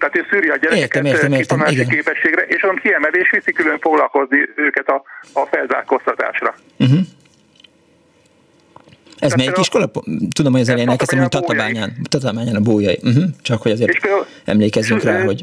[0.00, 4.48] Tehát ő szűri a gyerekeket értem, értem, értem, képességre, és a kiemelés viszi külön foglalkozni
[4.56, 5.02] őket a,
[5.32, 6.54] a felzárkóztatásra.
[6.78, 6.98] Uh-huh.
[9.18, 9.90] Ez melyik iskola?
[10.34, 12.98] Tudom, hogy az elején elkezdtem, hogy Tatabányán, Tatabányán a bójai.
[13.02, 13.24] Uh-huh.
[13.42, 15.40] Csak hogy azért például, emlékezzünk rá, hogy...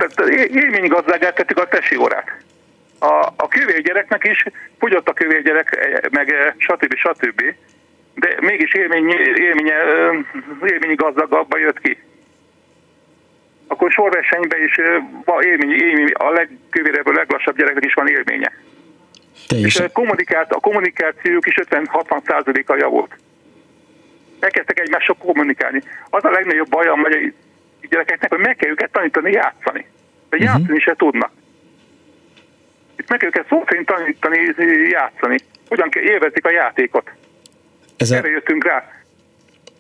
[0.53, 2.27] Élménygazdágát tettük a tesi órát.
[2.99, 4.43] A, a kövér gyereknek is
[4.79, 5.67] fogyott a kövér gyerek,
[6.11, 6.95] meg eh, stb.
[6.95, 7.41] stb.
[8.15, 9.75] De mégis élmény, élménye,
[10.65, 11.97] élményi gazdagabban jött ki.
[13.68, 18.52] Akkor sorversenyben is eh, élmény, élmény, a legkövérebből, leglassabb gyereknek is van élménye.
[19.48, 19.84] Teljesen.
[19.84, 23.15] És a, kommunikált, a kommunikációjuk is 50-60 a javult
[24.39, 25.81] elkezdtek egymással kommunikálni.
[26.10, 27.31] Az a legnagyobb baj a magyar
[27.89, 29.85] gyerekeknek, hogy meg kell őket tanítani játszani.
[30.30, 30.53] De uh-huh.
[30.53, 31.31] játszani se tudnak.
[32.98, 33.85] Itt meg kell őket szó szerint
[34.19, 35.38] tanítani játszani.
[35.68, 37.11] Hogyan kell élvezik a játékot.
[37.98, 38.91] Ez a, Erre jöttünk rá.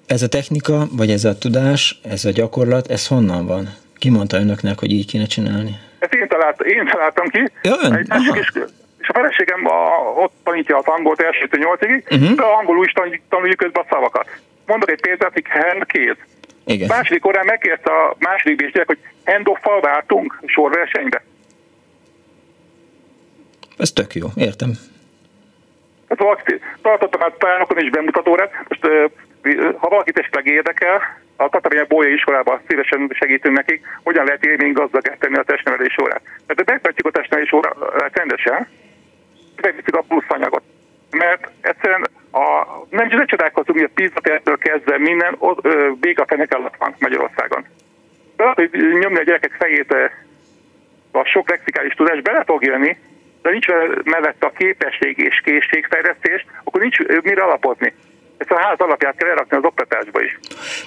[0.07, 3.69] Ez a technika, vagy ez a tudás, ez a gyakorlat, ez honnan van?
[3.97, 5.79] Ki mondta önöknek, hogy így kéne csinálni?
[5.99, 7.51] Ezt én találtam, én találtam ki.
[7.61, 7.93] Ja, ön?
[7.93, 8.51] Egy másik is,
[8.97, 9.79] és a feleségem a,
[10.23, 12.35] ott tanítja az angolt elsőtől nyolcig, uh-huh.
[12.35, 12.93] de angolul is
[13.29, 14.27] tanuljuk közben a szavakat
[14.67, 16.15] mondok egy példát, hogy hand kéz.
[16.65, 16.87] Igen.
[16.87, 21.23] Második órán megkérdezte a második bésgyerek, hogy handoffal váltunk sorversenybe.
[23.77, 24.71] Ez tök jó, értem.
[26.09, 26.19] Hát
[26.81, 28.51] tartottam már tárnokon is bemutatórát.
[28.67, 28.87] Most,
[29.55, 31.01] ha valakit esetleg érdekel,
[31.35, 36.21] a Tatabánya Bója iskolában szívesen segítünk nekik, hogyan lehet élmény gazdag tenni a testnevelés órát.
[36.47, 37.75] Mert megtartjuk a testnevelés órát
[38.13, 38.67] rendesen,
[39.61, 40.63] megvisszük a plusz anyagot.
[41.11, 46.53] Mert egyszerűen a, nem, nem csodálkozunk, hogy a pizzatertől kezdve minden ott, ö, béka fenek
[46.53, 47.65] alatt van Magyarországon.
[48.35, 49.95] Be hogy nyomni a gyerekek fejét
[51.11, 52.97] a sok lexikális tudás bele fog jönni,
[53.41, 53.67] de nincs
[54.03, 57.93] mellett a képesség és készségfejlesztés, akkor nincs mire alapozni.
[58.37, 60.39] Ezt a ház alapját kell elrakni az oktatásba is.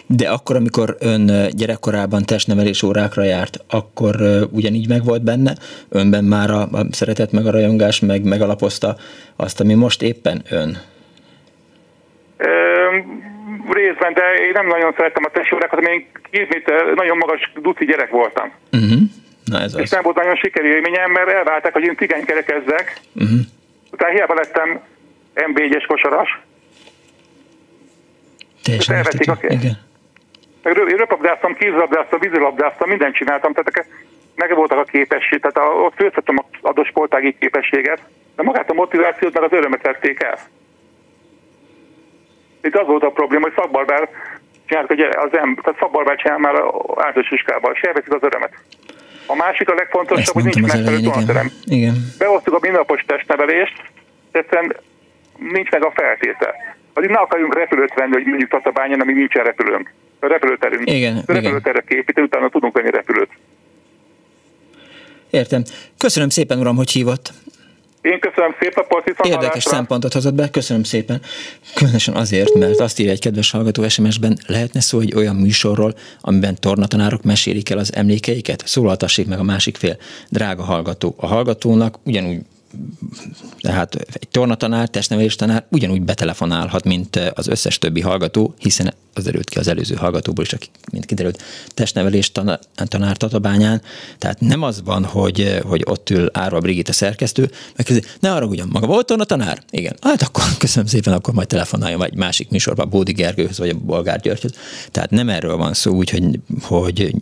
[0.07, 4.15] De akkor, amikor ön gyerekkorában testnevelés órákra járt, akkor
[4.53, 5.53] ugyanígy meg volt benne?
[5.89, 8.97] Önben már a, a szeretet meg a rajongás meg megalapozta
[9.37, 10.77] azt, ami most éppen ön?
[13.73, 18.53] részben, de én nem nagyon szerettem a testőrákat, én két nagyon magas duci gyerek voltam.
[18.73, 19.01] Uh-huh.
[19.45, 19.91] Na ez és az.
[19.91, 23.01] nem volt nagyon sikerélményem, mert elválták, hogy én cigány kerekezzek.
[23.15, 23.39] Uh-huh.
[23.93, 24.81] Utána hiába lettem
[25.35, 26.41] MB1-es kosaras.
[28.63, 29.79] Teljesen elvették a Igen.
[30.63, 33.87] Meg röpabdáztam, kézlabdáztam, vízilabdáztam, mindent csináltam, tehát
[34.35, 38.01] meg voltak a képesség, tehát a, ott főztettem a adott sportági képességet,
[38.37, 40.39] de magát a motivációt meg az örömet vették el.
[42.63, 44.09] Itt az volt a probléma, hogy szakbarbár
[44.67, 48.53] csináltak az ember, tehát szakbarbár csinál már általános iskában, és elveszik az örömet.
[49.27, 51.51] A másik a legfontosabb, hogy nincs megfelelő tanaterem.
[51.65, 51.95] Igen.
[52.19, 53.83] Behoztuk a mindennapos testnevelést,
[54.33, 54.77] egyszerűen
[55.37, 56.55] nincs meg a feltétel.
[57.01, 59.93] Azért ne akarjunk repülőt venni, hogy mondjuk Tatabányán, amíg nincsen repülőnk.
[60.21, 60.91] A repülőterünk.
[60.91, 63.29] Igen, a repülőterre képíteni, utána tudunk venni repülőt.
[65.31, 65.63] Értem.
[65.99, 67.33] Köszönöm szépen, uram, hogy hívott.
[68.03, 71.21] Én köszönöm szépen, Parti Érdekes szempontot hozott be, köszönöm szépen.
[71.75, 76.61] Különösen azért, mert azt írja egy kedves hallgató SMS-ben, lehetne szó egy olyan műsorról, amiben
[76.61, 78.63] tornatanárok mesélik el az emlékeiket?
[78.67, 79.97] Szólaltassék meg a másik fél.
[80.29, 82.41] Drága hallgató, a hallgatónak ugyanúgy
[83.61, 89.49] tehát egy tornatanár, testnevelés tanár ugyanúgy betelefonálhat, mint az összes többi hallgató, hiszen az derült
[89.49, 91.43] ki az előző hallgatóból is, aki, mint kiderült,
[91.75, 93.83] testnevelés tanár, tanár Tatabányán.
[94.19, 98.69] Tehát nem az van, hogy, hogy ott ül Árva Brigitte szerkesztő, megkezdi, ne arra ugyan,
[98.73, 99.63] maga volt a tanár?
[99.71, 99.97] Igen.
[100.01, 104.21] Hát akkor köszönöm szépen, akkor majd telefonáljon vagy másik műsorban, Bódi Gergőhöz, vagy a Bolgár
[104.21, 104.53] Györgyhöz.
[104.91, 107.15] Tehát nem erről van szó, úgyhogy hogy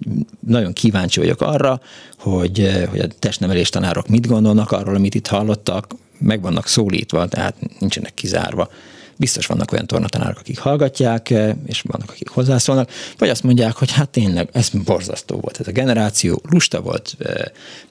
[0.46, 1.80] nagyon kíváncsi vagyok arra,
[2.18, 7.54] hogy, hogy a testnevelés tanárok mit gondolnak arról, amit itt hallottak, meg vannak szólítva, tehát
[7.78, 8.68] nincsenek kizárva
[9.18, 13.92] biztos vannak olyan tornatanárok, akik hallgatják, eh, és vannak, akik hozzászólnak, vagy azt mondják, hogy
[13.92, 15.60] hát tényleg ez borzasztó volt.
[15.60, 17.34] Ez a generáció lusta volt, eh,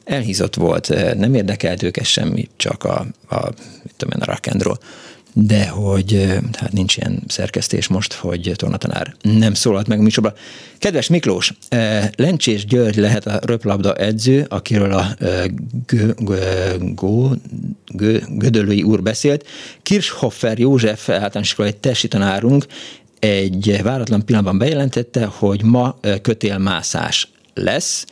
[0.03, 3.45] elhízott volt, eh, nem érdekelt őket semmi, csak a, a,
[3.83, 4.77] mit tudom én, a rock and roll
[5.39, 10.34] de hogy hát nincs ilyen szerkesztés most, hogy tornatanár nem szólalt meg a műsorban.
[10.77, 11.53] Kedves Miklós,
[12.15, 15.15] Lencsés György lehet a röplabda edző, akiről a
[18.27, 19.45] Gödölői úr beszélt.
[19.84, 22.65] Kirchhoffer József általános iskolai testi tanárunk
[23.19, 28.05] egy váratlan pillanatban bejelentette, hogy ma kötélmászás lesz,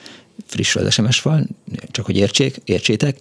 [0.46, 1.48] friss az SMS fal,
[1.92, 3.18] csak hogy értsék, értsétek,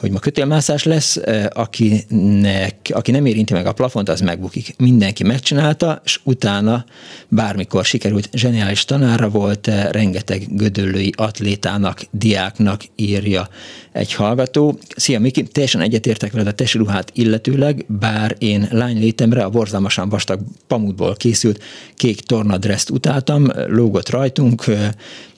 [0.00, 4.74] hogy ma kötélmászás lesz, akinek, aki nem érinti meg a plafont, az megbukik.
[4.78, 6.84] Mindenki megcsinálta, és utána
[7.28, 13.48] bármikor sikerült, zseniális tanára volt, rengeteg gödöllői atlétának, diáknak írja
[13.92, 14.78] egy hallgató.
[14.96, 20.08] Szia Miki, teljesen egyetértek veled a tesi ruhát illetőleg, bár én lány létemre a borzalmasan
[20.08, 21.62] vastag pamutból készült
[21.94, 24.64] kék tornadreszt utáltam, lógott rajtunk,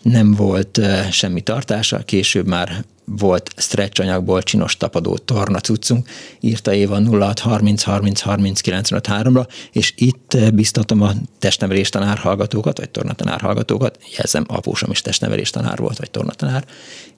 [0.02, 0.80] nem volt
[1.10, 6.08] semmi tartása, később már volt stretch anyagból csinos tapadó torna cuccunk,
[6.40, 12.78] írta Éva 06 30 30 30 95 ra és itt biztatom a testnevelés tanár hallgatókat,
[12.78, 16.64] vagy tornatanár hallgatókat, jelzem, apósom is testnevelés tanár volt, vagy tornatanár,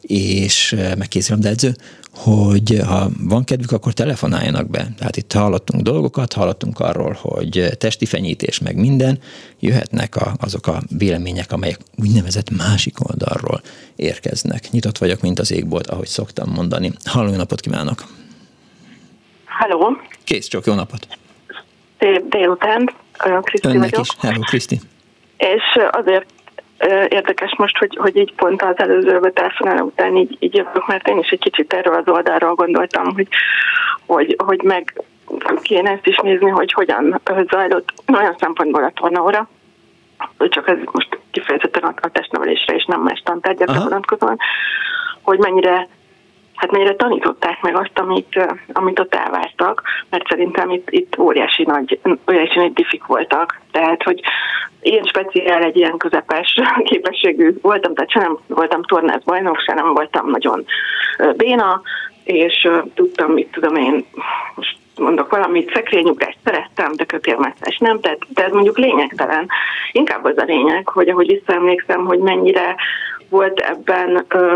[0.01, 1.77] és megkészülöm edző,
[2.17, 4.87] hogy ha van kedvük, akkor telefonáljanak be.
[4.99, 9.19] Tehát itt hallottunk dolgokat, hallottunk arról, hogy testi fenyítés, meg minden,
[9.61, 13.61] jöhetnek a, azok a vélemények, amelyek úgynevezett másik oldalról
[13.97, 14.71] érkeznek.
[14.71, 16.93] Nyitott vagyok, mint az égbolt, ahogy szoktam mondani.
[17.05, 18.05] Halló, jó napot kívánok!
[19.45, 19.97] Halló!
[20.25, 21.07] Kész, csak jó napot!
[21.99, 22.91] Szép délután,
[23.43, 24.01] Kriszti vagyok.
[24.01, 24.09] is.
[24.19, 24.81] Hello, Kriszti!
[25.37, 26.27] És azért
[27.09, 31.19] érdekes most, hogy, hogy így pont az előző telefonáló után így, így jövök, mert én
[31.19, 33.29] is egy kicsit erről az oldalról gondoltam, hogy,
[34.07, 35.03] hogy, hogy meg
[35.63, 37.21] kéne ezt is nézni, hogy hogyan
[37.51, 39.49] zajlott olyan szempontból a tornaóra,
[40.39, 44.39] csak ez most kifejezetten a, a testnevelésre és nem más tantárgyakra vonatkozóan,
[45.23, 45.89] hogy mennyire
[46.55, 52.01] hát mennyire tanították meg azt, amit, amit ott elvártak, mert szerintem itt, itt óriási nagy,
[52.31, 53.61] óriási nagy diffik voltak.
[53.71, 54.21] Tehát, hogy
[54.85, 59.95] én speciál egy ilyen közepes képességű voltam, tehát sem nem voltam tornász bajnok, sem nem
[59.95, 60.65] voltam nagyon
[61.37, 61.83] béna,
[62.25, 64.05] és tudtam, mit tudom én,
[64.55, 69.49] most mondok valamit, szekrényugrást szerettem, de kötélmászás nem, tehát, de ez mondjuk lényegtelen.
[69.93, 72.77] Inkább az a lényeg, hogy ahogy visszaemlékszem, hogy mennyire
[73.29, 74.55] volt ebben ö,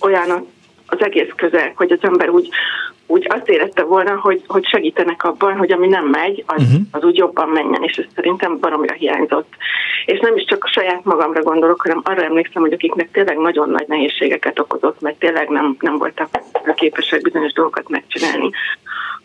[0.00, 0.46] olyan
[0.86, 2.48] az egész közeg, hogy az ember úgy,
[3.10, 6.80] úgy azt érezte volna, hogy, hogy segítenek abban, hogy ami nem megy, az, uh-huh.
[6.90, 9.52] az úgy jobban menjen, és ez szerintem baromira hiányzott.
[10.04, 13.70] És nem is csak a saját magamra gondolok, hanem arra emlékszem, hogy akiknek tényleg nagyon
[13.70, 16.28] nagy nehézségeket okozott, mert tényleg nem, nem voltak
[16.74, 18.50] képesek bizonyos dolgokat megcsinálni,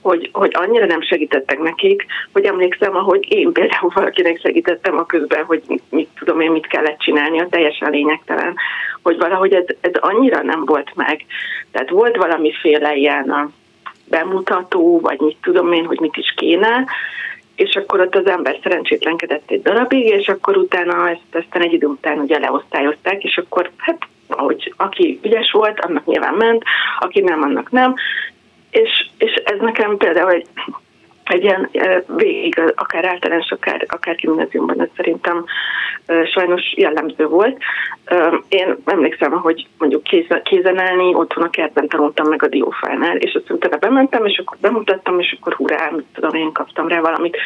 [0.02, 5.44] hogy, hogy annyira nem segítettek nekik, hogy emlékszem, ahogy én például valakinek segítettem a közben,
[5.44, 8.56] hogy mit tudom én, mit kellett csinálni, a teljesen lényegtelen,
[9.02, 11.26] hogy valahogy ez, ez annyira nem volt meg.
[11.72, 13.50] Tehát volt valamiféle ilyen a
[14.10, 16.86] bemutató, vagy mit tudom én, hogy mit is kéne,
[17.56, 21.88] és akkor ott az ember szerencsétlenkedett egy darabig, és akkor utána ezt aztán egy idő
[21.88, 26.64] után ugye leosztályozták, és akkor hát ahogy aki ügyes volt, annak nyilván ment,
[27.00, 27.94] aki nem, annak nem,
[28.70, 30.48] és, és ez nekem például egy,
[31.26, 31.70] egy ilyen
[32.08, 35.46] végig, akár általános, akár, akár gimnáziumban, ez szerintem
[36.34, 37.58] sajnos jellemző volt.
[38.50, 40.04] Én emlékszem, hogy mondjuk
[40.44, 45.20] kézenelni, otthon a kertben tanultam meg a diófánál, és azt utána bementem, és akkor bemutattam,
[45.20, 47.38] és akkor hurrá, mit tudom, én kaptam rá valamit,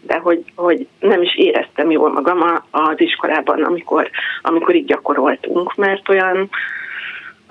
[0.00, 4.10] de hogy, hogy nem is éreztem jól magam az iskolában, amikor,
[4.42, 6.50] amikor így gyakoroltunk, mert olyan,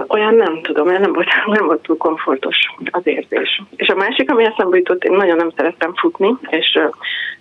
[0.08, 2.58] olyan nem tudom, nem volt, nem volt túl komfortos
[2.92, 3.62] az érzés.
[3.76, 6.80] És a másik, ami eszembe jutott, én nagyon nem szerettem futni, és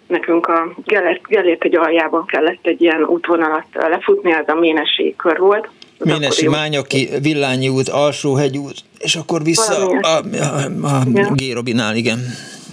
[0.06, 5.38] nekünk a Gellért, Gellért egy aljában kellett egy ilyen útvonalat lefutni, ez a Ménesi kör
[5.38, 5.68] volt,
[6.04, 11.32] Ménesi, Mányoki, Villányi út, Alsóhegy út, és akkor vissza a, a, a, a ja.
[11.34, 12.18] Gérobinál, igen.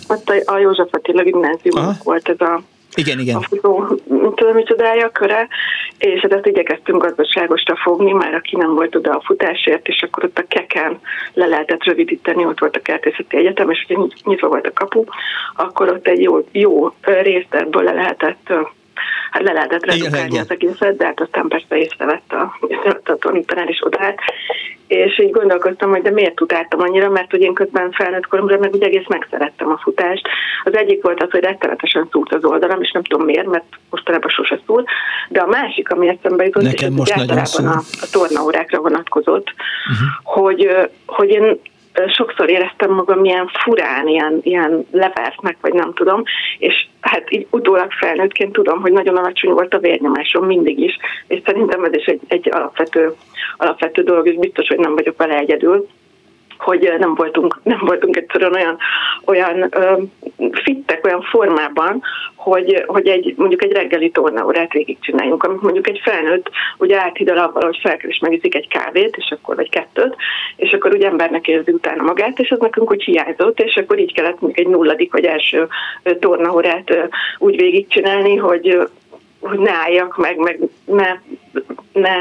[0.08, 2.62] Ott a, a József Attila gimnáziumnak volt ez a
[2.98, 3.36] igen, igen.
[3.36, 4.00] a futó,
[4.54, 5.48] micsodája köre,
[5.98, 10.24] és hát ezt igyekeztünk gazdaságosra fogni, már aki nem volt oda a futásért, és akkor
[10.24, 11.00] ott a keken
[11.34, 15.04] le lehetett rövidíteni, ott volt a kertészeti egyetem, és ugye nyitva volt a kapu,
[15.56, 18.54] akkor ott egy jó, jó részt ebből le lehetett
[19.32, 22.58] hát le lehetett redukálni az egészet, de hát aztán persze észrevett a,
[23.04, 24.20] a tanítani is odállt,
[24.88, 28.74] és így gondolkoztam, hogy de miért utáltam annyira, mert hogy én közben felnőtt koromra meg
[28.74, 30.28] ugye egész megszerettem a futást.
[30.64, 34.30] Az egyik volt az, hogy rettenetesen szúrt az oldalam, és nem tudom miért, mert mostanában
[34.30, 34.84] sose szúr,
[35.30, 39.54] de a másik, ami eszembe jutott, Nekem és most általában a, a tornaórákra vonatkozott,
[39.92, 40.08] uh-huh.
[40.24, 40.70] hogy,
[41.06, 41.60] hogy én
[42.06, 46.24] sokszor éreztem magam ilyen furán, ilyen, ilyen levertnek, vagy nem tudom,
[46.58, 50.98] és hát így utólag felnőttként tudom, hogy nagyon alacsony volt a vérnyomásom mindig is,
[51.28, 53.16] és szerintem ez is egy, egy alapvető,
[53.58, 55.88] alapvető dolog, és biztos, hogy nem vagyok vele egyedül
[56.58, 58.78] hogy nem voltunk, nem voltunk egyszerűen olyan,
[59.26, 59.94] olyan ö,
[60.52, 62.02] fittek, olyan formában,
[62.36, 67.66] hogy, hogy egy, mondjuk egy reggeli tornaórát végigcsináljunk, amit mondjuk egy felnőtt ugye áthidal avval,
[67.66, 70.16] hogy felkel és megiszik egy kávét, és akkor vagy kettőt,
[70.56, 74.14] és akkor ugye embernek érzi utána magát, és az nekünk úgy hiányzott, és akkor így
[74.14, 75.68] kellett mondjuk egy nulladik vagy első
[76.20, 78.88] tornaórát úgy végigcsinálni, hogy
[79.40, 81.08] hogy ne álljak meg, meg ne,
[81.94, 82.16] ne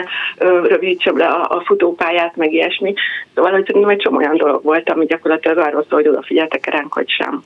[0.68, 2.94] rövidítsem le a, a futópályát, meg ilyesmi.
[3.34, 6.93] Szóval, hogy szerintem egy csomó olyan dolog volt, ami gyakorlatilag arról szól, hogy odafigyeltek ránk,
[6.93, 7.44] hogy sem.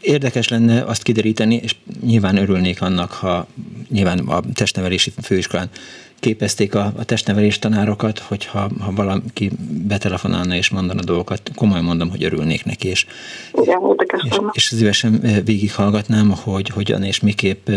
[0.00, 3.46] Érdekes lenne azt kideríteni, és nyilván örülnék annak, ha
[3.90, 5.70] nyilván a testnevelési főiskolán
[6.26, 9.50] képezték a, a testnevelés tanárokat, hogyha ha valaki
[9.86, 13.06] betelefonálna és mondana dolgokat, komolyan mondom, hogy örülnék neki, és,
[13.52, 13.78] Igen,
[14.24, 17.68] és, és szívesen végighallgatnám, hogy hogyan és miképp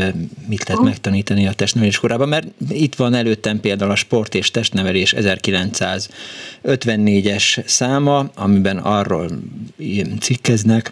[0.47, 5.13] mit lehet megtanítani a testnevelés korában, mert itt van előttem például a Sport és Testnevelés
[5.17, 9.29] 1954-es száma, amiben arról
[10.19, 10.91] cikkeznek,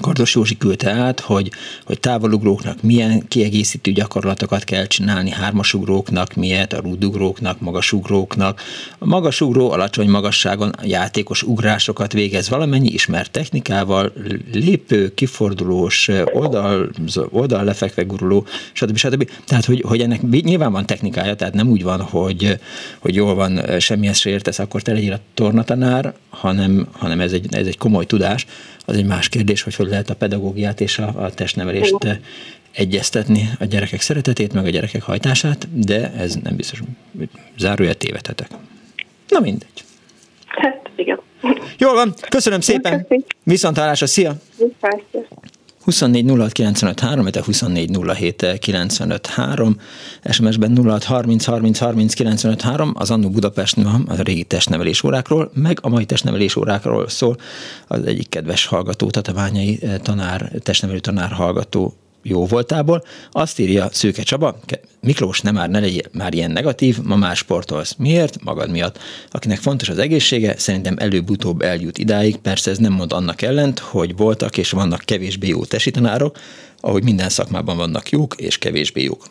[0.00, 1.50] Kardos Józsi küldte át, hogy,
[1.84, 8.60] hogy távolugróknak milyen kiegészítő gyakorlatokat kell csinálni, hármasugróknak miért, a rúdugróknak, magasugróknak.
[8.98, 14.12] A magasugró alacsony magasságon játékos ugrásokat végez valamennyi ismert technikával,
[14.52, 16.90] lépő, kifordulós, oldal,
[17.30, 18.96] oldal lefekve guruló, stb.
[18.96, 19.30] stb.
[19.44, 22.58] Tehát, hogy, hogy ennek nyilván van technikája, tehát nem úgy van, hogy,
[22.98, 27.46] hogy jól van, semmihez se értesz, akkor te legyél a tornatanár, hanem, hanem ez, egy,
[27.50, 28.46] ez egy komoly tudás.
[28.84, 31.96] Az egy más kérdés, hogy hogy lehet a pedagógiát és a, a testnevelést
[32.72, 37.28] egyeztetni a gyerekek szeretetét, meg a gyerekek hajtását, de ez nem biztos, hogy
[37.58, 38.48] zárója tévedhetek.
[39.28, 39.84] Na mindegy.
[40.46, 41.20] Hát, igen.
[41.78, 43.06] Jól van, köszönöm szépen.
[43.42, 44.34] Viszontlátásra, szia!
[44.56, 45.57] Viszont.
[45.88, 49.76] 24 06 95 3, 24 07 95 3,
[50.30, 55.78] SMS-ben 06 30 30 30 95 3, az Annó Budapest a régi testnevelés órákról, meg
[55.82, 57.36] a mai testnevelés órákról szól.
[57.86, 63.04] Az egyik kedves hallgató, Tatabányai eh, tanár, testnevelő tanár hallgató jó voltából.
[63.30, 64.58] Azt írja Szőke Csaba,
[65.00, 67.94] Miklós, nem már, ne legyél már ilyen negatív, ma már sportolsz.
[67.98, 68.42] Miért?
[68.42, 68.98] Magad miatt.
[69.30, 72.36] Akinek fontos az egészsége, szerintem előbb-utóbb eljut idáig.
[72.36, 76.38] Persze ez nem mond annak ellent, hogy voltak és vannak kevésbé jó tesitanárok,
[76.80, 79.24] ahogy minden szakmában vannak jók és kevésbé jók.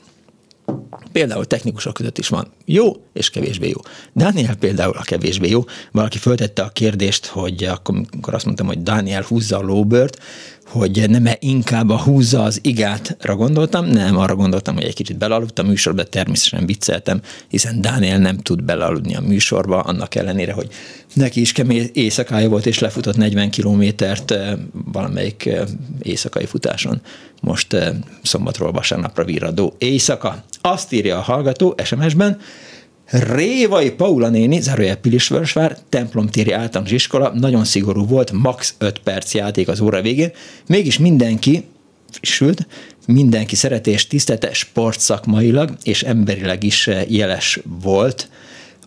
[1.12, 3.80] Például technikusok között is van jó és kevésbé jó.
[4.16, 5.64] Daniel például a kevésbé jó.
[5.92, 10.20] Valaki föltette a kérdést, hogy akkor, amikor azt mondtam, hogy Daniel húzza a lóbört,
[10.68, 15.18] hogy nem -e inkább a húzza az igátra gondoltam, nem, arra gondoltam, hogy egy kicsit
[15.18, 20.68] belaludtam a műsorba, természetesen vicceltem, hiszen Dániel nem tud belaludni a műsorba, annak ellenére, hogy
[21.14, 24.54] neki is kemény éjszakája volt, és lefutott 40 kilométert eh,
[24.92, 25.68] valamelyik eh,
[26.02, 27.02] éjszakai futáson.
[27.42, 30.44] Most eh, szombatról vasárnapra virradó éjszaka.
[30.62, 32.40] Azt írja a hallgató SMS-ben,
[33.10, 39.68] Révai Paula néni, zárójel Pilisvörösvár, templomtéri általános iskola, nagyon szigorú volt, max 5 perc játék
[39.68, 40.32] az óra végén,
[40.68, 41.64] mégis mindenki,
[42.22, 42.68] sőt,
[43.06, 48.30] mindenki szereti és tisztelte sportszakmailag és emberileg is jeles volt.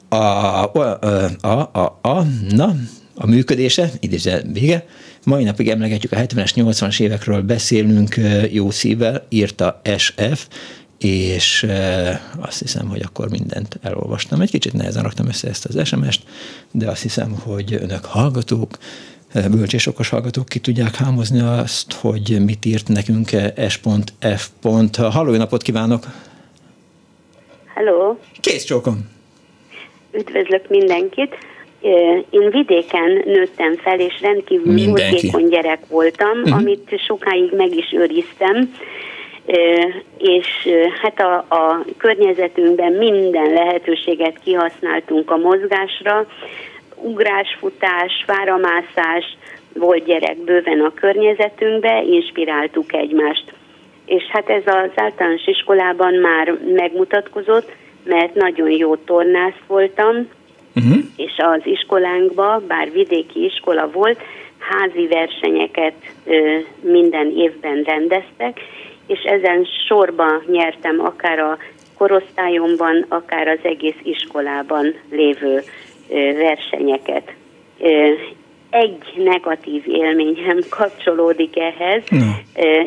[0.09, 0.99] A, a,
[1.41, 2.77] a, a, a, na,
[3.15, 4.87] a működése, idéző vége,
[5.25, 8.21] mai napig emlegetjük a 70-es, 80-as évekről beszélünk
[8.51, 10.47] jó szívvel, írta SF,
[11.05, 11.67] és
[12.41, 14.41] azt hiszem, hogy akkor mindent elolvastam.
[14.41, 16.23] Egy kicsit nehezen raktam össze ezt az SMS-t,
[16.71, 18.79] de azt hiszem, hogy önök hallgatók,
[19.51, 23.29] bölcs és okos hallgatók ki tudják hámozni azt, hogy mit írt nekünk
[23.69, 24.49] S.F.
[24.97, 26.05] Halló, napot kívánok!
[27.75, 28.17] Hello!
[28.41, 29.09] Kész csókom!
[30.13, 31.35] Üdvözlök mindenkit!
[32.31, 36.57] Én vidéken nőttem fel, és rendkívül mozgékony gyerek voltam, uh-huh.
[36.57, 38.73] amit sokáig meg is őriztem
[40.19, 40.69] és
[41.03, 46.27] hát a, a környezetünkben minden lehetőséget kihasználtunk a mozgásra,
[46.97, 49.37] ugrásfutás, fáramászás,
[49.75, 53.53] volt gyerek bőven a környezetünkbe, inspiráltuk egymást.
[54.07, 57.73] És hát ez az általános iskolában már megmutatkozott,
[58.05, 60.29] mert nagyon jó tornász voltam,
[60.75, 60.99] uh-huh.
[61.17, 64.21] és az iskolánkban, bár vidéki iskola volt,
[64.59, 65.95] házi versenyeket
[66.25, 68.61] ö, minden évben rendeztek,
[69.11, 71.59] és ezen sorba nyertem akár a
[71.99, 75.63] korosztályomban, akár az egész iskolában lévő
[76.35, 77.33] versenyeket.
[78.71, 82.03] Egy negatív élményem kapcsolódik ehhez.
[82.09, 82.19] No.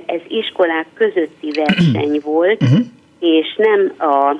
[0.06, 2.86] Ez iskolák közötti verseny volt, uh-huh.
[3.20, 4.36] és nem a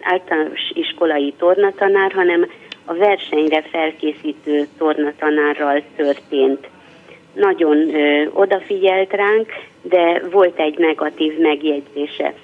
[0.00, 2.46] általános iskolai tornatanár, hanem
[2.84, 6.68] a versenyre felkészítő tornatanárral történt.
[7.34, 9.48] Nagyon ö, odafigyelt ránk,
[9.82, 12.34] de volt egy negatív megjegyzése.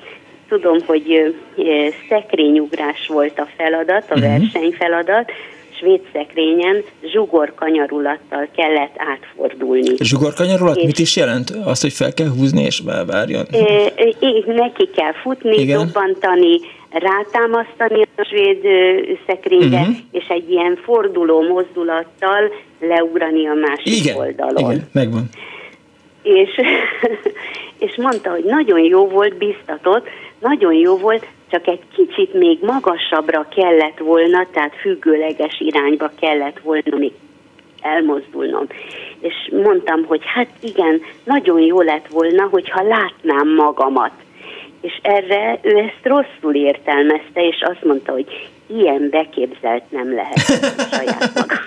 [0.49, 4.39] Tudom, hogy ö, szekrényugrás volt a feladat, a uh-huh.
[4.39, 5.33] versenyfeladat,
[5.79, 6.83] svéd szekrényen
[7.13, 9.95] zsugorkanyarulattal kellett átfordulni.
[9.99, 11.51] Zsugorkanyarulat és mit is jelent?
[11.65, 13.47] Azt, hogy fel kell húzni és várjon?
[14.47, 15.79] Neki kell futni, Igen.
[15.79, 16.61] dobbantani,
[16.91, 18.67] rátámasztani a svéd
[19.27, 19.97] szekrényre, uh-huh.
[20.11, 24.17] és egy ilyen forduló mozdulattal leugrani a másik Igen.
[24.17, 24.71] oldalon.
[24.71, 25.29] Igen, megvan.
[26.23, 26.51] És,
[27.87, 30.09] és mondta, hogy nagyon jó volt, biztatott,
[30.39, 36.97] nagyon jó volt, csak egy kicsit még magasabbra kellett volna, tehát függőleges irányba kellett volna
[36.97, 37.13] még
[37.81, 38.67] elmozdulnom.
[39.21, 39.35] És
[39.65, 44.13] mondtam, hogy hát igen, nagyon jó lett volna, hogyha látnám magamat.
[44.81, 50.39] És erre ő ezt rosszul értelmezte, és azt mondta, hogy ilyen beképzelt nem lehet
[50.91, 51.59] saját magam.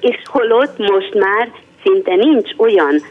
[0.00, 1.50] És holott most már
[1.82, 3.02] szinte nincs olyan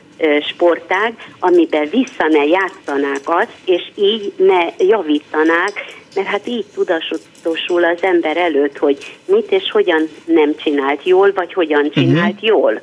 [0.41, 5.73] sportág, amiben vissza ne játszanák azt, és így ne javítanák,
[6.15, 11.53] mert hát így tudatosul az ember előtt, hogy mit és hogyan nem csinált jól, vagy
[11.53, 12.47] hogyan csinált uh-huh.
[12.47, 12.81] jól.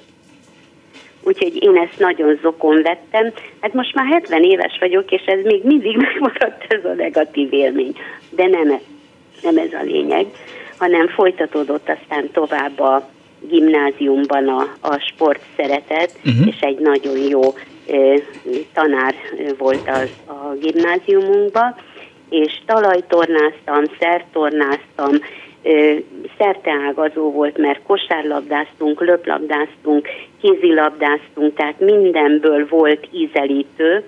[1.22, 3.32] Úgyhogy én ezt nagyon zokon vettem.
[3.60, 7.92] Hát most már 70 éves vagyok, és ez még mindig megmaradt ez a negatív élmény.
[8.30, 8.78] De nem,
[9.42, 10.26] nem ez a lényeg,
[10.78, 13.08] hanem folytatódott aztán tovább a
[13.40, 16.46] gimnáziumban a, a sport szeretet, uh-huh.
[16.46, 17.40] és egy nagyon jó
[17.86, 18.14] ö,
[18.74, 19.14] tanár
[19.58, 21.74] volt az a gimnáziumunkban,
[22.28, 25.12] és talajtornáztam, szertornáztam,
[26.38, 30.08] szerteágazó volt, mert kosárlabdáztunk, löplabdáztunk,
[30.40, 34.04] kézilabdáztunk, tehát mindenből volt ízelítő,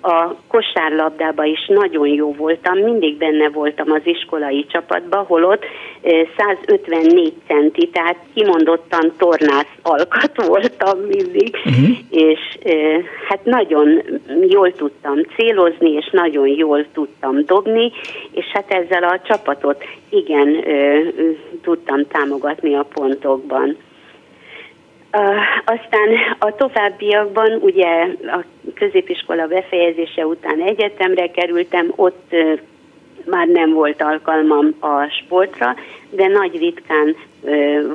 [0.00, 5.64] a kosárlabdába is nagyon jó voltam, mindig benne voltam az iskolai csapatban, holott
[6.36, 11.88] 154 centi, tehát kimondottan tornász alkat voltam mindig, uh-huh.
[12.10, 12.58] és
[13.28, 14.02] hát nagyon
[14.48, 17.92] jól tudtam célozni, és nagyon jól tudtam dobni,
[18.30, 20.64] és hát ezzel a csapatot igen
[21.62, 23.76] tudtam támogatni a pontokban.
[25.64, 26.08] Aztán
[26.38, 28.44] a továbbiakban ugye a
[28.74, 32.34] középiskola befejezése után egyetemre kerültem, ott
[33.24, 35.74] már nem volt alkalmam a sportra,
[36.10, 37.16] de nagy ritkán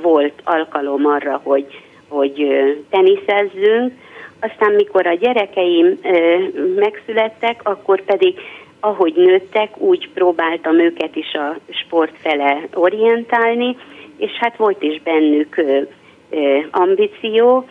[0.02, 1.66] volt alkalom arra, hogy,
[2.08, 2.48] hogy
[2.90, 3.94] teniszezzünk.
[4.40, 6.00] Aztán mikor a gyerekeim
[6.76, 8.40] megszülettek, akkor pedig
[8.80, 13.78] ahogy nőttek, úgy próbáltam őket is a sport fele orientálni,
[14.18, 15.62] és hát volt is bennük
[16.72, 17.66] ambíció,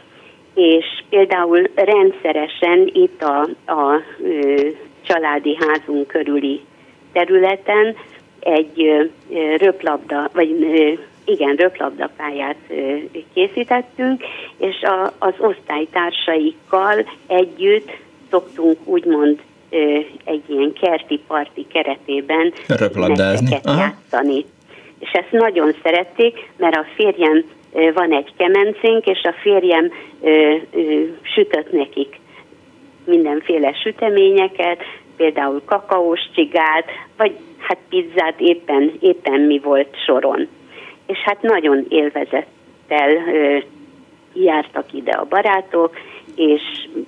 [0.54, 3.40] és például rendszeresen itt a,
[3.72, 4.00] a
[5.02, 6.60] családi házunk körüli
[7.12, 7.96] területen
[8.40, 9.10] egy
[9.56, 10.48] röplabda, vagy
[11.24, 12.56] igen, röplabdapályát
[13.34, 14.22] készítettünk,
[14.56, 17.90] és a, az osztálytársaikkal együtt
[18.30, 19.40] szoktunk úgymond
[20.24, 24.44] egy ilyen kerti parti keretében röplabdázni játszani.
[24.98, 29.92] És ezt nagyon szerették, mert a férjem van egy kemencénk, és a férjem
[30.22, 32.20] ö, ö, sütött nekik
[33.04, 34.82] mindenféle süteményeket,
[35.16, 36.84] például kakaós csigát,
[37.16, 40.48] vagy hát pizzát éppen, éppen mi volt soron.
[41.06, 43.58] És hát nagyon élvezettel ö,
[44.32, 45.96] jártak ide a barátok,
[46.36, 46.62] és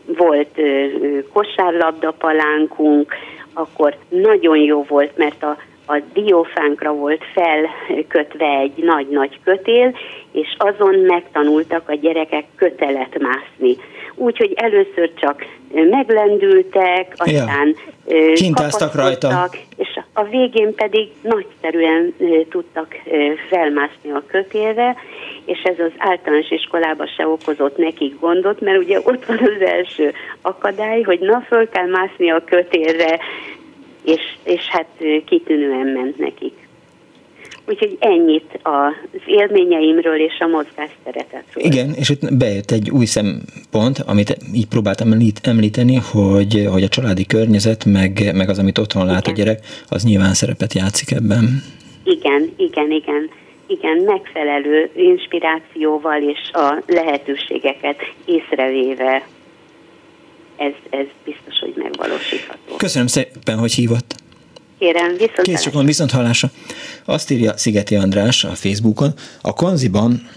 [0.06, 0.86] volt ö,
[1.32, 3.14] kosárlabda palánkunk,
[3.52, 9.96] akkor nagyon jó volt, mert a a diófánkra volt felkötve egy nagy-nagy kötél,
[10.32, 13.76] és azon megtanultak a gyerekek kötelet mászni.
[14.14, 18.90] Úgyhogy először csak meglendültek, aztán ja.
[18.94, 19.48] rajta.
[19.76, 22.14] És a végén pedig nagyszerűen
[22.50, 22.94] tudtak
[23.48, 24.96] felmászni a kötélre,
[25.44, 30.12] és ez az általános iskolában se okozott nekik gondot, mert ugye ott van az első
[30.42, 33.18] akadály, hogy na föl kell mászni a kötélre,
[34.04, 34.88] és, és hát
[35.26, 36.64] kitűnően ment nekik.
[37.66, 41.64] Úgyhogy ennyit az élményeimről és a mozgás szeretetről.
[41.64, 45.12] Igen, és itt bejött egy új szempont, amit így próbáltam
[45.42, 49.34] említeni, hogy, hogy a családi környezet, meg, meg az, amit otthon lát igen.
[49.34, 49.58] a gyerek,
[49.88, 51.62] az nyilván szerepet játszik ebben.
[52.04, 53.30] Igen, igen, igen.
[53.66, 59.26] Igen, megfelelő inspirációval és a lehetőségeket észrevéve
[60.64, 62.76] ez, ez biztos, hogy megvalósítható.
[62.76, 64.14] Köszönöm szépen, hogy hívott.
[64.78, 66.50] Kérem, viszont Kész csak van viszont hallásra.
[67.04, 70.28] Azt írja Szigeti András a Facebookon, a konziban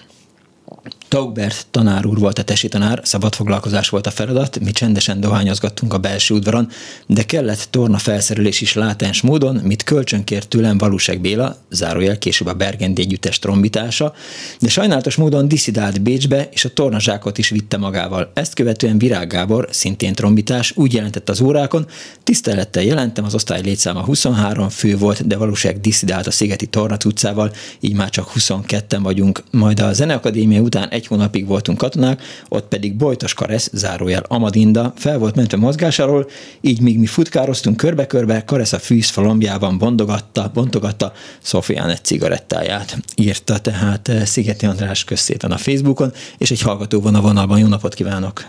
[1.08, 5.94] Taugbert tanár úr volt a tesi tanár, szabad foglalkozás volt a feladat, mi csendesen dohányozgattunk
[5.94, 6.70] a belső udvaron,
[7.06, 12.54] de kellett torna felszerelés is látens módon, mit kölcsönkért tőlem Valóság Béla, zárójel később a
[12.54, 14.14] Bergendi együttes trombitása,
[14.60, 18.32] de sajnálatos módon diszidált Bécsbe, és a tornazsákot is vitte magával.
[18.34, 21.88] Ezt követően Virág Gábor, szintén trombitás, úgy jelentett az órákon,
[22.24, 27.52] tisztelettel jelentem, az osztály létszáma 23 fő volt, de valóság diszidált a Szigeti Torna utcával,
[27.80, 29.44] így már csak 22-en vagyunk.
[29.52, 35.18] Majd a Zeneakadémia után egy hónapig voltunk katonák, ott pedig Bojtos Karesz, zárójel Amadinda, fel
[35.18, 36.30] volt mentve mozgásáról,
[36.62, 41.12] így míg mi futkároztunk körbe-körbe, Karesz a fűz lombjában bondogatta, bontogatta
[41.42, 42.96] Szofián egy cigarettáját.
[43.16, 47.60] Írta tehát eh, Szigeti András közszépen a Facebookon, és egy hallgató van a vonalban.
[47.60, 48.42] Jó napot kívánok!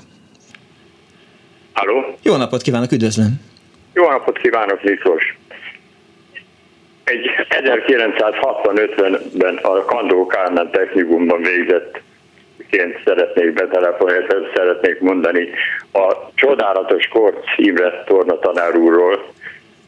[1.73, 2.19] Halló?
[2.23, 3.41] Jó napot kívánok, üdvözlöm!
[3.95, 5.37] Jó napot kívánok, Miklós!
[7.05, 7.27] Egy
[7.61, 12.01] 1960-50-ben a Kandó Kármán technikumban végzett
[12.71, 15.49] ként szeretnék betelefonálni, szeretnék mondani
[15.93, 19.33] a Csodálatos Korc Imre tornatanár úrról,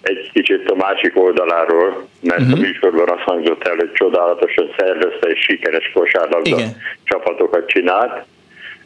[0.03, 2.55] egy kicsit a másik oldaláról, mert uh-huh.
[2.55, 2.67] a mhm.
[2.67, 6.57] műsorban azt hangzott el, hogy csodálatosan szervezte és sikeres kosárlabda
[7.05, 8.25] csapatokat csinált.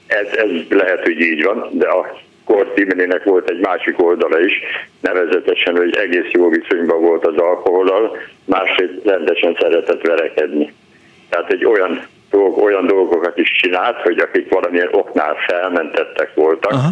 [0.07, 4.53] Ez, ez lehet, hogy így van, de a Kort Imrének volt egy másik oldala is,
[5.01, 10.73] nevezetesen, hogy egész jó viszonyban volt az alkoholal, másrészt rendesen szeretett verekedni.
[11.29, 16.91] Tehát egy olyan dolg, olyan dolgokat is csinált, hogy akik valamilyen oknál felmentettek voltak, Aha.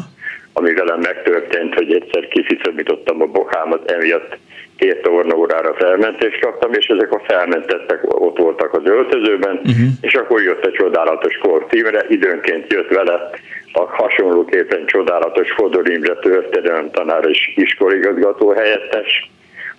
[0.52, 4.36] ami velem megtörtént, hogy egyszer kifiszomítottam a bokámat, emiatt
[4.76, 9.88] két tornaórára felmentést kaptam, és ezek a felmentettek ott voltak az öltözőben, uh-huh.
[10.00, 13.30] és akkor jött egy csodálatos kortívre, időnként jött vele
[13.72, 19.30] a hasonlóképpen csodálatos Fodor Imre történelem tanár és iskoligazgató helyettes,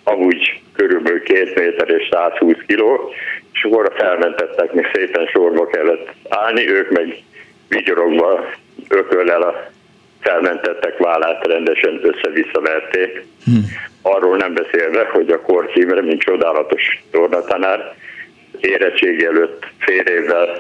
[0.03, 3.11] amúgy körülbelül két méter és 120 kiló,
[3.63, 7.23] akkor felmentettek, még szépen sorba kellett állni, ők meg
[7.67, 8.45] vigyorogva
[8.87, 9.69] ököllel a
[10.19, 13.25] felmentettek vállát rendesen össze-vissza verték.
[13.45, 13.65] Hmm.
[14.01, 17.95] Arról nem beszélve, hogy a korcímre, mint csodálatos tornatanár,
[18.59, 20.59] érettség előtt fél évvel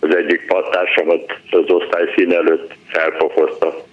[0.00, 3.84] az egyik pattársamat az osztály szín előtt felpofozta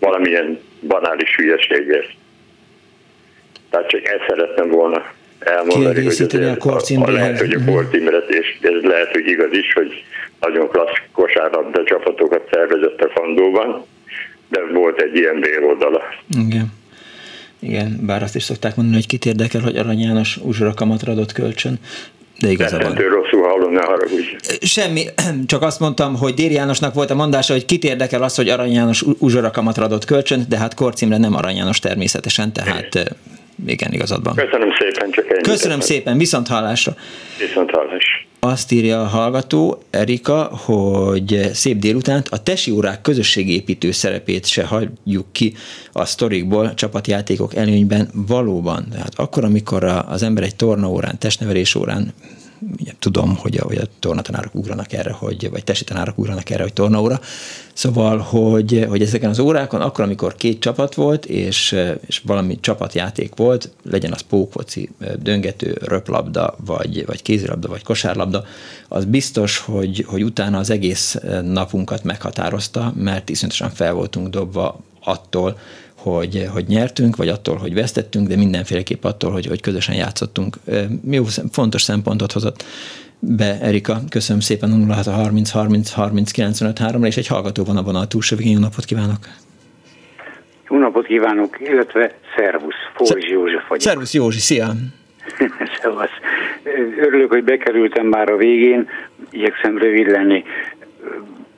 [0.00, 2.10] valamilyen banális hülyeségért.
[3.70, 5.12] Tehát csak ezt szerettem volna
[5.44, 9.72] elmondani, hogy a, a, a lehet, hogy a korcímret, és ez lehet, hogy igaz is,
[9.72, 10.04] hogy
[10.40, 13.84] nagyon klassz kosárlabda csapatokat szervezett a Fandóban,
[14.48, 16.02] de volt egy ilyen béloldala.
[16.46, 16.72] Igen.
[17.58, 21.32] Igen, bár azt is szokták mondani, hogy kit érdekel, hogy Arany János uzsora kamatra adott
[21.32, 21.78] kölcsön,
[22.40, 22.94] de igazából.
[22.94, 24.36] rosszul hallom, ne haragudj.
[24.60, 25.04] Semmi,
[25.46, 28.72] csak azt mondtam, hogy Déri Jánosnak volt a mondása, hogy kit érdekel az, hogy Arany
[28.72, 33.16] János uzsora kamatra adott kölcsön, de hát Korcimre nem Arany János természetesen, tehát
[33.66, 34.34] igen, igazad van.
[34.34, 35.40] Köszönöm szépen, csak ennyi.
[35.40, 36.94] Köszönöm szépen, viszont hallásra.
[37.38, 38.26] Viszont hallás.
[38.40, 45.32] Azt írja a hallgató, Erika, hogy szép délutánt a tesi órák közösségépítő szerepét se hagyjuk
[45.32, 45.54] ki
[45.92, 48.86] a sztorikból, csapatjátékok előnyben valóban.
[48.90, 52.14] Tehát akkor, amikor az ember egy tornaórán, testnevelés órán
[52.80, 56.62] ugye, tudom, hogy a, hogy a tornatanárok ugranak erre, hogy, vagy testi tanárok ugranak erre,
[56.62, 57.20] hogy tornaóra.
[57.72, 61.76] Szóval, hogy, hogy ezeken az órákon, akkor, amikor két csapat volt, és,
[62.06, 64.90] és valami csapatjáték volt, legyen az pókfoci,
[65.22, 68.44] döngető, röplabda, vagy, vagy kézilabda, vagy kosárlabda,
[68.88, 75.58] az biztos, hogy, hogy utána az egész napunkat meghatározta, mert iszonyatosan fel voltunk dobva attól,
[76.04, 80.56] hogy, hogy nyertünk, vagy attól, hogy vesztettünk, de mindenféleképp attól, hogy, hogy közösen játszottunk.
[81.10, 82.64] Jó, fontos szempontot hozott
[83.18, 83.96] be Erika.
[84.10, 88.58] Köszönöm szépen 06 30 30 30 95 3 és egy hallgató van a túlsó Jó
[88.58, 89.18] napot kívánok!
[90.70, 93.82] Jó napot kívánok, illetve szervusz, Fórzsi József vagyok.
[93.82, 94.66] Szervusz Józsi, szia!
[95.80, 96.10] Szevasz.
[97.00, 98.88] Örülök, hogy bekerültem már a végén,
[99.30, 100.44] igyekszem rövid lenni.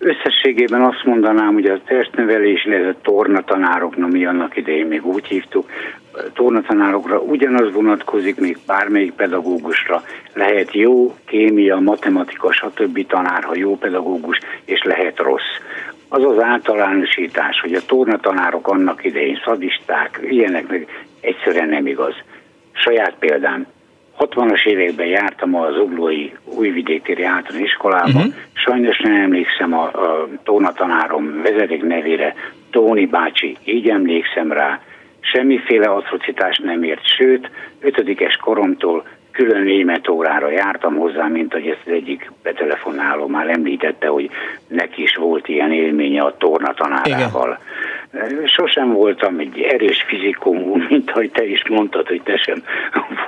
[0.06, 5.70] Összességében azt mondanám, hogy a testnevelés, illetve tornatanároknak, mi annak idején még úgy hívtuk,
[6.32, 10.02] tornatanárokra ugyanaz vonatkozik, még bármelyik pedagógusra.
[10.32, 13.06] Lehet jó kémia, matematika, stb.
[13.06, 15.52] tanár, ha jó pedagógus, és lehet rossz.
[16.08, 20.86] Az az általánosítás, hogy a tornatanárok annak idején szadisták, ilyenek meg
[21.20, 22.14] egyszerűen nem igaz.
[22.72, 23.66] Saját példám,
[24.18, 28.18] 60-as években jártam az Zuglói újvidéki általános iskolába.
[28.18, 28.34] Uh-huh.
[28.52, 32.34] Sajnos nem emlékszem a, a tornatanárom vezeték nevére,
[32.70, 34.80] Tóni bácsi, így emlékszem rá.
[35.20, 39.04] Semmiféle atrocitást nem ért, sőt, ötödikes koromtól
[39.36, 44.30] külön német órára jártam hozzá, mint hogy ezt az egyik betelefonáló már említette, hogy
[44.68, 47.48] neki is volt ilyen élménye a tornatanárával.
[47.48, 47.58] Igen
[48.44, 52.62] sosem voltam egy erős fizikumú, mint ahogy te is mondtad, hogy te sem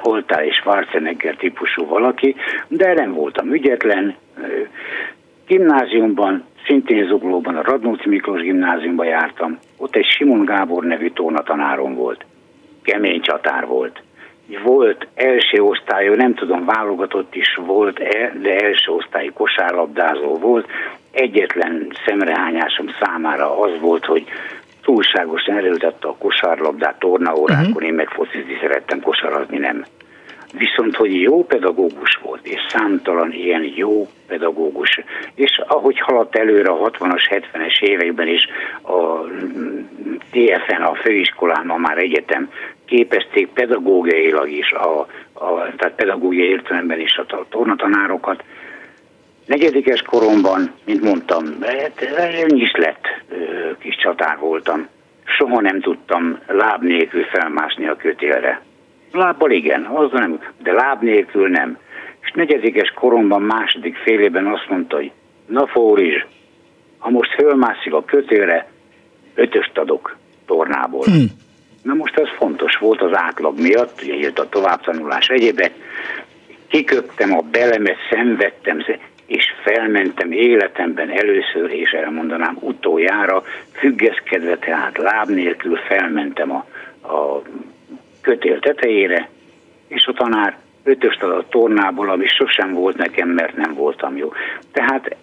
[0.02, 2.34] voltál egy Schwarzenegger típusú valaki,
[2.68, 4.14] de nem voltam ügyetlen.
[5.46, 9.58] Gimnáziumban, szintén Zuglóban, a Radnóci Miklós gimnáziumban jártam.
[9.76, 12.24] Ott egy Simon Gábor nevű tónatanárom volt.
[12.82, 14.02] Kemény csatár volt.
[14.62, 20.66] Volt első osztályú, nem tudom, válogatott is volt-e, de első osztályi kosárlabdázó volt.
[21.10, 24.24] Egyetlen szemrehányásom számára az volt, hogy
[24.82, 27.86] túlságosan erőltette a kosárlabdát tornaórákon, uh-huh.
[27.86, 29.84] én meg focizni szerettem, kosarazni nem.
[30.52, 35.00] Viszont, hogy jó pedagógus volt, és számtalan ilyen jó pedagógus,
[35.34, 38.48] és ahogy haladt előre a 60-as, 70-es években is
[38.82, 39.24] a
[40.30, 42.50] TFN, a főiskolán, ma már egyetem
[42.88, 45.00] képezték pedagógiailag is, a,
[45.32, 48.42] a, tehát pedagógiai értelemben is a tornatanárokat,
[49.48, 52.06] Negyedikes koromban, mint mondtam, hát,
[52.48, 53.04] is lett
[53.78, 54.88] kis csatár voltam.
[55.24, 58.62] Soha nem tudtam láb nélkül felmászni a kötélre.
[59.12, 61.78] Lábbal igen, azzal nem, de láb nélkül nem.
[62.20, 65.10] És negyedikes koromban, második félében azt mondta, hogy
[65.46, 66.26] na Fórizs,
[66.98, 68.70] ha most fölmászik a kötélre,
[69.34, 70.16] ötöst adok
[70.46, 71.04] tornából.
[71.04, 71.26] Hmm.
[71.82, 75.72] Na most ez fontos volt az átlag miatt, ugye jött a továbbtanulás egyébek,
[76.68, 78.84] kiköptem a belemet, szenvedtem,
[79.26, 83.42] és felmentem életemben először, és elmondanám utoljára,
[83.72, 86.64] függeszkedve, tehát láb nélkül felmentem a,
[87.12, 87.42] a
[88.20, 89.28] kötél tetejére,
[89.88, 94.32] és a tanár ötöst ad a tornából, ami sosem volt nekem, mert nem voltam jó.
[94.72, 95.16] Tehát eh,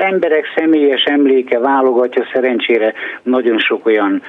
[0.00, 4.22] emberek személyes emléke válogatja, szerencsére nagyon sok olyan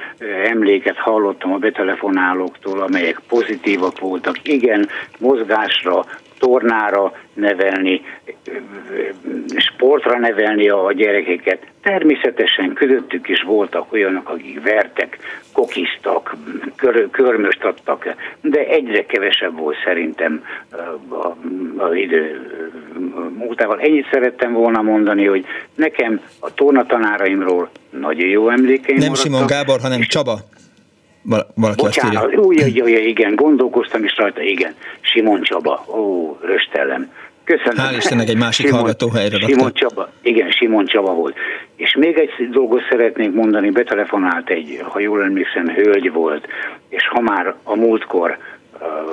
[0.44, 4.36] emléket hallottam a betelefonálóktól, amelyek pozitívak voltak.
[4.42, 4.88] Igen,
[5.18, 6.04] mozgásra,
[6.38, 8.02] tornára nevelni,
[9.56, 11.66] sportra nevelni a gyerekeket.
[11.82, 15.18] Természetesen közöttük is voltak olyanok, akik vertek,
[15.52, 16.36] kokiztak,
[16.76, 20.44] kör, körmöst adtak, de egyre kevesebb volt szerintem
[21.76, 22.40] az idő
[23.38, 23.80] múltával.
[23.80, 25.44] Ennyit szerettem volna mondani, hogy
[25.74, 29.32] nekem a tornatanáraimról nagyon jó emlékeim Nem maradtak.
[29.32, 30.38] Simon Gábor, hanem Csaba
[31.54, 32.44] valaki Bocsánat, azt írja.
[32.44, 34.74] Új, új, új, igen, gondolkoztam is rajta, igen.
[35.00, 37.12] Simon Csaba, ó, röstellem.
[37.44, 37.76] Köszönöm.
[37.76, 41.36] Hál' Istennek egy másik Simon, hallgató helyre Simon Csaba, igen, Simon Csaba volt.
[41.76, 46.46] És még egy dolgot szeretnék mondani, betelefonált egy, ha jól emlékszem, hölgy volt,
[46.88, 48.38] és ha már a múltkor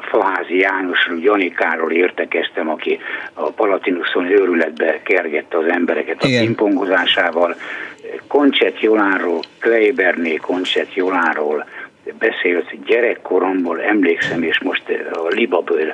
[0.02, 3.00] Faházi János Janikáról értekeztem, aki
[3.34, 7.56] a Palatinuszon őrületbe kergette az embereket a pingpongozásával.
[8.28, 11.66] Koncset Jolánról, Kleiberné Koncset Jolánról,
[12.20, 15.94] beszélt gyerekkoromból, emlékszem, és most a libaből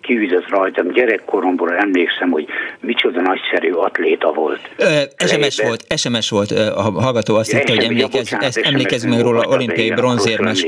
[0.00, 2.46] kiüzött rajtam, gyerekkoromból emlékszem, hogy
[2.80, 4.60] micsoda nagyszerű atléta volt.
[4.76, 9.22] Ö, SMS volt, SMS volt, a hallgató azt hitte, hogy emlékez, ja, ezt emlékezünk meg
[9.22, 10.66] róla, olimpiai bronzérmes.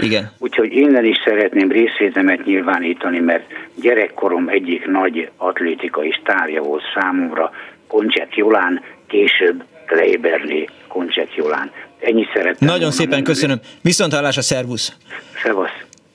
[0.00, 0.30] Igen.
[0.38, 7.52] Úgyhogy innen is szeretném részvétemet nyilvánítani, mert gyerekkorom egyik nagy atlétikai sztárja volt számomra,
[7.86, 11.70] Koncset Jolán, később Kleiberli Koncset Jolán.
[12.02, 12.70] Ennyit szeretném.
[12.70, 13.60] Nagyon szépen köszönöm.
[13.80, 14.92] Viszont hallásra, szervusz!
[15.42, 15.70] Szevasz!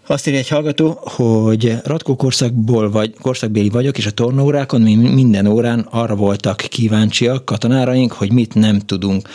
[0.09, 5.45] Azt írja egy hallgató, hogy Ratkó korszakból vagy, korszakbéli vagyok, és a tornórákon mi minden
[5.45, 9.27] órán arra voltak kíváncsiak katonáraink, hogy mit nem tudunk.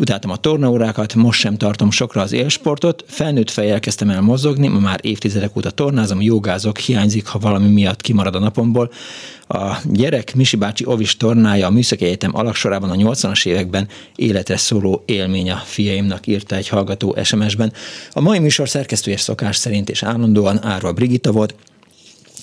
[0.00, 4.78] Utáltam a tornaórákat, most sem tartom sokra az élsportot, felnőtt fejjel kezdtem el mozogni, ma
[4.78, 8.90] már évtizedek óta tornázom, jogázok, hiányzik, ha valami miatt kimarad a napomból.
[9.48, 15.02] A gyerek Misi bácsi Ovis tornája a Műszaki Egyetem alaksorában a 80-as években életre szóló
[15.06, 17.72] élmény a fiaimnak, írta egy hallgató SMS-ben.
[18.10, 21.54] A mai műsor szerkesztője szokás szerint és állandóan Árva Brigitta volt,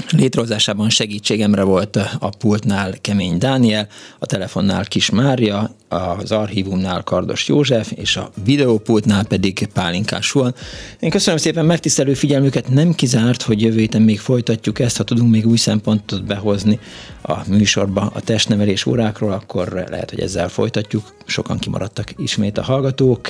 [0.09, 3.87] Létrehozásában segítségemre volt a pultnál Kemény Dániel,
[4.19, 10.55] a telefonnál Kis Mária, az archívumnál Kardos József, és a videópultnál pedig Pálinkás Suan.
[10.99, 15.31] Én köszönöm szépen megtisztelő figyelmüket, nem kizárt, hogy jövő héten még folytatjuk ezt, ha tudunk
[15.31, 16.79] még új szempontot behozni
[17.21, 21.13] a műsorba a testnevelés órákról, akkor lehet, hogy ezzel folytatjuk.
[21.25, 23.27] Sokan kimaradtak ismét a hallgatók,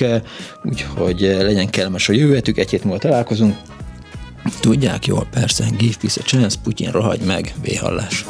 [0.64, 3.56] úgyhogy legyen kellemes a jövő egy hét múlva találkozunk.
[4.60, 8.24] Tudják jól, persze, give peace a chance, Putyin rohagy meg, véhallás.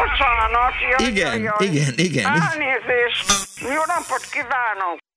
[0.00, 1.08] bocsánat.
[1.08, 2.24] igen, igen, igen.
[2.24, 3.26] Elnézést.
[3.60, 5.09] Jó napot kívánok.